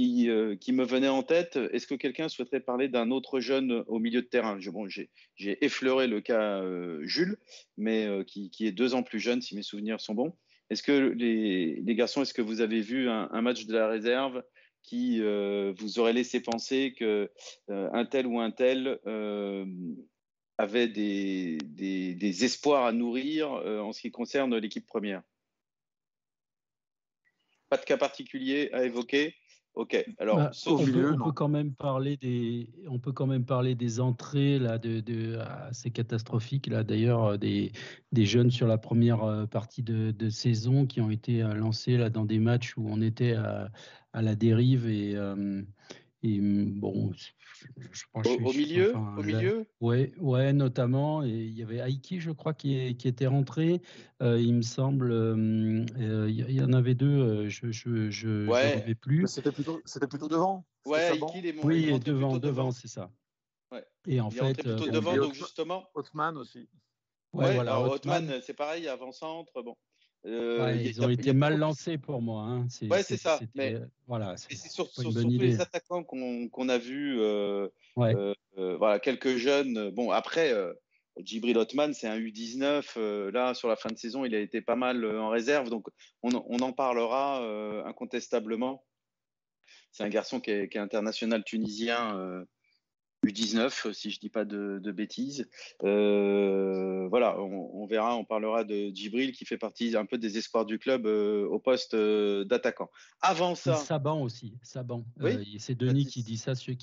euh, 0.00 0.54
qui, 0.56 0.72
me 0.72 0.84
venait 0.84 1.08
en 1.08 1.24
tête. 1.24 1.58
Est-ce 1.72 1.88
que 1.88 1.96
quelqu'un 1.96 2.28
souhaiterait 2.28 2.60
parler 2.60 2.88
d'un 2.88 3.10
autre 3.10 3.40
jeune 3.40 3.82
au 3.88 3.98
milieu 3.98 4.22
de 4.22 4.26
terrain? 4.26 4.58
J'ai 4.60 5.64
effleuré 5.64 6.06
le 6.06 6.20
cas 6.20 6.62
euh, 6.62 7.00
Jules, 7.04 7.36
mais 7.76 8.06
euh, 8.06 8.22
qui, 8.22 8.50
est 8.60 8.72
deux 8.72 8.94
ans 8.94 9.02
plus 9.02 9.18
jeune, 9.18 9.42
si 9.42 9.56
mes 9.56 9.62
souvenirs 9.62 10.00
sont 10.00 10.14
bons. 10.14 10.36
Est-ce 10.70 10.84
que 10.84 10.92
les, 10.92 11.82
garçons, 11.96 12.22
est-ce 12.22 12.34
que 12.34 12.42
vous 12.42 12.60
avez 12.60 12.80
vu 12.80 13.08
un, 13.08 13.42
match 13.42 13.66
de 13.66 13.74
la 13.74 13.88
réserve? 13.88 14.44
Qui 14.82 15.20
vous 15.20 15.98
aurait 15.98 16.12
laissé 16.12 16.40
penser 16.40 16.94
que 16.98 17.30
un 17.68 18.04
tel 18.04 18.26
ou 18.26 18.40
un 18.40 18.50
tel 18.50 18.98
avait 20.56 20.88
des, 20.88 21.58
des, 21.58 22.44
espoirs 22.44 22.84
à 22.84 22.92
nourrir 22.92 23.50
en 23.50 23.92
ce 23.92 24.00
qui 24.00 24.10
concerne 24.10 24.56
l'équipe 24.56 24.86
première 24.86 25.22
Pas 27.68 27.76
de 27.76 27.84
cas 27.84 27.96
particulier 27.96 28.70
à 28.72 28.84
évoquer 28.84 29.34
Ok. 29.78 30.04
Alors, 30.18 30.38
bah, 30.38 30.50
on, 30.66 30.84
peut, 30.84 31.32
quand 31.32 31.46
même 31.46 31.72
parler 31.72 32.16
des, 32.16 32.68
on 32.88 32.98
peut 32.98 33.12
quand 33.12 33.28
même 33.28 33.44
parler 33.44 33.76
des 33.76 34.00
entrées 34.00 34.58
là, 34.58 34.76
de, 34.76 34.98
de 34.98 35.38
assez 35.68 35.92
catastrophiques 35.92 36.66
là. 36.66 36.82
D'ailleurs, 36.82 37.24
euh, 37.24 37.36
des, 37.36 37.70
des 38.10 38.26
jeunes 38.26 38.50
sur 38.50 38.66
la 38.66 38.76
première 38.76 39.22
euh, 39.22 39.46
partie 39.46 39.84
de, 39.84 40.10
de, 40.10 40.30
saison 40.30 40.84
qui 40.84 41.00
ont 41.00 41.10
été 41.10 41.44
euh, 41.44 41.54
lancés 41.54 41.96
là 41.96 42.10
dans 42.10 42.24
des 42.24 42.40
matchs 42.40 42.76
où 42.76 42.88
on 42.88 43.00
était 43.00 43.34
à, 43.34 43.70
à 44.18 44.22
la 44.22 44.34
dérive 44.34 44.88
et, 44.88 45.14
et 46.24 46.40
bon, 46.40 47.12
je 47.92 48.04
pense 48.12 48.26
au, 48.26 48.34
au 48.34 48.52
milieu, 48.52 48.92
au 48.96 49.22
milieu? 49.22 49.66
Ouais, 49.80 50.12
ouais, 50.18 50.52
notamment. 50.52 51.22
Et 51.22 51.28
il 51.28 51.56
y 51.56 51.62
avait 51.62 51.78
Aiki, 51.78 52.18
je 52.18 52.32
crois, 52.32 52.52
qui, 52.52 52.96
qui 52.96 53.06
était 53.06 53.28
rentré. 53.28 53.80
Euh, 54.20 54.40
il 54.40 54.54
me 54.54 54.62
semble, 54.62 55.12
euh, 55.12 55.86
euh, 56.00 56.28
il 56.28 56.50
y, 56.50 56.60
en 56.60 56.72
avait 56.72 56.96
deux. 56.96 57.48
je, 57.48 57.70
je, 57.70 58.10
je 58.10 58.48
ouais. 58.48 58.94
plus. 58.96 59.28
C'était 59.28 59.52
plutôt, 59.52 59.80
c'était 59.84 60.08
plutôt 60.08 60.28
devant? 60.28 60.66
Ouais, 60.84 61.16
Aiki, 61.16 61.40
les 61.40 61.54
Oui, 61.62 62.00
devant, 62.00 62.38
devant, 62.38 62.72
c'est 62.72 62.88
ça. 62.88 63.12
Ouais. 63.70 63.84
Et 64.08 64.20
en 64.20 64.30
il 64.30 64.36
fait, 64.36 64.54
plutôt 64.54 64.90
devant, 64.90 65.16
donc 65.16 65.34
justement. 65.34 65.88
Hotman 65.94 66.36
aussi. 66.36 66.68
Ouais, 67.32 67.54
voilà. 67.54 67.80
Hotman, 67.80 68.40
c'est 68.42 68.54
pareil, 68.54 68.88
avant-centre. 68.88 69.62
Bon. 69.62 69.76
Euh, 70.26 70.76
ils 70.80 71.00
ont 71.00 71.08
été 71.08 71.32
mal 71.32 71.58
lancés 71.58 71.96
pour 71.98 72.20
moi. 72.20 72.42
Hein. 72.42 72.66
C'est, 72.68 72.88
ouais, 72.88 73.02
c'est 73.02 73.16
ça. 73.16 73.38
Mais 73.54 73.74
euh, 73.74 73.86
voilà, 74.06 74.36
c'est, 74.36 74.56
surtout 74.56 75.10
les 75.24 75.60
attaquants 75.60 76.02
qu'on, 76.02 76.68
a 76.68 76.78
vus. 76.78 77.20
Euh, 77.20 77.68
voilà, 77.96 78.98
quelques 78.98 79.36
jeunes. 79.36 79.90
Bon, 79.90 80.10
après, 80.10 80.52
Djibril 81.18 81.56
Otman, 81.56 81.94
c'est 81.94 82.08
un 82.08 82.18
U19. 82.18 83.30
là, 83.30 83.54
sur 83.54 83.68
la 83.68 83.76
fin 83.76 83.90
de 83.90 83.98
saison, 83.98 84.24
il 84.24 84.34
a 84.34 84.40
été 84.40 84.60
pas 84.60 84.76
mal 84.76 85.04
en 85.04 85.28
réserve. 85.28 85.70
Donc, 85.70 85.86
on, 86.22 86.32
en 86.32 86.72
parlera 86.72 87.40
incontestablement. 87.86 88.84
C'est 89.92 90.04
un 90.04 90.08
garçon 90.08 90.40
qui 90.40 90.50
est, 90.50 90.68
qui 90.68 90.78
est 90.78 90.80
international 90.80 91.44
tunisien 91.44 92.44
U19, 93.28 93.92
si 93.92 94.10
je 94.10 94.20
dis 94.20 94.28
pas 94.28 94.44
de, 94.44 94.90
bêtises. 94.90 95.48
Euh, 95.84 97.06
voilà, 97.08 97.38
on, 97.40 97.86
verra, 97.86 98.16
on 98.16 98.24
parlera 98.24 98.64
de 98.64 98.90
Djibril 98.94 99.32
qui 99.32 99.44
fait 99.44 99.58
partie 99.58 99.96
un 99.96 100.06
peu 100.06 100.18
des 100.18 100.38
espoirs 100.38 100.64
du 100.64 100.78
club 100.78 101.06
euh, 101.06 101.46
au 101.46 101.58
poste 101.58 101.94
euh, 101.94 102.44
d'attaquant. 102.44 102.90
Avant 103.20 103.54
ça. 103.54 103.76
Saban 103.76 104.22
aussi, 104.22 104.54
Saban. 104.62 105.04
c'est 105.58 105.76
Denis 105.76 106.06
qui 106.06 106.22
dit 106.22 106.36
ça, 106.36 106.54
qui, 106.54 106.74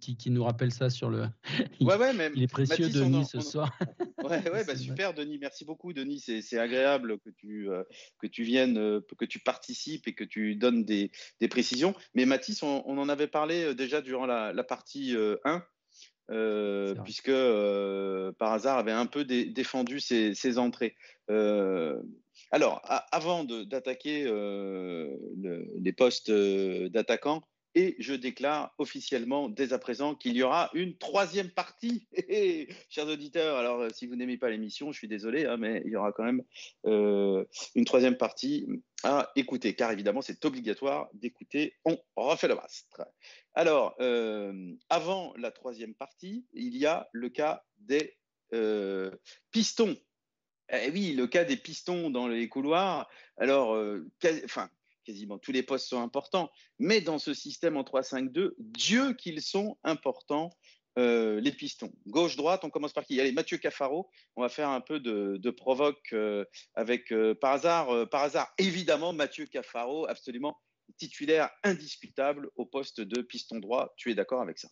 qui, 0.00 0.16
qui, 0.16 0.30
nous 0.30 0.44
rappelle 0.44 0.72
ça 0.72 0.90
sur 0.90 1.10
le. 1.10 1.26
Ouais, 1.80 1.96
ouais, 1.96 2.12
mais 2.14 2.30
il 2.34 2.42
est 2.42 2.48
précieux, 2.48 2.88
Denis, 2.88 3.24
ce 3.26 3.40
soir. 3.40 3.76
Ouais, 4.24 4.50
ouais 4.50 4.64
bah, 4.66 4.74
super, 4.74 5.12
Denis. 5.12 5.38
Merci 5.38 5.66
beaucoup, 5.66 5.92
Denis. 5.92 6.20
C'est 6.20 6.58
agréable 6.58 7.18
que 7.18 7.28
tu, 7.28 7.68
que 8.18 8.26
tu 8.26 8.42
viennes, 8.42 9.02
que 9.18 9.24
tu 9.26 9.38
participes 9.38 10.08
et 10.08 10.14
que 10.14 10.24
tu 10.24 10.56
donnes 10.56 10.84
des, 10.84 11.10
des 11.40 11.48
précisions. 11.48 11.94
Mais 12.14 12.24
Mathis, 12.24 12.62
on, 12.62 12.82
en 12.86 13.08
avait 13.10 13.26
parlé 13.26 13.74
déjà 13.74 14.00
durant 14.00 14.24
la, 14.24 14.54
la 14.54 14.64
partie 14.64 15.14
1. 15.44 15.62
Euh, 16.30 16.94
puisque 17.04 17.28
euh, 17.28 18.32
par 18.38 18.52
hasard 18.52 18.78
avait 18.78 18.92
un 18.92 19.04
peu 19.06 19.24
défendu 19.24 20.00
ses, 20.00 20.58
entrées. 20.58 20.96
Euh, 21.30 22.00
alors, 22.50 22.80
avant 23.12 23.44
d'attaquer 23.44 24.24
les 25.34 25.92
postes 25.92 26.30
d'attaquants, 26.30 27.42
et 27.74 27.96
je 27.98 28.14
déclare 28.14 28.74
officiellement 28.78 29.48
dès 29.48 29.72
à 29.72 29.78
présent 29.78 30.14
qu'il 30.14 30.36
y 30.36 30.42
aura 30.42 30.70
une 30.74 30.96
troisième 30.96 31.50
partie. 31.50 32.06
Chers 32.88 33.08
auditeurs, 33.08 33.56
alors 33.56 33.90
si 33.92 34.06
vous 34.06 34.16
n'aimez 34.16 34.36
pas 34.36 34.50
l'émission, 34.50 34.92
je 34.92 34.98
suis 34.98 35.08
désolé, 35.08 35.44
hein, 35.46 35.56
mais 35.56 35.82
il 35.84 35.92
y 35.92 35.96
aura 35.96 36.12
quand 36.12 36.24
même 36.24 36.42
une 36.84 37.84
troisième 37.84 38.16
partie 38.16 38.66
à 39.02 39.30
écouter, 39.36 39.74
car 39.74 39.92
évidemment 39.92 40.22
c'est 40.22 40.44
obligatoire 40.44 41.08
d'écouter. 41.12 41.74
On 41.84 41.98
refait 42.16 42.48
le 42.48 42.54
mastre. 42.54 43.02
Alors, 43.54 43.94
euh, 44.00 44.72
avant 44.88 45.34
la 45.36 45.50
troisième 45.50 45.94
partie, 45.94 46.46
il 46.52 46.76
y 46.76 46.86
a 46.86 47.08
le 47.12 47.28
cas 47.28 47.64
des 47.78 48.16
euh, 48.52 49.10
pistons. 49.50 49.96
Eh 50.70 50.90
oui, 50.90 51.12
le 51.12 51.26
cas 51.26 51.44
des 51.44 51.56
pistons 51.56 52.10
dans 52.10 52.26
les 52.26 52.48
couloirs. 52.48 53.08
Alors, 53.36 53.74
euh, 53.74 54.10
enfin, 54.44 54.70
quasiment 55.04 55.38
tous 55.38 55.52
les 55.52 55.62
postes 55.62 55.88
sont 55.88 56.00
importants, 56.00 56.50
mais 56.78 57.00
dans 57.00 57.18
ce 57.18 57.34
système 57.34 57.76
en 57.76 57.82
3-5-2, 57.82 58.54
Dieu 58.58 59.14
qu'ils 59.14 59.42
sont 59.42 59.78
importants. 59.84 60.50
les 60.96 61.52
pistons. 61.52 61.92
Gauche-droite, 62.06 62.64
on 62.64 62.70
commence 62.70 62.92
par 62.92 63.04
qui? 63.04 63.20
Allez, 63.20 63.32
Mathieu 63.32 63.58
Cafaro. 63.58 64.08
On 64.36 64.42
va 64.42 64.48
faire 64.48 64.68
un 64.68 64.80
peu 64.80 65.00
de, 65.00 65.50
provoque 65.50 66.14
avec, 66.74 67.12
par 67.40 67.52
hasard, 67.52 68.08
par 68.10 68.22
hasard, 68.22 68.52
évidemment, 68.58 69.12
Mathieu 69.12 69.46
Cafaro, 69.46 70.06
absolument 70.08 70.56
titulaire 70.96 71.50
indiscutable 71.62 72.50
au 72.56 72.66
poste 72.66 73.00
de 73.00 73.22
piston 73.22 73.58
droit. 73.58 73.92
Tu 73.96 74.10
es 74.10 74.14
d'accord 74.14 74.40
avec 74.40 74.58
ça? 74.58 74.68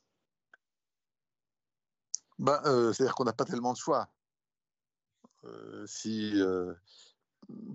Ben, 2.38 2.60
euh, 2.64 2.92
C'est-à-dire 2.92 3.14
qu'on 3.14 3.24
n'a 3.24 3.32
pas 3.32 3.44
tellement 3.44 3.72
de 3.72 3.78
choix. 3.78 4.08
Euh, 5.44 5.86
si, 5.86 6.40
euh, 6.40 6.72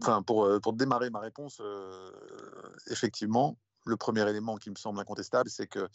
enfin, 0.01 0.21
pour, 0.23 0.49
pour 0.61 0.73
démarrer 0.73 1.09
ma 1.09 1.19
réponse, 1.19 1.61
effectivement, 2.87 3.57
le 3.85 3.97
premier 3.97 4.29
élément 4.29 4.57
qui 4.57 4.69
me 4.69 4.75
semble 4.75 4.99
incontestable, 4.99 5.49
c'est 5.49 5.67
que 5.67 5.87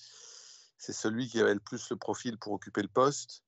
c'est 0.78 0.93
celui 0.93 1.28
qui 1.28 1.41
avait 1.41 1.55
le 1.55 1.61
plus 1.61 1.91
le 1.91 1.97
profil 1.97 2.39
pour 2.39 2.53
occuper 2.53 2.83
le 2.83 2.89
poste. 2.89 3.43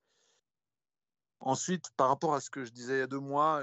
Ensuite, 1.40 1.90
par 1.96 2.08
rapport 2.08 2.34
à 2.34 2.40
ce 2.40 2.50
que 2.50 2.64
je 2.64 2.70
disais 2.70 2.96
il 2.96 3.00
y 3.00 3.02
a 3.02 3.06
deux 3.06 3.20
mois, 3.20 3.62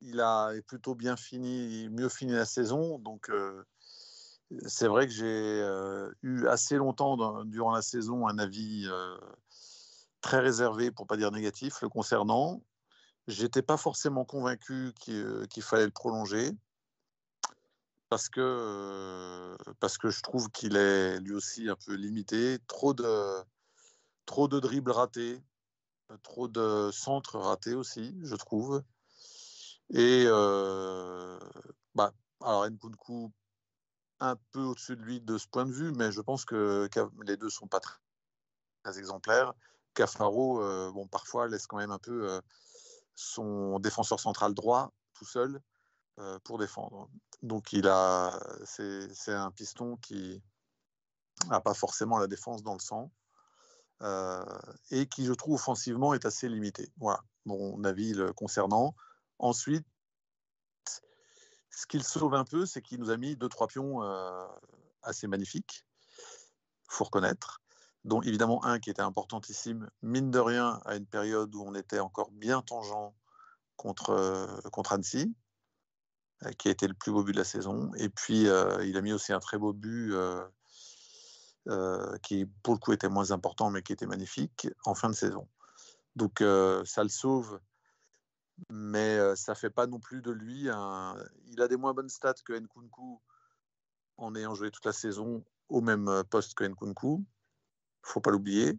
il 0.00 0.20
a 0.20 0.52
plutôt 0.66 0.94
bien 0.94 1.16
fini, 1.16 1.88
mieux 1.90 2.08
fini 2.08 2.32
la 2.32 2.44
saison. 2.44 2.98
Donc, 2.98 3.30
c'est 4.66 4.88
vrai 4.88 5.06
que 5.06 5.12
j'ai 5.12 5.24
euh, 5.62 6.10
eu 6.22 6.46
assez 6.46 6.76
longtemps 6.76 7.44
durant 7.44 7.72
la 7.72 7.82
saison 7.82 8.26
un 8.26 8.38
avis 8.38 8.86
euh, 8.86 9.16
très 10.20 10.40
réservé, 10.40 10.90
pour 10.90 11.06
pas 11.06 11.16
dire 11.16 11.30
négatif, 11.30 11.80
le 11.82 11.88
concernant. 11.88 12.62
J'étais 13.28 13.62
pas 13.62 13.76
forcément 13.76 14.24
convaincu 14.24 14.92
euh, 15.08 15.46
qu'il 15.46 15.62
fallait 15.62 15.84
le 15.84 15.92
prolonger 15.92 16.50
parce 18.08 18.28
que, 18.28 19.56
parce 19.78 19.98
que 19.98 20.10
je 20.10 20.22
trouve 20.22 20.50
qu'il 20.50 20.76
est 20.76 21.20
lui 21.20 21.34
aussi 21.34 21.68
un 21.68 21.76
peu 21.86 21.94
limité. 21.94 22.58
Trop 22.66 22.94
de, 22.94 23.44
trop 24.26 24.48
de 24.48 24.58
dribbles 24.58 24.90
ratés, 24.90 25.40
trop 26.22 26.48
de 26.48 26.90
centres 26.90 27.38
ratés 27.38 27.74
aussi, 27.74 28.16
je 28.22 28.34
trouve. 28.34 28.82
Et 29.90 30.24
bah, 31.94 32.12
alors 32.40 32.66
Nkunku 32.66 33.30
un 34.20 34.36
peu 34.52 34.60
au-dessus 34.60 34.96
de 34.96 35.02
lui 35.02 35.20
de 35.20 35.38
ce 35.38 35.46
point 35.46 35.66
de 35.66 35.72
vue, 35.72 35.92
mais 35.92 36.12
je 36.12 36.20
pense 36.20 36.44
que 36.44 36.88
les 37.24 37.36
deux 37.36 37.50
sont 37.50 37.68
pas 37.68 37.80
très, 37.80 37.98
exemplaires. 38.98 39.52
Cafaro, 39.94 40.62
euh, 40.62 40.90
bon, 40.92 41.06
parfois 41.06 41.48
laisse 41.48 41.66
quand 41.66 41.76
même 41.76 41.90
un 41.90 41.98
peu 41.98 42.30
euh, 42.30 42.40
son 43.20 43.78
défenseur 43.80 44.20
central 44.20 44.54
droit 44.54 44.92
tout 45.14 45.26
seul. 45.26 45.60
pour 46.44 46.58
défendre. 46.58 47.08
Donc 47.42 47.72
il 47.72 47.86
a, 47.86 48.38
c'est 48.64 49.32
un 49.32 49.50
piston 49.50 49.96
qui 49.96 50.42
n'a 51.46 51.60
pas 51.60 51.74
forcément 51.74 52.18
la 52.18 52.26
défense 52.26 52.62
dans 52.62 52.74
le 52.74 52.80
sang 52.80 53.12
et 54.90 55.06
qui, 55.06 55.26
je 55.26 55.32
trouve, 55.32 55.54
offensivement 55.54 56.14
est 56.14 56.24
assez 56.24 56.48
limité. 56.48 56.90
Voilà 56.98 57.22
mon 57.44 57.82
avis 57.84 58.12
le 58.12 58.32
concernant. 58.32 58.94
Ensuite, 59.38 59.86
ce 61.70 61.86
qu'il 61.86 62.02
sauve 62.02 62.34
un 62.34 62.44
peu, 62.44 62.66
c'est 62.66 62.82
qu'il 62.82 62.98
nous 62.98 63.10
a 63.10 63.16
mis 63.16 63.36
deux, 63.36 63.48
trois 63.48 63.68
pions 63.68 64.02
assez 65.02 65.26
magnifiques, 65.28 65.86
faut 66.88 67.04
reconnaître, 67.04 67.60
dont 68.04 68.20
évidemment 68.22 68.64
un 68.64 68.78
qui 68.78 68.90
était 68.90 69.02
importantissime, 69.02 69.90
mine 70.02 70.30
de 70.30 70.38
rien, 70.38 70.80
à 70.84 70.96
une 70.96 71.06
période 71.06 71.54
où 71.54 71.62
on 71.62 71.74
était 71.74 72.00
encore 72.00 72.30
bien 72.30 72.62
tangent 72.62 73.12
contre, 73.76 74.60
contre 74.70 74.92
Annecy, 74.92 75.34
qui 76.58 76.68
a 76.68 76.70
été 76.70 76.86
le 76.86 76.94
plus 76.94 77.12
beau 77.12 77.22
but 77.24 77.32
de 77.32 77.38
la 77.38 77.44
saison. 77.44 77.92
Et 77.96 78.08
puis, 78.08 78.42
il 78.42 78.96
a 78.96 79.00
mis 79.02 79.12
aussi 79.12 79.32
un 79.32 79.40
très 79.40 79.58
beau 79.58 79.72
but 79.72 80.14
qui, 82.22 82.46
pour 82.62 82.74
le 82.74 82.78
coup, 82.78 82.92
était 82.92 83.08
moins 83.08 83.30
important, 83.30 83.70
mais 83.70 83.82
qui 83.82 83.92
était 83.92 84.06
magnifique 84.06 84.68
en 84.84 84.94
fin 84.94 85.10
de 85.10 85.14
saison. 85.14 85.48
Donc, 86.16 86.38
ça 86.84 87.02
le 87.02 87.08
sauve 87.08 87.60
mais 88.70 89.36
ça 89.36 89.54
fait 89.54 89.70
pas 89.70 89.86
non 89.86 90.00
plus 90.00 90.20
de 90.20 90.32
lui 90.32 90.68
un. 90.68 91.16
Il 91.46 91.62
a 91.62 91.68
des 91.68 91.76
moins 91.76 91.94
bonnes 91.94 92.08
stats 92.08 92.34
que 92.44 92.58
Nkunku 92.58 93.20
en 94.16 94.34
ayant 94.34 94.54
joué 94.54 94.72
toute 94.72 94.84
la 94.84 94.92
saison 94.92 95.44
au 95.68 95.80
même 95.80 96.24
poste 96.30 96.54
que 96.54 96.64
Nkunku. 96.64 97.24
Faut 98.08 98.20
pas 98.20 98.30
l'oublier. 98.30 98.72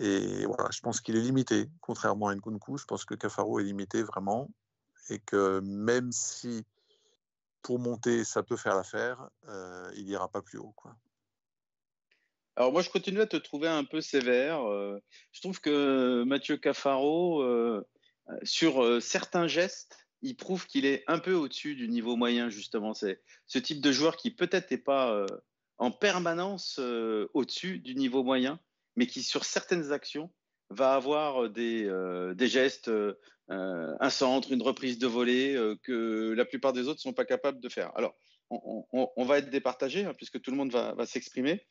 Et 0.00 0.44
voilà, 0.46 0.68
je 0.72 0.80
pense 0.80 1.00
qu'il 1.00 1.16
est 1.16 1.20
limité, 1.20 1.68
contrairement 1.80 2.28
à 2.28 2.34
Nkunku. 2.34 2.78
Je 2.78 2.84
pense 2.84 3.04
que 3.04 3.14
Cafaro 3.14 3.60
est 3.60 3.64
limité 3.64 4.02
vraiment. 4.02 4.50
Et 5.10 5.18
que 5.18 5.60
même 5.60 6.10
si 6.12 6.64
pour 7.62 7.78
monter, 7.78 8.24
ça 8.24 8.42
peut 8.42 8.56
faire 8.56 8.74
l'affaire, 8.74 9.28
euh, 9.48 9.90
il 9.96 10.06
n'ira 10.06 10.28
pas 10.28 10.42
plus 10.42 10.58
haut. 10.58 10.74
Alors 12.56 12.72
moi, 12.72 12.82
je 12.82 12.90
continue 12.90 13.20
à 13.20 13.26
te 13.26 13.36
trouver 13.36 13.68
un 13.68 13.84
peu 13.84 14.00
sévère. 14.00 14.60
je 15.32 15.40
trouve 15.40 15.60
que 15.60 16.24
Mathieu 16.24 16.56
Cafaro, 16.56 17.42
euh, 18.30 18.34
sur 18.42 18.82
euh, 18.82 19.00
certains 19.00 19.46
gestes, 19.46 19.98
il 20.22 20.36
prouve 20.36 20.66
qu'il 20.66 20.86
est 20.86 21.04
un 21.06 21.18
peu 21.18 21.34
au-dessus 21.34 21.74
du 21.74 21.88
niveau 21.88 22.16
moyen, 22.16 22.48
justement. 22.48 22.94
C'est 22.94 23.20
ce 23.46 23.58
type 23.58 23.80
de 23.80 23.92
joueur 23.92 24.16
qui 24.16 24.30
peut-être 24.30 24.70
n'est 24.70 24.78
pas 24.78 25.12
euh, 25.12 25.26
en 25.78 25.90
permanence 25.90 26.78
au-dessus 27.34 27.78
du 27.78 27.94
niveau 27.94 28.22
moyen, 28.22 28.60
mais 28.96 29.06
qui, 29.06 29.22
sur 29.22 29.44
certaines 29.44 29.92
actions, 29.92 30.30
va 30.70 30.94
avoir 30.94 31.50
des, 31.50 31.88
gestes, 32.40 32.90
un 33.48 34.10
centre, 34.10 34.52
une 34.52 34.62
reprise 34.62 34.98
de 34.98 35.06
volée 35.06 35.74
que 35.82 36.32
la 36.32 36.44
plupart 36.44 36.72
des 36.72 36.82
autres 36.82 36.98
ne 36.98 37.10
sont 37.10 37.12
pas 37.12 37.24
capables 37.24 37.60
de 37.60 37.68
faire. 37.68 37.90
Alors, 37.96 38.14
on, 38.50 39.24
va 39.24 39.38
être 39.38 39.50
départagé, 39.50 40.04
hein, 40.04 40.14
puisque 40.14 40.40
tout 40.40 40.50
le 40.50 40.56
monde 40.56 40.72
va, 40.72 40.94
va 40.94 41.06
s'exprimer. 41.06 41.66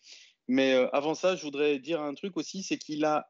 Mais 0.47 0.73
avant 0.91 1.15
ça, 1.15 1.35
je 1.35 1.43
voudrais 1.43 1.79
dire 1.79 2.01
un 2.01 2.13
truc 2.13 2.35
aussi, 2.37 2.63
c'est 2.63 2.77
qu'il 2.77 3.05
a 3.05 3.29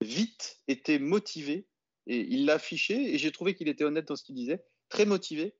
vite 0.00 0.58
été 0.68 0.98
motivé 0.98 1.66
et 2.06 2.20
il 2.20 2.46
l'a 2.46 2.54
affiché 2.54 3.14
et 3.14 3.18
j'ai 3.18 3.32
trouvé 3.32 3.54
qu'il 3.54 3.68
était 3.68 3.84
honnête 3.84 4.08
dans 4.08 4.16
ce 4.16 4.24
qu'il 4.24 4.34
disait, 4.34 4.64
très 4.88 5.04
motivé 5.04 5.54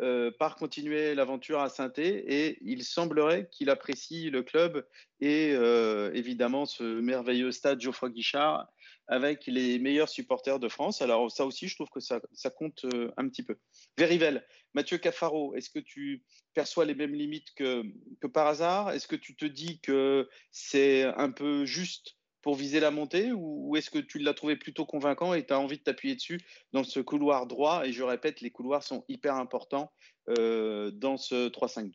euh, 0.00 0.32
par 0.38 0.56
continuer 0.56 1.14
l'aventure 1.14 1.60
à 1.60 1.68
saint 1.68 1.92
et 1.96 2.58
il 2.62 2.82
semblerait 2.82 3.48
qu'il 3.52 3.70
apprécie 3.70 4.28
le 4.28 4.42
club 4.42 4.84
et 5.20 5.52
euh, 5.52 6.10
évidemment 6.14 6.66
ce 6.66 6.82
merveilleux 6.82 7.52
stade 7.52 7.80
Geoffroy 7.80 8.10
Guichard 8.10 8.66
avec 9.06 9.46
les 9.46 9.78
meilleurs 9.78 10.08
supporters 10.08 10.58
de 10.58 10.68
France. 10.68 11.00
Alors 11.00 11.30
ça 11.30 11.46
aussi, 11.46 11.68
je 11.68 11.76
trouve 11.76 11.90
que 11.90 12.00
ça, 12.00 12.20
compte 12.50 12.84
euh, 12.86 13.12
un 13.16 13.28
petit 13.28 13.44
peu. 13.44 13.56
Verivel, 13.96 14.44
Mathieu 14.74 14.98
Cafaro, 14.98 15.54
est-ce 15.54 15.70
que 15.70 15.78
tu 15.78 16.24
perçois 16.54 16.86
les 16.86 16.96
mêmes 16.96 17.14
limites 17.14 17.54
que, 17.54 17.84
que 18.20 18.26
par 18.26 18.48
hasard? 18.48 18.90
Est-ce 18.90 19.06
que 19.06 19.16
tu 19.16 19.36
te 19.36 19.44
dis 19.44 19.80
que 19.80 20.28
c'est 20.50 21.04
un 21.04 21.30
peu 21.30 21.66
juste 21.66 22.16
pour 22.44 22.54
viser 22.56 22.78
la 22.78 22.90
montée 22.90 23.32
ou, 23.32 23.74
est-ce 23.74 23.88
que 23.88 23.98
tu 23.98 24.18
l'as 24.18 24.34
trouvé 24.34 24.54
plutôt 24.54 24.84
convaincant 24.84 25.32
et 25.32 25.46
tu 25.46 25.54
as 25.54 25.58
envie 25.58 25.78
de 25.78 25.82
t'appuyer 25.82 26.14
dessus 26.14 26.38
dans 26.74 26.84
ce 26.84 27.00
couloir 27.00 27.46
droit? 27.46 27.86
Et 27.86 27.92
je 27.92 28.02
répète, 28.02 28.42
les 28.42 28.50
couloirs 28.50 28.82
sont 28.82 29.02
hyper 29.08 29.36
importants 29.36 29.90
euh, 30.28 30.90
dans 30.90 31.16
ce 31.16 31.48
3-5-2. 31.48 31.94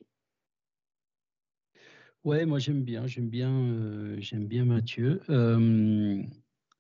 Ouais, 2.24 2.48
moi 2.48 2.58
j'aime 2.58 2.82
bien, 2.82 3.06
j'aime 3.06 3.30
bien, 3.30 3.52
euh, 3.52 4.16
j'aime 4.18 4.48
bien 4.48 4.66
Mathieu. 4.66 5.22
Euh, 5.30 6.20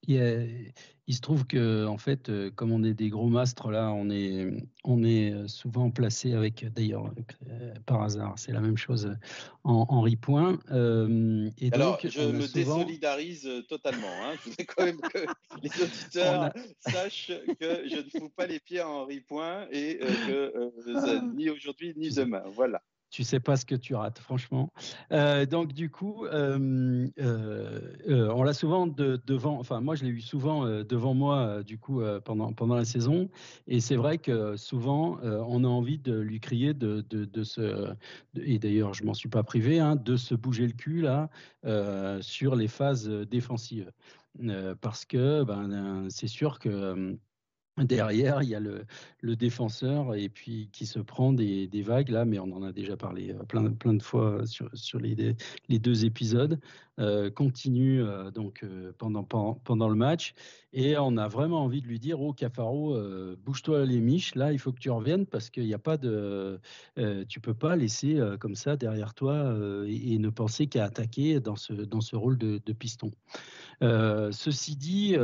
il, 0.07 1.15
se 1.15 1.21
trouve 1.21 1.45
que, 1.45 1.85
en 1.85 1.97
fait, 1.97 2.29
euh, 2.29 2.51
comme 2.51 2.71
on 2.71 2.83
est 2.83 2.93
des 2.93 3.09
gros 3.09 3.27
mastres 3.27 3.69
là, 3.69 3.91
on 3.91 4.09
est, 4.09 4.49
on 4.83 5.03
est 5.03 5.31
euh, 5.31 5.47
souvent 5.47 5.91
placé 5.91 6.33
avec, 6.33 6.65
d'ailleurs, 6.73 7.11
euh, 7.49 7.73
par 7.85 8.01
hasard, 8.01 8.33
c'est 8.37 8.51
la 8.51 8.61
même 8.61 8.77
chose 8.77 9.15
en, 9.63 9.85
en 9.89 10.01
ripoint. 10.01 10.59
et 10.69 11.69
Alors, 11.73 11.99
je 12.01 12.21
me 12.21 12.51
désolidarise 12.51 13.49
totalement. 13.67 14.07
Hein. 14.23 14.35
Je 14.43 14.49
voudrais 14.49 14.65
quand 14.65 14.85
même 14.85 15.01
que 15.01 15.19
les 15.63 15.83
auditeurs 15.83 16.53
sachent 16.79 17.31
que 17.59 17.87
je 17.89 17.97
ne 17.97 18.19
fous 18.19 18.29
pas 18.29 18.47
les 18.47 18.59
pieds 18.59 18.81
en 18.81 19.05
ripoint 19.05 19.67
et 19.71 19.99
que 19.99 21.33
ni 21.35 21.49
aujourd'hui 21.49 21.93
ni 21.95 22.09
demain. 22.09 22.43
Voilà 22.47 22.81
tu 23.09 23.23
sais 23.23 23.39
pas 23.39 23.57
ce 23.57 23.65
que 23.65 23.75
tu 23.75 23.95
rates, 23.95 24.19
franchement. 24.19 24.71
Euh, 25.11 25.45
donc 25.45 25.73
du 25.73 25.89
coup, 25.89 26.25
euh, 26.25 27.07
euh, 27.19 28.33
on 28.33 28.43
l'a 28.43 28.53
souvent 28.53 28.87
devant. 28.87 29.59
Enfin, 29.59 29.81
moi, 29.81 29.95
je 29.95 30.03
l'ai 30.03 30.11
eu 30.11 30.21
souvent 30.21 30.65
devant 30.83 31.13
moi, 31.13 31.63
du 31.63 31.77
coup, 31.77 32.01
pendant 32.23 32.53
pendant 32.53 32.75
la 32.75 32.85
saison. 32.85 33.29
Et 33.67 33.79
c'est 33.79 33.95
vrai 33.95 34.17
que 34.17 34.55
souvent, 34.57 35.17
on 35.23 35.63
a 35.63 35.67
envie 35.67 35.97
de 35.97 36.19
lui 36.19 36.39
crier 36.39 36.73
de 36.73 37.03
de, 37.09 37.25
de 37.25 37.43
se. 37.43 37.93
et 38.35 38.59
d'ailleurs, 38.59 38.93
je 38.93 39.03
m'en 39.03 39.13
suis 39.13 39.29
pas 39.29 39.43
privé, 39.43 39.79
hein, 39.79 39.95
de 39.95 40.15
se 40.15 40.35
bouger 40.35 40.67
le 40.67 40.73
cul 40.73 41.01
là 41.01 41.29
sur 42.21 42.55
les 42.55 42.67
phases 42.67 43.09
défensives, 43.09 43.91
parce 44.81 45.05
que 45.05 45.43
ben, 45.43 46.07
c'est 46.09 46.27
sûr 46.27 46.59
que 46.59 47.17
Derrière, 47.83 48.43
il 48.43 48.49
y 48.49 48.55
a 48.55 48.59
le, 48.59 48.85
défenseur 49.35 50.15
et 50.15 50.27
puis 50.27 50.69
qui 50.71 50.85
se 50.85 50.99
prend 50.99 51.33
des, 51.33 51.69
vagues 51.81 52.09
là, 52.09 52.25
mais 52.25 52.39
on 52.39 52.51
en 52.51 52.63
a 52.63 52.71
déjà 52.71 52.97
parlé 52.97 53.31
euh, 53.31 53.43
plein, 53.43 53.93
de 53.93 54.03
fois 54.03 54.45
sur, 54.45 54.69
sur 54.73 54.99
les, 54.99 55.35
deux 55.69 56.05
épisodes. 56.05 56.59
Euh, 56.99 57.29
continue 57.29 58.03
euh, 58.03 58.29
donc 58.31 58.65
pendant, 58.97 59.87
le 59.87 59.95
match 59.95 60.33
et 60.73 60.97
on 60.97 61.15
a 61.15 61.29
vraiment 61.29 61.63
envie 61.63 61.81
de 61.81 61.87
lui 61.87 61.99
dire 61.99 62.19
oh 62.19 62.33
Cafaro, 62.33 62.97
bouge-toi 63.45 63.85
les 63.85 64.01
miches 64.01 64.35
là, 64.35 64.51
il 64.51 64.59
faut 64.59 64.73
que 64.73 64.79
tu 64.79 64.89
reviennes 64.89 65.25
parce 65.25 65.49
qu'il 65.49 65.65
n'y 65.65 65.73
a 65.73 65.79
pas 65.79 65.97
de, 65.97 66.59
tu 67.29 67.39
peux 67.39 67.53
pas 67.53 67.75
laisser 67.75 68.19
comme 68.39 68.55
ça 68.55 68.75
derrière 68.75 69.13
toi 69.13 69.55
et, 69.87 70.17
ne 70.17 70.29
penser 70.29 70.67
qu'à 70.67 70.85
attaquer 70.85 71.39
dans 71.39 71.55
ce 71.55 72.15
rôle 72.15 72.37
de 72.37 72.73
piston. 72.73 73.11
ceci 73.81 74.75
dit. 74.75 75.15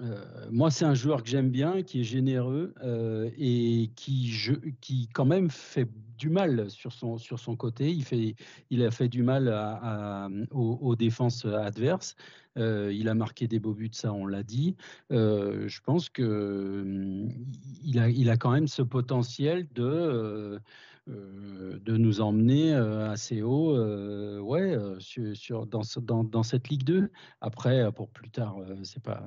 Euh, 0.00 0.24
moi, 0.50 0.70
c'est 0.70 0.84
un 0.84 0.94
joueur 0.94 1.22
que 1.22 1.28
j'aime 1.28 1.50
bien, 1.50 1.82
qui 1.82 2.00
est 2.00 2.04
généreux 2.04 2.74
euh, 2.82 3.30
et 3.38 3.90
qui, 3.96 4.32
qui 4.80 5.08
quand 5.12 5.24
même 5.24 5.50
fait 5.50 5.88
du 6.18 6.28
mal 6.30 6.70
sur 6.70 6.92
son, 6.92 7.18
sur 7.18 7.38
son 7.38 7.56
côté. 7.56 7.90
Il, 7.90 8.04
fait, 8.04 8.36
il 8.70 8.82
a 8.82 8.90
fait 8.90 9.08
du 9.08 9.22
mal 9.22 9.48
aux, 10.50 10.96
défenses 10.96 11.44
adverses. 11.44 12.16
Euh, 12.58 12.90
il 12.92 13.08
a 13.08 13.14
marqué 13.14 13.46
des 13.48 13.58
beaux 13.58 13.74
buts, 13.74 13.90
ça 13.92 14.12
on 14.12 14.26
l'a 14.26 14.42
dit. 14.42 14.76
je 15.10 15.80
pense 15.82 16.08
que 16.08 17.26
il 17.84 17.98
a, 17.98 18.08
il 18.08 18.30
a 18.30 18.36
quand 18.36 18.50
même 18.50 18.68
ce 18.68 18.82
potentiel 18.82 19.66
de 19.74 20.58
euh, 21.08 21.78
de 21.84 21.96
nous 21.96 22.20
emmener 22.20 22.74
euh, 22.74 23.10
assez 23.10 23.40
haut 23.40 23.76
euh, 23.76 24.40
ouais, 24.40 24.76
sur, 24.98 25.64
dans, 25.66 25.82
dans, 26.02 26.24
dans, 26.24 26.42
cette 26.42 26.68
Ligue 26.68 26.82
2. 26.82 27.10
Après, 27.40 27.92
pour 27.92 28.08
plus 28.10 28.30
tard, 28.30 28.56
c'est 28.82 29.02
pas, 29.02 29.22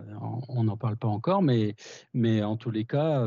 on 0.49 0.63
n'en 0.65 0.75
parle 0.75 0.97
pas 0.97 1.07
encore, 1.07 1.41
mais, 1.41 1.75
mais 2.13 2.43
en 2.43 2.57
tous 2.57 2.71
les 2.71 2.83
cas, 2.83 3.23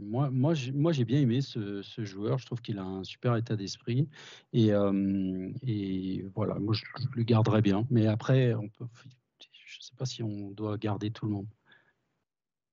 moi, 0.00 0.28
moi, 0.30 0.52
j'ai 0.54 1.04
bien 1.04 1.20
aimé 1.20 1.40
ce, 1.40 1.82
joueur. 2.04 2.38
Je 2.38 2.46
trouve 2.46 2.60
qu'il 2.60 2.78
a 2.78 2.84
un 2.84 3.04
super 3.04 3.36
état 3.36 3.56
d'esprit. 3.56 4.08
Et, 4.52 4.70
et 5.66 6.24
voilà, 6.34 6.58
moi, 6.58 6.74
je, 6.74 6.84
je, 7.00 7.06
le 7.14 7.22
garderai 7.22 7.62
bien. 7.62 7.86
Mais 7.90 8.06
après, 8.06 8.54
on 8.54 8.68
peut, 8.68 8.86
je 9.64 9.78
ne 9.78 9.82
sais 9.82 9.94
pas 9.96 10.06
si 10.06 10.22
on 10.22 10.50
doit 10.50 10.76
garder 10.76 11.10
tout 11.10 11.26
le 11.26 11.32
monde. 11.32 11.48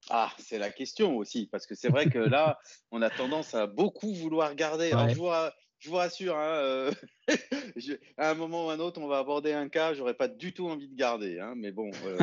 Ah, 0.09 0.31
c'est 0.37 0.59
la 0.59 0.69
question 0.69 1.17
aussi, 1.17 1.47
parce 1.47 1.65
que 1.65 1.73
c'est 1.73 1.89
vrai 1.89 2.09
que 2.09 2.19
là, 2.19 2.59
on 2.91 3.01
a 3.01 3.09
tendance 3.09 3.55
à 3.55 3.67
beaucoup 3.67 4.13
vouloir 4.13 4.53
garder. 4.55 4.91
Alors, 4.91 5.09
je, 5.09 5.89
vous, 5.89 5.95
rassure, 5.95 6.37
hein, 6.37 6.53
euh, 6.57 6.91
à 8.17 8.29
un 8.29 8.35
moment 8.35 8.67
ou 8.67 8.69
à 8.69 8.73
un 8.73 8.79
autre, 8.79 9.01
on 9.01 9.07
va 9.07 9.17
aborder 9.17 9.53
un 9.53 9.67
cas, 9.67 9.93
j'aurais 9.93 10.13
pas 10.13 10.27
du 10.27 10.53
tout 10.53 10.67
envie 10.67 10.89
de 10.89 10.95
garder, 10.95 11.39
hein, 11.39 11.53
mais 11.55 11.71
bon, 11.71 11.89
euh, 12.05 12.17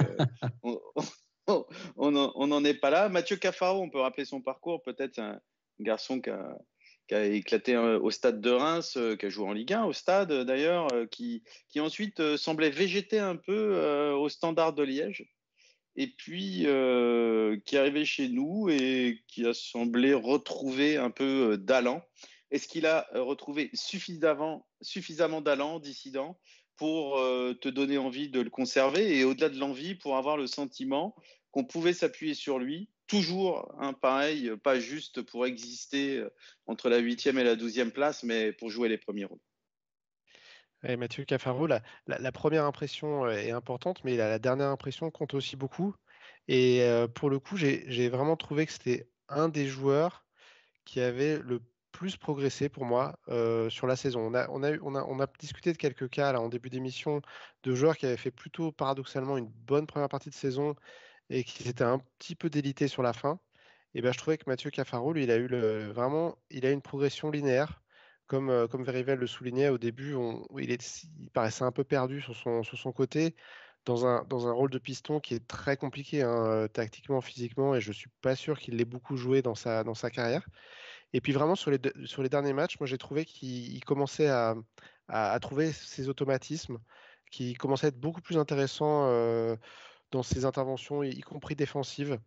on 1.97 2.47
n'en 2.47 2.65
est 2.65 2.75
pas 2.75 2.91
là. 2.91 3.09
Mathieu 3.09 3.37
Cafaro, 3.37 3.83
on 3.83 3.91
peut 3.91 4.01
rappeler 4.01 4.25
son 4.25 4.41
parcours, 4.41 4.83
peut-être 4.83 5.19
un 5.19 5.41
garçon 5.81 6.21
qui 6.21 6.31
a, 6.31 6.57
éclaté 7.11 7.75
euh, 7.75 7.99
au 7.99 8.11
stade 8.11 8.41
de 8.41 8.51
Reims, 8.51 8.97
qui 9.19 9.27
a 9.27 9.29
joué 9.29 9.47
en 9.47 9.53
Ligue 9.53 9.75
1 9.75 9.85
au 9.85 9.93
stade 9.93 10.33
d'ailleurs, 10.45 10.89
qui, 11.11 11.43
qui 11.69 11.81
ensuite 11.81 12.37
semblait 12.37 12.71
végéter 12.71 13.19
un 13.19 13.37
peu 13.37 14.13
au 14.13 14.29
standard 14.29 14.73
de 14.73 14.83
Liège. 14.83 15.27
Et 15.97 16.07
puis 16.07 16.61
qui 16.61 17.77
est 17.77 17.79
arrivé 17.79 18.05
chez 18.05 18.29
nous 18.29 18.69
et 18.71 19.23
qui 19.29 19.47
a 19.47 19.55
semblé 19.55 20.15
retrouver 20.15 20.97
un 20.97 21.11
peu 21.11 21.59
d'allant. 21.59 22.03
Est-ce 22.51 22.69
qu'il 22.69 22.87
a 22.87 23.09
retrouvé 23.15 23.71
suffisamment, 23.73 24.67
d'allant, 25.41 25.79
dissident, 25.81 26.39
pour 26.77 27.17
te 27.17 27.69
donner 27.69 27.99
envie 27.99 28.29
de 28.29 28.41
le 28.41 28.51
conserver 28.51 29.19
et 29.19 29.25
au-delà 29.25 29.49
de 29.49 29.59
l'envie, 29.59 29.95
pour 29.95 30.17
avoir 30.17 30.37
le 30.37 30.47
sentiment 30.47 31.15
qu'on 31.51 31.65
pouvait 31.65 31.93
s'appuyer 31.93 32.35
sur 32.35 32.59
lui, 32.59 32.89
toujours 33.07 33.71
pareil, 34.01 34.51
pas 34.63 34.81
juste 34.81 35.21
pour 35.23 35.45
exister 35.45 36.25
entre 36.67 36.89
la 36.89 36.99
huitième 36.99 37.39
et 37.39 37.45
la 37.45 37.57
douzième 37.57 37.93
place, 37.93 38.23
mais 38.23 38.53
pour 38.53 38.71
jouer 38.71 38.89
les 38.89 38.99
premiers 38.99 39.27
rôles? 39.27 39.39
Mathieu 40.83 41.25
Cafaro, 41.25 41.67
la, 41.67 42.33
première 42.33 42.65
impression 42.65 43.29
est 43.29 43.53
importante, 43.53 44.03
mais 44.05 44.17
la, 44.17 44.39
dernière 44.39 44.69
impression 44.69 45.11
compte 45.11 45.35
aussi 45.35 45.57
beaucoup. 45.57 45.95
Et 46.49 46.85
pour 47.15 47.31
le 47.31 47.39
coup, 47.39 47.57
j'ai 47.57 48.09
vraiment 48.09 48.37
trouvé 48.37 48.67
que 48.67 48.73
c'était 48.73 49.09
un 49.29 49.49
des 49.49 49.67
joueurs 49.67 50.27
qui 50.85 51.01
avait 51.01 51.39
le 51.39 51.61
plus 51.93 52.17
progressé 52.17 52.69
pour 52.69 52.85
moi 52.85 53.17
sur 53.69 53.87
la 53.87 53.97
saison. 53.97 54.33
On 54.51 54.65
a, 55.21 55.27
discuté 55.39 55.73
de 55.73 55.79
quelques 55.79 56.11
cas 56.11 56.35
en 56.35 56.49
début 56.49 56.71
d'émission 56.71 57.23
de 57.63 57.75
joueurs 57.75 57.97
qui 57.97 58.07
avaient 58.07 58.17
fait 58.17 58.33
plutôt 58.33 58.73
paradoxalement 58.73 59.39
une 59.39 59.49
bonne 59.49 59.87
première 59.87 60.09
partie 60.09 60.31
de 60.31 60.35
saison 60.35 60.75
et 61.31 61.45
qui 61.45 61.63
s'étaient 61.63 61.85
un 61.85 62.01
petit 62.19 62.35
peu 62.35 62.51
délités 62.51 62.89
sur 62.89 63.03
la 63.03 63.13
fin. 63.13 63.39
Et 63.95 64.03
ben, 64.03 64.13
je 64.13 64.19
trouvais 64.19 64.39
que 64.39 64.45
Mathieu 64.49 64.71
Cafaro, 64.71 65.13
lui, 65.13 65.25
il 65.25 65.31
a 65.31 65.37
eu 65.37 65.47
le, 65.47 65.91
vraiment 65.93 66.37
il 66.51 66.65
a 66.67 66.71
une 66.71 66.83
progression 66.83 67.31
linéaire 67.31 67.82
comme, 68.33 68.49
euh, 68.49 68.67
comme 68.67 68.83
Verivel 68.83 69.19
le 69.19 69.27
soulignait 69.27 69.69
au 69.69 69.77
début, 69.77 70.17
il, 70.59 70.79
paraissait 71.35 71.65
un 71.65 71.71
peu 71.71 71.85
perdu 71.85 72.23
sur 72.23 72.35
son, 72.35 72.93
côté, 72.93 73.37
dans 73.85 74.07
un, 74.07 74.53
rôle 74.53 74.71
de 74.71 74.79
piston 74.79 75.21
qui 75.21 75.35
est 75.35 75.47
très 75.47 75.77
compliqué 75.77 76.23
hein, 76.23 76.47
euh, 76.47 76.67
tactiquement, 76.67 77.21
physiquement, 77.21 77.75
et 77.75 77.83
je 77.83 77.91
ne 77.91 77.93
suis 77.93 78.09
pas 78.23 78.35
sûr 78.35 78.59
qu'il 78.59 78.77
l'ait 78.77 78.87
beaucoup 78.87 79.19
joué 79.19 79.43
dans 79.43 79.55
sa, 79.55 79.85
carrière. 80.11 80.49
Et 81.13 81.21
puis 81.21 81.35
vraiment 81.35 81.57
sur 81.57 81.71
les, 81.71 81.79
derniers 82.31 82.55
matchs, 82.55 82.81
moi 82.81 82.87
j'ai 82.87 82.97
trouvé 82.97 83.27
qu'il 83.27 83.85
commençait 83.85 84.29
à, 84.29 84.55
trouver 85.43 85.71
ses 85.71 86.09
automatismes, 86.09 86.79
qui 87.31 87.53
commençait 87.53 87.85
à 87.85 87.89
être 87.89 88.01
beaucoup 88.01 88.23
plus 88.23 88.39
intéressant 88.39 89.09
euh, 89.09 89.57
dans 90.11 90.23
ses 90.23 90.47
interventions, 90.47 91.03
y 91.03 91.21
compris 91.21 91.55
défensives 91.55 92.19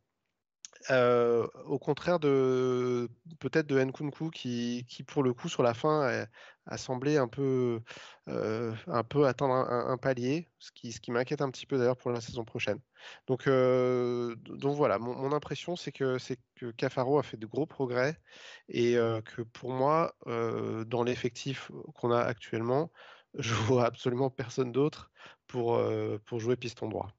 au 0.90 1.80
contraire 1.80 2.20
de 2.20 3.10
peut-être 3.40 3.68
de 3.68 3.84
Nkunku 3.84 4.30
qui, 4.30 4.86
qui, 4.88 5.04
pour 5.04 5.24
le 5.24 5.34
coup 5.34 5.50
sur 5.50 5.64
la 5.64 5.74
fin 5.74 6.28
a, 6.68 6.78
semblé 6.78 7.18
un 7.18 7.28
peu 7.28 7.82
un 8.28 9.04
peu 9.04 9.28
atteindre 9.28 9.54
un, 9.54 9.98
palier, 9.98 10.48
ce 10.60 10.72
qui, 10.72 10.92
ce 10.92 11.00
qui 11.00 11.12
m'inquiète 11.12 11.42
un 11.42 11.50
petit 11.50 11.66
peu 11.66 11.78
d'ailleurs 11.78 11.98
pour 11.98 12.12
la 12.12 12.22
saison 12.22 12.46
prochaine. 12.46 12.80
Donc 13.28 13.46
donc 13.46 14.76
voilà, 14.76 15.00
mon, 15.00 15.32
impression 15.34 15.76
c'est 15.76 15.92
que 15.92 16.18
c'est 16.18 16.40
que 16.56 16.72
Cafaro 16.72 17.20
a 17.20 17.24
fait 17.24 17.38
de 17.38 17.46
gros 17.48 17.66
progrès 17.66 18.20
et 18.70 18.94
que 19.26 19.42
pour 19.42 19.72
moi 19.72 20.16
dans 20.26 21.04
l'effectif 21.04 21.72
qu'on 21.96 22.12
a 22.12 22.22
actuellement, 22.22 22.92
je 23.38 23.54
vois 23.54 23.86
absolument 23.86 24.30
personne 24.30 24.72
d'autre 24.72 25.12
pour 25.48 25.82
pour 26.26 26.40
jouer 26.40 26.56
piston 26.58 26.90
droit. 26.90 27.12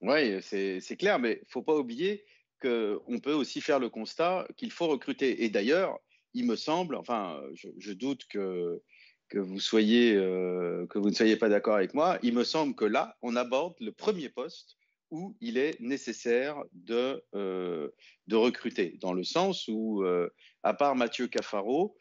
Oui, 0.00 0.42
c'est 0.42 0.96
clair, 0.96 1.18
mais 1.18 1.32
il 1.32 1.44
ne 1.44 1.50
faut 1.50 1.62
pas 1.62 1.76
oublier 1.76 2.24
qu'on 2.60 3.18
peut 3.22 3.32
aussi 3.32 3.60
faire 3.60 3.78
le 3.78 3.88
constat 3.88 4.46
qu'il 4.56 4.70
faut 4.70 4.86
recruter. 4.86 5.44
Et 5.44 5.50
d'ailleurs, 5.50 5.98
il 6.34 6.46
me 6.46 6.56
semble, 6.56 6.96
enfin, 6.96 7.40
je, 7.54 7.92
doute 7.92 8.26
que, 8.28 8.82
que, 9.28 9.38
vous 9.38 9.60
soyez, 9.60 10.14
euh, 10.14 10.86
que 10.88 10.98
vous 10.98 11.10
ne 11.10 11.14
soyez 11.14 11.36
pas 11.36 11.48
d'accord 11.48 11.76
avec 11.76 11.94
moi, 11.94 12.18
il 12.22 12.34
me 12.34 12.44
semble 12.44 12.74
que 12.74 12.84
là, 12.84 13.16
on 13.22 13.36
aborde 13.36 13.74
le 13.80 13.92
premier 13.92 14.28
poste 14.28 14.76
où 15.10 15.36
il 15.40 15.58
est 15.58 15.78
nécessaire 15.80 16.62
de, 16.72 17.22
euh, 17.34 17.88
de 18.26 18.36
recruter, 18.36 18.98
dans 19.00 19.12
le 19.12 19.22
sens 19.22 19.68
où, 19.68 20.02
euh, 20.02 20.28
à 20.62 20.74
part 20.74 20.96
Mathieu 20.96 21.28
Cafaro, 21.28 21.96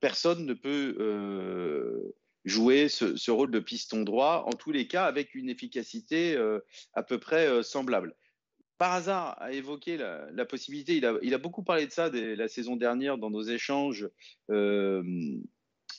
personne 0.00 0.46
ne 0.46 0.54
peut 0.54 2.14
jouer 2.48 2.88
ce, 2.88 3.30
rôle 3.30 3.50
de 3.50 3.60
piston 3.60 4.02
droit, 4.02 4.44
en 4.46 4.52
tous 4.52 4.72
les 4.72 4.86
cas 4.86 5.04
avec 5.04 5.34
une 5.34 5.48
efficacité 5.50 6.36
à 6.94 7.02
peu 7.02 7.18
près 7.18 7.62
semblable. 7.62 8.14
Par 8.78 8.92
hasard 8.92 9.36
a 9.42 9.52
évoqué 9.52 9.96
la, 9.96 10.44
possibilité, 10.44 11.00
il 11.22 11.34
a, 11.34 11.38
beaucoup 11.38 11.64
parlé 11.64 11.86
de 11.86 11.90
ça 11.90 12.10
la 12.10 12.46
saison 12.46 12.76
dernière 12.76 13.18
dans 13.18 13.28
nos 13.28 13.42
échanges, 13.42 14.08
euh, 14.50 15.02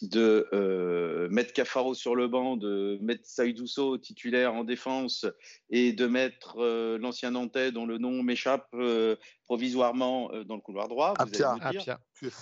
de 0.02 0.48
euh, 0.54 1.28
mettre 1.30 1.54
Cafaro 1.54 1.94
sur 1.94 2.16
le 2.16 2.28
banc, 2.28 2.58
de 2.58 2.98
mettre 3.02 3.26
Saïdousso 3.26 3.98
titulaire 3.98 4.54
en 4.54 4.64
défense 4.64 5.26
et 5.70 5.94
de 5.94 6.08
mettre 6.08 6.58
euh, 6.60 6.98
l'ancien 6.98 7.32
Nantais 7.32 7.72
dont 7.72 7.86
le 7.86 7.98
nom 7.98 8.24
m'échappe 8.24 8.76
provisoirement 9.46 10.32
dans 10.46 10.56
le 10.56 10.62
couloir 10.62 10.88
droit. 10.88 11.14
Vous 11.20 11.44
allez 11.44 11.80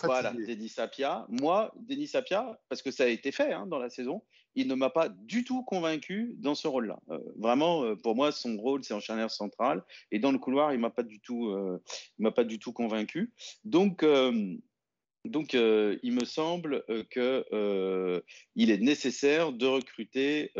Voilà, 0.03 0.33
Denis 0.33 0.73
Apia. 0.77 1.25
Moi, 1.29 1.73
Denis 1.77 2.11
Apia, 2.13 2.59
parce 2.69 2.81
que 2.81 2.91
ça 2.91 3.03
a 3.03 3.07
été 3.07 3.31
fait 3.31 3.53
hein, 3.53 3.65
dans 3.67 3.79
la 3.79 3.89
saison, 3.89 4.21
il 4.57 4.67
ne 4.67 4.73
m'a 4.73 4.89
pas 4.89 5.07
du 5.07 5.43
tout 5.43 5.63
convaincu 5.63 6.35
dans 6.39 6.55
ce 6.55 6.67
rôle-là. 6.67 6.99
Euh, 7.11 7.19
vraiment, 7.37 7.83
euh, 7.83 7.95
pour 7.95 8.15
moi, 8.15 8.31
son 8.31 8.57
rôle, 8.57 8.83
c'est 8.83 8.95
en 8.95 8.99
charnière 8.99 9.29
centrale. 9.29 9.83
Et 10.11 10.17
dans 10.17 10.31
le 10.31 10.39
couloir, 10.39 10.73
il 10.73 10.79
m'a 10.79 10.89
pas 10.89 11.03
du 11.03 11.19
tout, 11.19 11.49
euh, 11.49 11.79
m'a 12.17 12.31
pas 12.31 12.43
du 12.43 12.57
tout 12.57 12.73
convaincu. 12.73 13.31
Donc, 13.65 14.03
donc, 15.27 15.53
il 15.53 16.11
me 16.11 16.25
semble 16.25 16.83
que 17.09 18.23
il 18.55 18.71
est 18.71 18.77
nécessaire 18.77 19.51
de 19.51 19.65
recruter 19.65 20.51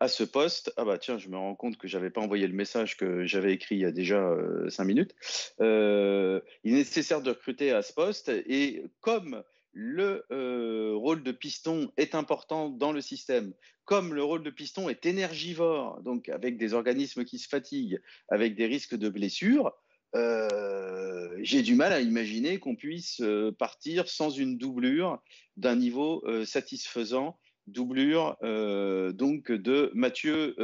à 0.00 0.08
ce 0.08 0.24
poste. 0.24 0.72
Ah 0.76 0.84
bah 0.84 0.98
tiens, 0.98 1.18
je 1.18 1.28
me 1.28 1.36
rends 1.36 1.54
compte 1.54 1.76
que 1.76 1.88
j'avais 1.88 2.10
pas 2.10 2.20
envoyé 2.20 2.46
le 2.46 2.54
message 2.54 2.96
que 2.96 3.24
j'avais 3.24 3.52
écrit 3.52 3.76
il 3.76 3.82
y 3.82 3.86
a 3.86 3.92
déjà 3.92 4.36
cinq 4.68 4.84
minutes. 4.84 5.14
il 5.60 5.64
est 5.64 6.40
nécessaire 6.64 7.22
de 7.22 7.30
recruter 7.30 7.72
à 7.72 7.82
ce 7.82 7.92
poste 7.92 8.28
et 8.28 8.84
comme 9.00 9.42
le 9.74 10.24
euh, 10.30 10.92
rôle 10.94 11.22
de 11.22 11.32
piston 11.32 11.90
est 11.96 12.14
important 12.14 12.70
dans 12.70 12.92
le 12.92 13.00
système, 13.00 13.52
comme 13.84 14.14
le 14.14 14.22
rôle 14.22 14.44
de 14.44 14.50
piston 14.50 14.88
est 14.88 15.04
énergivore, 15.04 16.00
donc 16.02 16.28
avec 16.28 16.56
des 16.56 16.74
organismes 16.74 17.24
qui 17.24 17.38
se 17.38 17.48
fatiguent, 17.48 18.00
avec 18.28 18.54
des 18.54 18.66
risques 18.66 18.94
de 18.94 19.08
blessures, 19.08 19.72
euh, 20.14 21.36
j'ai 21.42 21.62
du 21.62 21.74
mal 21.74 21.92
à 21.92 22.00
imaginer 22.00 22.58
qu'on 22.58 22.76
puisse 22.76 23.20
euh, 23.20 23.52
partir 23.52 24.08
sans 24.08 24.30
une 24.30 24.58
doublure 24.58 25.22
d'un 25.56 25.76
niveau 25.76 26.24
satisfaisant, 26.44 27.38
doublure 27.66 28.36
donc 28.42 29.52
de 29.52 29.90
Mathieu 29.94 30.54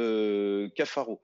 Cafaro. 0.75 1.21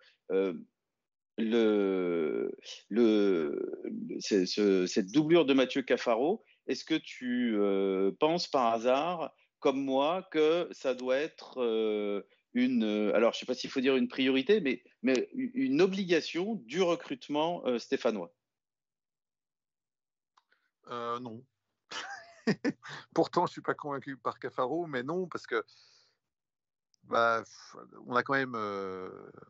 Cette 4.20 5.12
doublure 5.12 5.46
de 5.46 5.54
Mathieu 5.54 5.82
Cafaro, 5.82 6.44
est-ce 6.68 6.84
que 6.84 6.96
tu 6.96 7.56
euh, 7.58 8.12
penses 8.20 8.48
par 8.48 8.74
hasard, 8.74 9.34
comme 9.60 9.82
moi, 9.82 10.28
que 10.32 10.68
ça 10.72 10.94
doit 10.94 11.18
être 11.18 11.62
euh, 11.62 12.22
une, 12.54 12.84
euh, 12.84 13.16
alors 13.16 13.34
je 13.34 13.38
ne 13.38 13.40
sais 13.42 13.46
pas 13.46 13.54
s'il 13.54 13.70
faut 13.70 13.82
dire 13.82 13.96
une 13.96 14.08
priorité, 14.08 14.62
mais, 14.62 14.84
mais 15.02 15.30
une 15.34 15.82
obligation 15.82 16.56
du 16.66 16.82
recrutement 16.82 17.64
stéphanois 17.80 18.34
Non. 20.90 21.44
Pourtant, 23.14 23.46
je 23.46 23.52
ne 23.52 23.54
suis 23.54 23.62
pas 23.62 23.74
convaincu 23.74 24.18
par 24.18 24.40
Cafaro, 24.40 24.88
mais 24.88 25.04
non, 25.04 25.28
parce 25.28 25.46
que 25.46 25.64
bah, 27.04 27.44
on 28.06 28.16
a 28.16 28.24
quand 28.24 28.34
même 28.34 28.58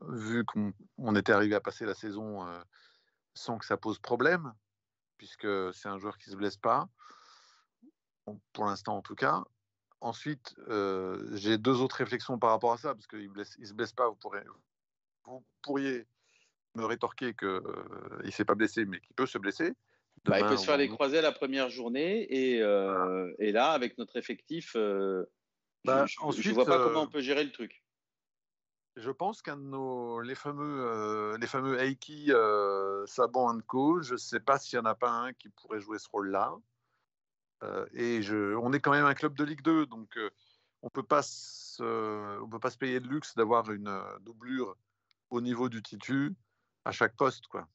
vu 0.10 0.44
qu'on 0.46 1.16
était 1.16 1.32
arrivé 1.32 1.56
à 1.56 1.62
passer 1.62 1.86
la 1.86 1.94
saison 1.94 2.46
sans 3.34 3.58
que 3.58 3.66
ça 3.66 3.78
pose 3.78 4.00
problème 4.00 4.54
puisque 5.18 5.48
c'est 5.74 5.90
un 5.90 5.98
joueur 5.98 6.18
qui 6.18 6.30
ne 6.30 6.34
se 6.34 6.38
blesse 6.38 6.58
pas, 6.58 6.88
pour 8.54 8.66
l'instant 8.66 8.98
en 8.98 9.02
tout 9.02 9.16
cas. 9.16 9.44
Ensuite, 10.00 10.56
euh, 10.68 11.28
j'ai 11.34 11.58
deux 11.58 11.82
autres 11.82 11.96
réflexions 11.96 12.38
par 12.38 12.52
rapport 12.52 12.72
à 12.72 12.78
ça, 12.78 12.94
parce 12.94 13.08
qu'il 13.08 13.32
ne 13.32 13.44
se 13.44 13.74
blesse 13.74 13.94
pas. 13.94 14.08
Vous, 14.08 14.16
pourrez, 14.16 14.44
vous 15.26 15.44
pourriez 15.64 16.06
me 16.76 16.86
rétorquer 16.86 17.34
qu'il 17.34 17.48
euh, 17.48 18.22
ne 18.24 18.30
s'est 18.30 18.46
pas 18.46 18.54
blessé, 18.54 18.86
mais 18.86 19.00
qu'il 19.00 19.16
peut 19.16 19.26
se 19.26 19.40
blesser. 19.40 19.74
Bah, 20.26 20.40
il 20.40 20.46
peut 20.46 20.58
se 20.58 20.66
faire 20.66 20.78
les 20.78 20.90
croisés 20.90 21.22
la 21.22 21.32
première 21.32 21.70
journée, 21.70 22.28
et, 22.30 22.62
euh, 22.62 23.34
et 23.40 23.52
là, 23.52 23.72
avec 23.72 23.98
notre 23.98 24.18
effectif, 24.18 24.74
bah, 24.76 26.06
je 26.06 26.50
ne 26.50 26.54
vois 26.54 26.66
pas 26.66 26.84
comment 26.84 27.04
on 27.04 27.08
peut 27.08 27.22
gérer 27.22 27.44
le 27.44 27.52
truc. 27.52 27.84
Je 28.98 29.12
pense 29.12 29.42
qu'un 29.42 29.58
de 29.58 29.62
nos, 29.62 30.22
les 30.22 30.36
fameux, 30.36 31.38
les 31.40 31.48
fameux 31.48 31.80
Aiki, 31.80 32.32
Saban 33.06 33.60
Co, 33.62 34.02
je 34.02 34.14
ne 34.14 34.18
sais 34.18 34.40
pas 34.40 34.60
s'il 34.60 34.80
n'y 34.80 34.86
en 34.86 34.90
a 34.90 34.96
pas 34.96 35.10
un 35.10 35.34
qui 35.34 35.50
pourrait 35.50 35.80
jouer 35.80 35.98
ce 35.98 36.10
rôle-là. 36.10 36.56
Euh, 37.64 37.86
et 37.94 38.22
je, 38.22 38.56
on 38.56 38.72
est 38.74 38.80
quand 38.80 38.92
même 38.92 39.06
un 39.06 39.14
club 39.14 39.36
de 39.36 39.44
Ligue 39.44 39.62
2, 39.62 39.86
donc 39.88 40.18
on 40.82 40.90
peut 40.90 41.04
pas 41.04 41.22
on 41.80 42.50
peut 42.50 42.60
pas 42.60 42.72
se 42.72 42.78
payer 42.78 43.00
de 43.00 43.08
luxe 43.08 43.36
d'avoir 43.36 43.72
une 43.72 44.02
doublure 44.22 44.76
au 45.30 45.42
niveau 45.42 45.70
du 45.70 45.82
titu 45.84 46.34
à 46.86 46.92
chaque 46.92 47.16
poste, 47.16 47.48
quoi. 47.48 47.68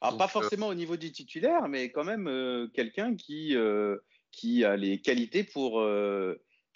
Alors 0.00 0.18
pas 0.18 0.28
forcément 0.28 0.68
au 0.68 0.74
niveau 0.74 0.96
du 0.96 1.10
titulaire, 1.10 1.68
mais 1.68 1.90
quand 1.90 2.04
même 2.04 2.70
quelqu'un 2.72 3.16
qui 3.16 3.56
qui 4.30 4.64
a 4.64 4.76
les 4.76 5.00
qualités 5.00 5.42
pour 5.42 5.84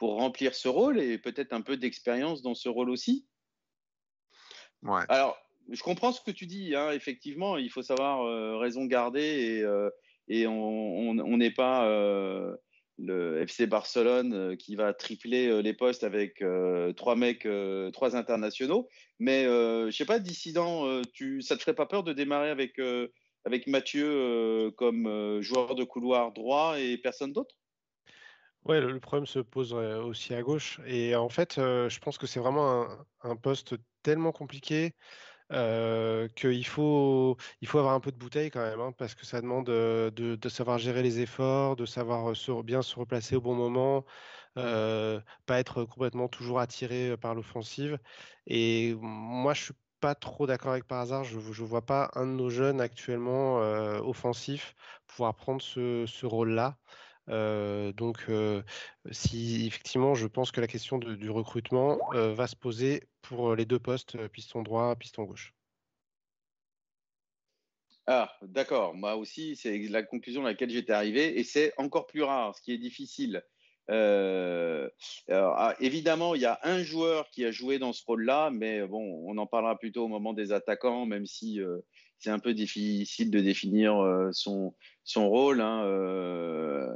pour 0.01 0.16
remplir 0.16 0.55
ce 0.55 0.66
rôle 0.66 0.98
et 0.98 1.19
peut-être 1.19 1.52
un 1.52 1.61
peu 1.61 1.77
d'expérience 1.77 2.40
dans 2.43 2.55
ce 2.55 2.69
rôle 2.69 2.89
aussi. 2.89 3.27
Ouais. 4.82 5.02
Alors, 5.09 5.36
je 5.69 5.82
comprends 5.82 6.11
ce 6.11 6.23
que 6.23 6.31
tu 6.31 6.47
dis. 6.47 6.74
Hein. 6.74 6.93
Effectivement, 6.93 7.59
il 7.59 7.70
faut 7.70 7.82
savoir 7.82 8.23
euh, 8.23 8.57
raison 8.57 8.86
garder 8.86 9.20
et, 9.20 9.62
euh, 9.62 9.90
et 10.31 10.47
on 10.47 11.36
n'est 11.36 11.51
pas 11.51 11.89
euh, 11.89 12.57
le 12.98 13.44
FC 13.44 13.66
Barcelone 13.66 14.57
qui 14.57 14.77
va 14.77 14.94
tripler 14.94 15.61
les 15.61 15.74
postes 15.74 16.05
avec 16.05 16.43
trois 16.97 17.16
mecs, 17.16 17.48
trois 17.93 18.16
internationaux. 18.16 18.89
Mais 19.19 19.44
je 19.44 19.90
sais 19.90 20.05
pas, 20.05 20.20
dissident, 20.20 21.02
tu, 21.12 21.43
ça 21.43 21.57
te 21.57 21.62
ferait 21.62 21.74
pas 21.74 21.86
peur 21.86 22.05
de 22.05 22.12
démarrer 22.12 22.51
avec, 22.51 22.81
avec 23.44 23.66
Mathieu 23.66 24.70
comme 24.77 25.40
joueur 25.40 25.74
de 25.74 25.82
couloir 25.82 26.32
droit 26.32 26.78
et 26.78 26.97
personne 26.98 27.32
d'autre? 27.32 27.57
Ouais, 28.66 28.81
le, 28.81 29.01
problème 29.01 29.27
se 29.27 29.40
pose 29.40 29.73
aussi 29.73 30.32
à 30.35 30.43
gauche. 30.43 30.78
Et 30.86 31.16
en 31.16 31.28
fait, 31.28 31.55
je 31.57 31.98
pense 31.98 32.19
que 32.19 32.28
c'est 32.28 32.40
vraiment 32.40 32.86
un 33.23 33.35
poste 33.35 33.74
tellement 34.05 34.31
compliqué 34.31 34.94
qu'il 35.51 36.66
faut, 36.66 37.36
il 37.60 37.68
faut 37.68 37.78
avoir 37.78 37.94
un 37.94 38.01
peu 38.01 38.12
de 38.12 38.16
bouteille 38.16 38.51
quand 38.51 38.60
même, 38.60 38.81
hein, 38.81 38.93
parce 38.97 39.14
que 39.14 39.27
ça 39.27 39.40
demande 39.40 39.66
de, 39.66 40.48
savoir 40.48 40.78
gérer 40.78 41.02
les 41.02 41.20
efforts, 41.20 41.77
de 41.77 41.86
savoir 41.86 42.32
bien 42.64 42.82
se 42.82 42.97
replacer 42.97 43.36
au 43.36 43.40
bon 43.40 43.55
moment, 43.55 44.05
pas 44.55 45.59
être 45.59 45.85
complètement 45.85 46.28
toujours 46.28 46.60
attiré 46.60 47.16
par 47.16 47.35
l'offensive. 47.35 47.98
Et 48.47 48.97
moi, 49.01 49.55
je 49.55 49.64
suis 49.64 49.74
pas 50.01 50.14
trop 50.14 50.47
d'accord 50.47 50.72
avec 50.72 50.86
par 50.86 51.01
hasard. 51.01 51.24
Je 51.24 51.36
ne 51.36 51.66
vois 51.66 51.85
pas 51.85 52.10
un 52.14 52.27
de 52.27 52.32
nos 52.32 52.51
jeunes 52.51 52.81
actuellement 52.81 53.56
offensifs 54.06 54.74
pouvoir 55.06 55.35
prendre 55.35 55.62
ce, 55.62 56.05
ce 56.06 56.27
rôle-là. 56.27 56.77
donc, 57.28 58.27
si 59.10 59.66
effectivement, 59.66 60.14
je 60.14 60.27
pense 60.27 60.52
que 60.52 60.60
la 60.60 60.68
question 60.68 60.98
du 60.98 61.31
recrutement 61.31 61.98
va 62.12 62.47
se 62.47 62.56
poser 62.56 63.02
pour 63.22 63.55
les 63.55 63.64
deux 63.64 63.78
postes, 63.78 64.16
piston 64.28 64.62
droit, 64.62 64.94
piston 64.97 65.24
gauche. 65.24 65.55
Ah, 68.06 68.32
d'accord. 68.42 68.94
Moi 68.94 69.14
aussi, 69.16 69.55
c'est 69.56 69.78
la 69.88 70.02
conclusion 70.02 70.44
à 70.44 70.51
laquelle 70.51 70.70
j'étais 70.70 70.92
arrivé, 70.92 71.38
et 71.38 71.44
c'est 71.44 71.72
encore 71.76 72.06
plus 72.06 72.22
rare, 72.22 72.56
ce 72.56 72.62
qui 72.62 72.72
est 72.72 72.78
difficile. 72.78 73.42
Ah, 73.88 75.74
évidemment, 75.80 76.34
il 76.34 76.40
y 76.40 76.47
a 76.47 76.59
un 76.62 76.82
joueur 76.82 77.28
qui 77.30 77.44
a 77.44 77.51
joué 77.51 77.78
dans 77.78 77.92
ce 77.92 78.05
rôle-là, 78.05 78.51
mais 78.51 78.86
bon, 78.86 79.22
on 79.26 79.36
en 79.38 79.47
parlera 79.47 79.78
plutôt 79.78 80.05
au 80.05 80.09
moment 80.09 80.32
des 80.32 80.52
attaquants, 80.52 81.06
même 81.06 81.26
si 81.26 81.60
c'est 82.18 82.30
un 82.30 82.38
peu 82.38 82.55
difficile 82.55 83.30
de 83.30 83.40
définir 83.40 84.28
son, 84.32 84.74
son 85.05 85.28
rôle. 85.28 85.60
Hein, 85.60 85.80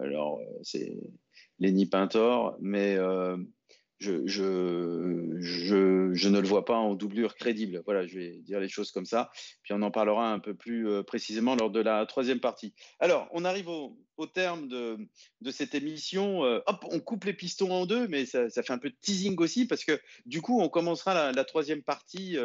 alors, 0.02 0.40
c'est 0.62 0.96
Lenny 1.58 1.86
Pintor, 1.86 2.56
mais 2.60 2.96
je, 4.00 4.20
ne 6.28 6.40
le 6.40 6.46
vois 6.46 6.64
pas 6.64 6.76
en 6.76 6.94
doublure 6.94 7.34
crédible. 7.34 7.82
Voilà, 7.84 8.06
je 8.06 8.18
vais 8.18 8.36
dire 8.38 8.60
les 8.60 8.68
choses 8.68 8.90
comme 8.90 9.06
ça. 9.06 9.30
Puis 9.62 9.72
on 9.72 9.82
en 9.82 9.90
parlera 9.90 10.32
un 10.32 10.38
peu 10.38 10.54
plus 10.54 10.86
précisément 11.04 11.56
lors 11.56 11.70
de 11.70 11.80
la 11.80 12.04
troisième 12.06 12.40
partie. 12.40 12.74
Alors, 13.00 13.28
on 13.32 13.44
arrive 13.44 13.68
au, 13.68 13.96
terme 14.32 14.68
de, 14.68 14.98
cette 15.50 15.74
émission. 15.74 16.40
hop, 16.40 16.84
on 16.90 17.00
coupe 17.00 17.24
les 17.24 17.34
pistons 17.34 17.72
en 17.72 17.86
deux, 17.86 18.08
mais 18.08 18.26
ça, 18.26 18.48
fait 18.50 18.72
un 18.72 18.78
peu 18.78 18.90
de 18.90 18.96
teasing 19.00 19.36
aussi 19.38 19.66
parce 19.66 19.84
que 19.84 20.00
du 20.26 20.40
coup, 20.40 20.60
on 20.60 20.68
commencera 20.68 21.32
la, 21.32 21.44
troisième 21.44 21.82
partie 21.82 22.36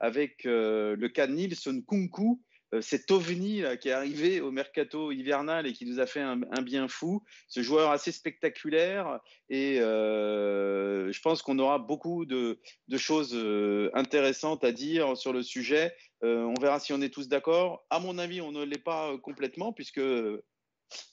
avec 0.00 0.44
le 0.44 1.08
cas 1.08 1.26
de 1.26 1.32
Nilsson 1.32 1.82
Kunku 1.86 2.28
euh, 2.28 2.47
cet 2.80 3.10
ovni 3.10 3.62
qui 3.80 3.88
est 3.88 3.92
arrivé 3.92 4.40
au 4.40 4.50
mercato 4.50 5.10
hivernal 5.10 5.66
et 5.66 5.72
qui 5.72 5.86
nous 5.86 6.00
a 6.00 6.06
fait 6.06 6.20
un, 6.20 6.36
bien 6.62 6.88
fou, 6.88 7.22
ce 7.48 7.62
joueur 7.62 7.90
assez 7.90 8.12
spectaculaire. 8.12 9.20
Et 9.48 9.80
euh, 9.80 11.10
je 11.10 11.20
pense 11.20 11.42
qu'on 11.42 11.58
aura 11.58 11.78
beaucoup 11.78 12.26
de, 12.26 12.60
choses 12.96 13.34
euh, 13.34 13.90
intéressantes 13.94 14.64
à 14.64 14.72
dire 14.72 15.16
sur 15.16 15.32
le 15.32 15.42
sujet. 15.42 15.94
on 16.22 16.54
verra 16.60 16.78
si 16.78 16.92
on 16.92 17.00
est 17.00 17.12
tous 17.12 17.28
d'accord. 17.28 17.86
À 17.90 18.00
mon 18.00 18.18
avis, 18.18 18.40
on 18.40 18.52
ne 18.52 18.64
l'est 18.64 18.82
pas 18.82 19.16
complètement 19.18 19.72
puisque, 19.72 20.00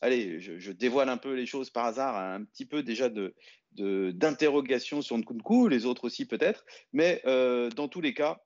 allez, 0.02 0.40
je, 0.40 0.72
dévoile 0.72 1.10
un 1.10 1.18
peu 1.18 1.34
les 1.34 1.46
choses 1.46 1.70
par 1.70 1.86
hasard, 1.86 2.18
un 2.18 2.44
petit 2.44 2.66
peu 2.66 2.84
déjà 2.84 3.10
de, 3.10 3.34
d'interrogation 3.72 5.02
sur 5.02 5.18
Nkunku, 5.18 5.70
les 5.70 5.86
autres 5.86 6.06
aussi 6.06 6.26
peut-être. 6.26 6.66
Mais 6.92 7.22
dans 7.26 7.88
tous 7.88 8.02
les 8.02 8.14
cas, 8.14 8.45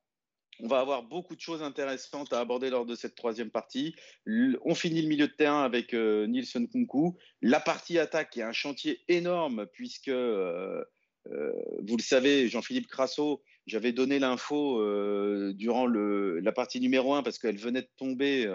on 0.61 0.67
va 0.67 0.79
avoir 0.79 1.03
beaucoup 1.03 1.35
de 1.35 1.41
choses 1.41 1.63
intéressantes 1.63 2.33
à 2.33 2.39
aborder 2.39 2.69
lors 2.69 2.85
de 2.85 2.95
cette 2.95 3.15
troisième 3.15 3.49
partie. 3.49 3.95
On 4.27 4.75
finit 4.75 5.01
le 5.01 5.07
milieu 5.07 5.27
de 5.27 5.33
terrain 5.33 5.63
avec 5.63 5.93
euh, 5.93 6.27
Nilsson 6.27 6.67
Kunku. 6.71 7.17
La 7.41 7.59
partie 7.59 7.97
attaque 7.97 8.37
est 8.37 8.43
un 8.43 8.51
chantier 8.51 9.01
énorme 9.07 9.67
puisque, 9.71 10.09
euh, 10.09 10.83
euh, 11.31 11.51
vous 11.87 11.97
le 11.97 12.03
savez, 12.03 12.47
Jean-Philippe 12.49 12.87
Crasso, 12.87 13.41
j'avais 13.67 13.93
donné 13.93 14.19
l'info 14.19 14.81
durant 15.53 15.85
la 15.85 16.51
partie 16.51 16.79
numéro 16.79 17.13
1 17.13 17.21
parce 17.21 17.37
qu'elle 17.37 17.57
venait 17.57 17.83
de 17.83 17.89
tomber 17.97 18.47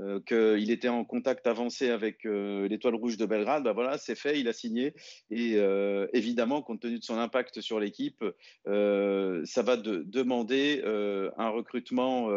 euh, 0.00 0.18
qu'il 0.26 0.72
était 0.72 0.88
en 0.88 1.04
contact 1.04 1.46
avancé 1.46 1.88
avec 1.88 2.26
euh, 2.26 2.66
l'étoile 2.66 2.96
rouge 2.96 3.16
de 3.16 3.26
Belgrade, 3.26 3.62
ben 3.62 3.72
voilà, 3.72 3.96
c'est 3.96 4.16
fait, 4.16 4.40
il 4.40 4.48
a 4.48 4.52
signé. 4.52 4.92
Et 5.30 5.54
euh, 5.54 6.08
évidemment, 6.12 6.62
compte 6.62 6.80
tenu 6.80 6.98
de 6.98 7.04
son 7.04 7.16
impact 7.16 7.60
sur 7.60 7.78
l'équipe, 7.78 8.24
ça 8.66 9.62
va 9.62 9.76
demander 9.76 10.82
un 11.36 11.48
recrutement, 11.48 12.28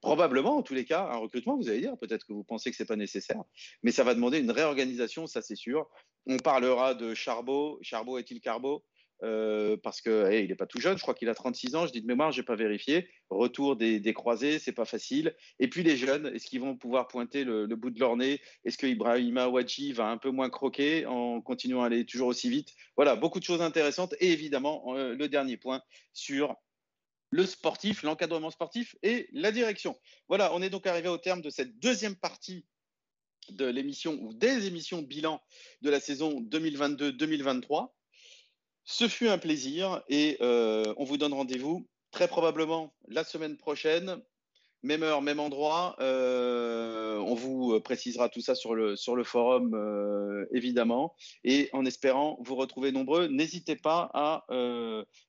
probablement 0.00 0.58
en 0.58 0.62
tous 0.62 0.74
les 0.74 0.84
cas, 0.84 1.08
un 1.10 1.16
recrutement, 1.16 1.56
vous 1.56 1.68
allez 1.68 1.80
dire, 1.80 1.96
peut-être 1.96 2.26
que 2.26 2.32
vous 2.32 2.44
pensez 2.44 2.70
que 2.70 2.76
ce 2.76 2.82
n'est 2.82 2.86
pas 2.86 2.96
nécessaire, 2.96 3.42
mais 3.82 3.90
ça 3.90 4.04
va 4.04 4.14
demander 4.14 4.38
une 4.38 4.50
réorganisation, 4.50 5.26
ça 5.26 5.40
c'est 5.40 5.56
sûr. 5.56 5.88
On 6.26 6.36
parlera 6.38 6.94
de 6.94 7.14
Charbot, 7.14 7.78
Charbot 7.82 8.18
est-il 8.18 8.40
Carbo 8.40 8.84
euh, 9.22 9.76
parce 9.82 10.00
qu'il 10.00 10.28
il 10.32 10.48
n'est 10.48 10.54
pas 10.54 10.66
tout 10.66 10.80
jeune, 10.80 10.96
je 10.96 11.02
crois 11.02 11.14
qu'il 11.14 11.28
a 11.28 11.34
36 11.34 11.76
ans, 11.76 11.86
je 11.86 11.92
dis 11.92 12.02
de 12.02 12.06
mémoire, 12.06 12.32
je 12.32 12.40
n'ai 12.40 12.44
pas 12.44 12.56
vérifié. 12.56 13.08
Retour 13.30 13.76
des, 13.76 14.00
des 14.00 14.12
croisés, 14.12 14.58
c'est 14.58 14.72
pas 14.72 14.84
facile. 14.84 15.34
Et 15.58 15.68
puis 15.68 15.82
les 15.82 15.96
jeunes, 15.96 16.26
est-ce 16.34 16.46
qu'ils 16.46 16.60
vont 16.60 16.76
pouvoir 16.76 17.08
pointer 17.08 17.44
le, 17.44 17.66
bout 17.66 17.90
de 17.90 18.00
leur 18.00 18.16
nez? 18.16 18.40
Est-ce 18.64 18.78
que 18.78 18.86
Ibrahima 18.86 19.48
Ouadji 19.48 19.92
va 19.92 20.08
un 20.08 20.18
peu 20.18 20.30
moins 20.30 20.50
croquer 20.50 21.06
en 21.06 21.40
continuant 21.40 21.82
à 21.82 21.86
aller 21.86 22.04
toujours 22.04 22.28
aussi 22.28 22.50
vite? 22.50 22.74
Voilà, 22.96 23.16
beaucoup 23.16 23.38
de 23.38 23.44
choses 23.44 23.62
intéressantes. 23.62 24.14
Et 24.20 24.32
évidemment, 24.32 24.94
euh, 24.96 25.14
le 25.14 25.28
dernier 25.28 25.56
point 25.56 25.82
sur 26.12 26.56
le 27.30 27.46
sportif, 27.46 28.02
l'encadrement 28.02 28.50
sportif 28.50 28.94
et 29.02 29.28
la 29.32 29.50
direction. 29.50 29.98
Voilà, 30.28 30.54
on 30.54 30.62
est 30.62 30.70
donc 30.70 30.86
arrivé 30.86 31.08
au 31.08 31.18
terme 31.18 31.40
de 31.40 31.50
cette 31.50 31.78
deuxième 31.78 32.14
partie 32.14 32.64
de 33.50 33.66
l'émission 33.66 34.18
ou 34.22 34.32
des 34.32 34.66
émissions 34.66 35.02
bilan 35.02 35.42
de 35.82 35.90
la 35.90 36.00
saison 36.00 36.40
2022-2023. 36.42 37.90
Ce 38.84 39.08
fut 39.08 39.28
un 39.28 39.38
plaisir 39.38 40.02
et 40.08 40.36
euh, 40.42 40.92
on 40.98 41.04
vous 41.04 41.16
donne 41.16 41.32
rendez-vous 41.32 41.88
très 42.10 42.28
probablement 42.28 42.94
la 43.08 43.24
semaine 43.24 43.56
prochaine, 43.56 44.20
même 44.82 45.02
heure, 45.02 45.22
même 45.22 45.40
endroit. 45.40 45.96
Euh, 46.00 47.16
on 47.16 47.34
vous 47.34 47.80
précisera 47.80 48.28
tout 48.28 48.42
ça 48.42 48.54
sur 48.54 48.74
le, 48.74 49.24
forum, 49.24 49.74
euh, 49.74 50.44
évidemment. 50.52 51.14
Et 51.44 51.70
en 51.72 51.86
espérant 51.86 52.36
vous 52.42 52.56
retrouver 52.56 52.92
nombreux, 52.92 53.26
n'hésitez 53.28 53.74
pas 53.74 54.10
à 54.12 54.44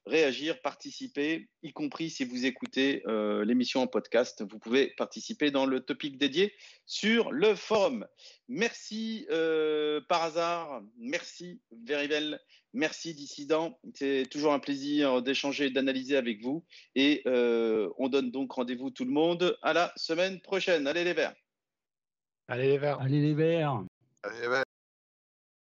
réagir, 0.06 0.62
participer, 0.62 1.48
y 1.64 1.72
compris 1.72 2.10
si 2.10 2.26
vous 2.26 2.46
écoutez 2.46 3.04
l'émission 3.46 3.82
en 3.82 3.88
podcast. 3.88 4.44
Vous 4.48 4.60
pouvez 4.60 4.94
participer 4.98 5.50
dans 5.50 5.66
le 5.66 5.80
topic 5.80 6.18
dédié 6.18 6.54
sur 6.86 7.32
le 7.32 7.56
forum. 7.56 8.06
Merci 8.50 9.26
par 10.10 10.24
hasard, 10.24 10.82
merci 10.98 11.62
Verivel, 11.72 12.42
Merci 12.76 13.14
Dissident, 13.14 13.80
c'est 13.94 14.28
toujours 14.30 14.52
un 14.52 14.60
plaisir 14.60 15.22
d'échanger, 15.22 15.70
d'analyser 15.70 16.18
avec 16.18 16.42
vous. 16.44 16.66
Et 16.94 17.22
euh, 17.26 17.90
on 17.98 18.10
donne 18.10 18.32
donc 18.32 18.52
rendez-vous 18.52 18.90
tout 18.92 19.06
le 19.06 19.12
monde 19.12 19.58
à 19.62 19.72
la 19.72 19.94
semaine 19.96 20.42
prochaine. 20.42 20.86
Allez 20.86 21.06
les 21.06 21.14
Verts. 21.14 21.34
Allez 22.50 22.68
les 22.68 22.78
Verts. 22.78 23.00
Allez 23.00 23.22
les 23.22 23.34
Verts. 23.34 23.86
Allez 24.24 24.42
les 24.42 24.48
Verts 24.50 24.65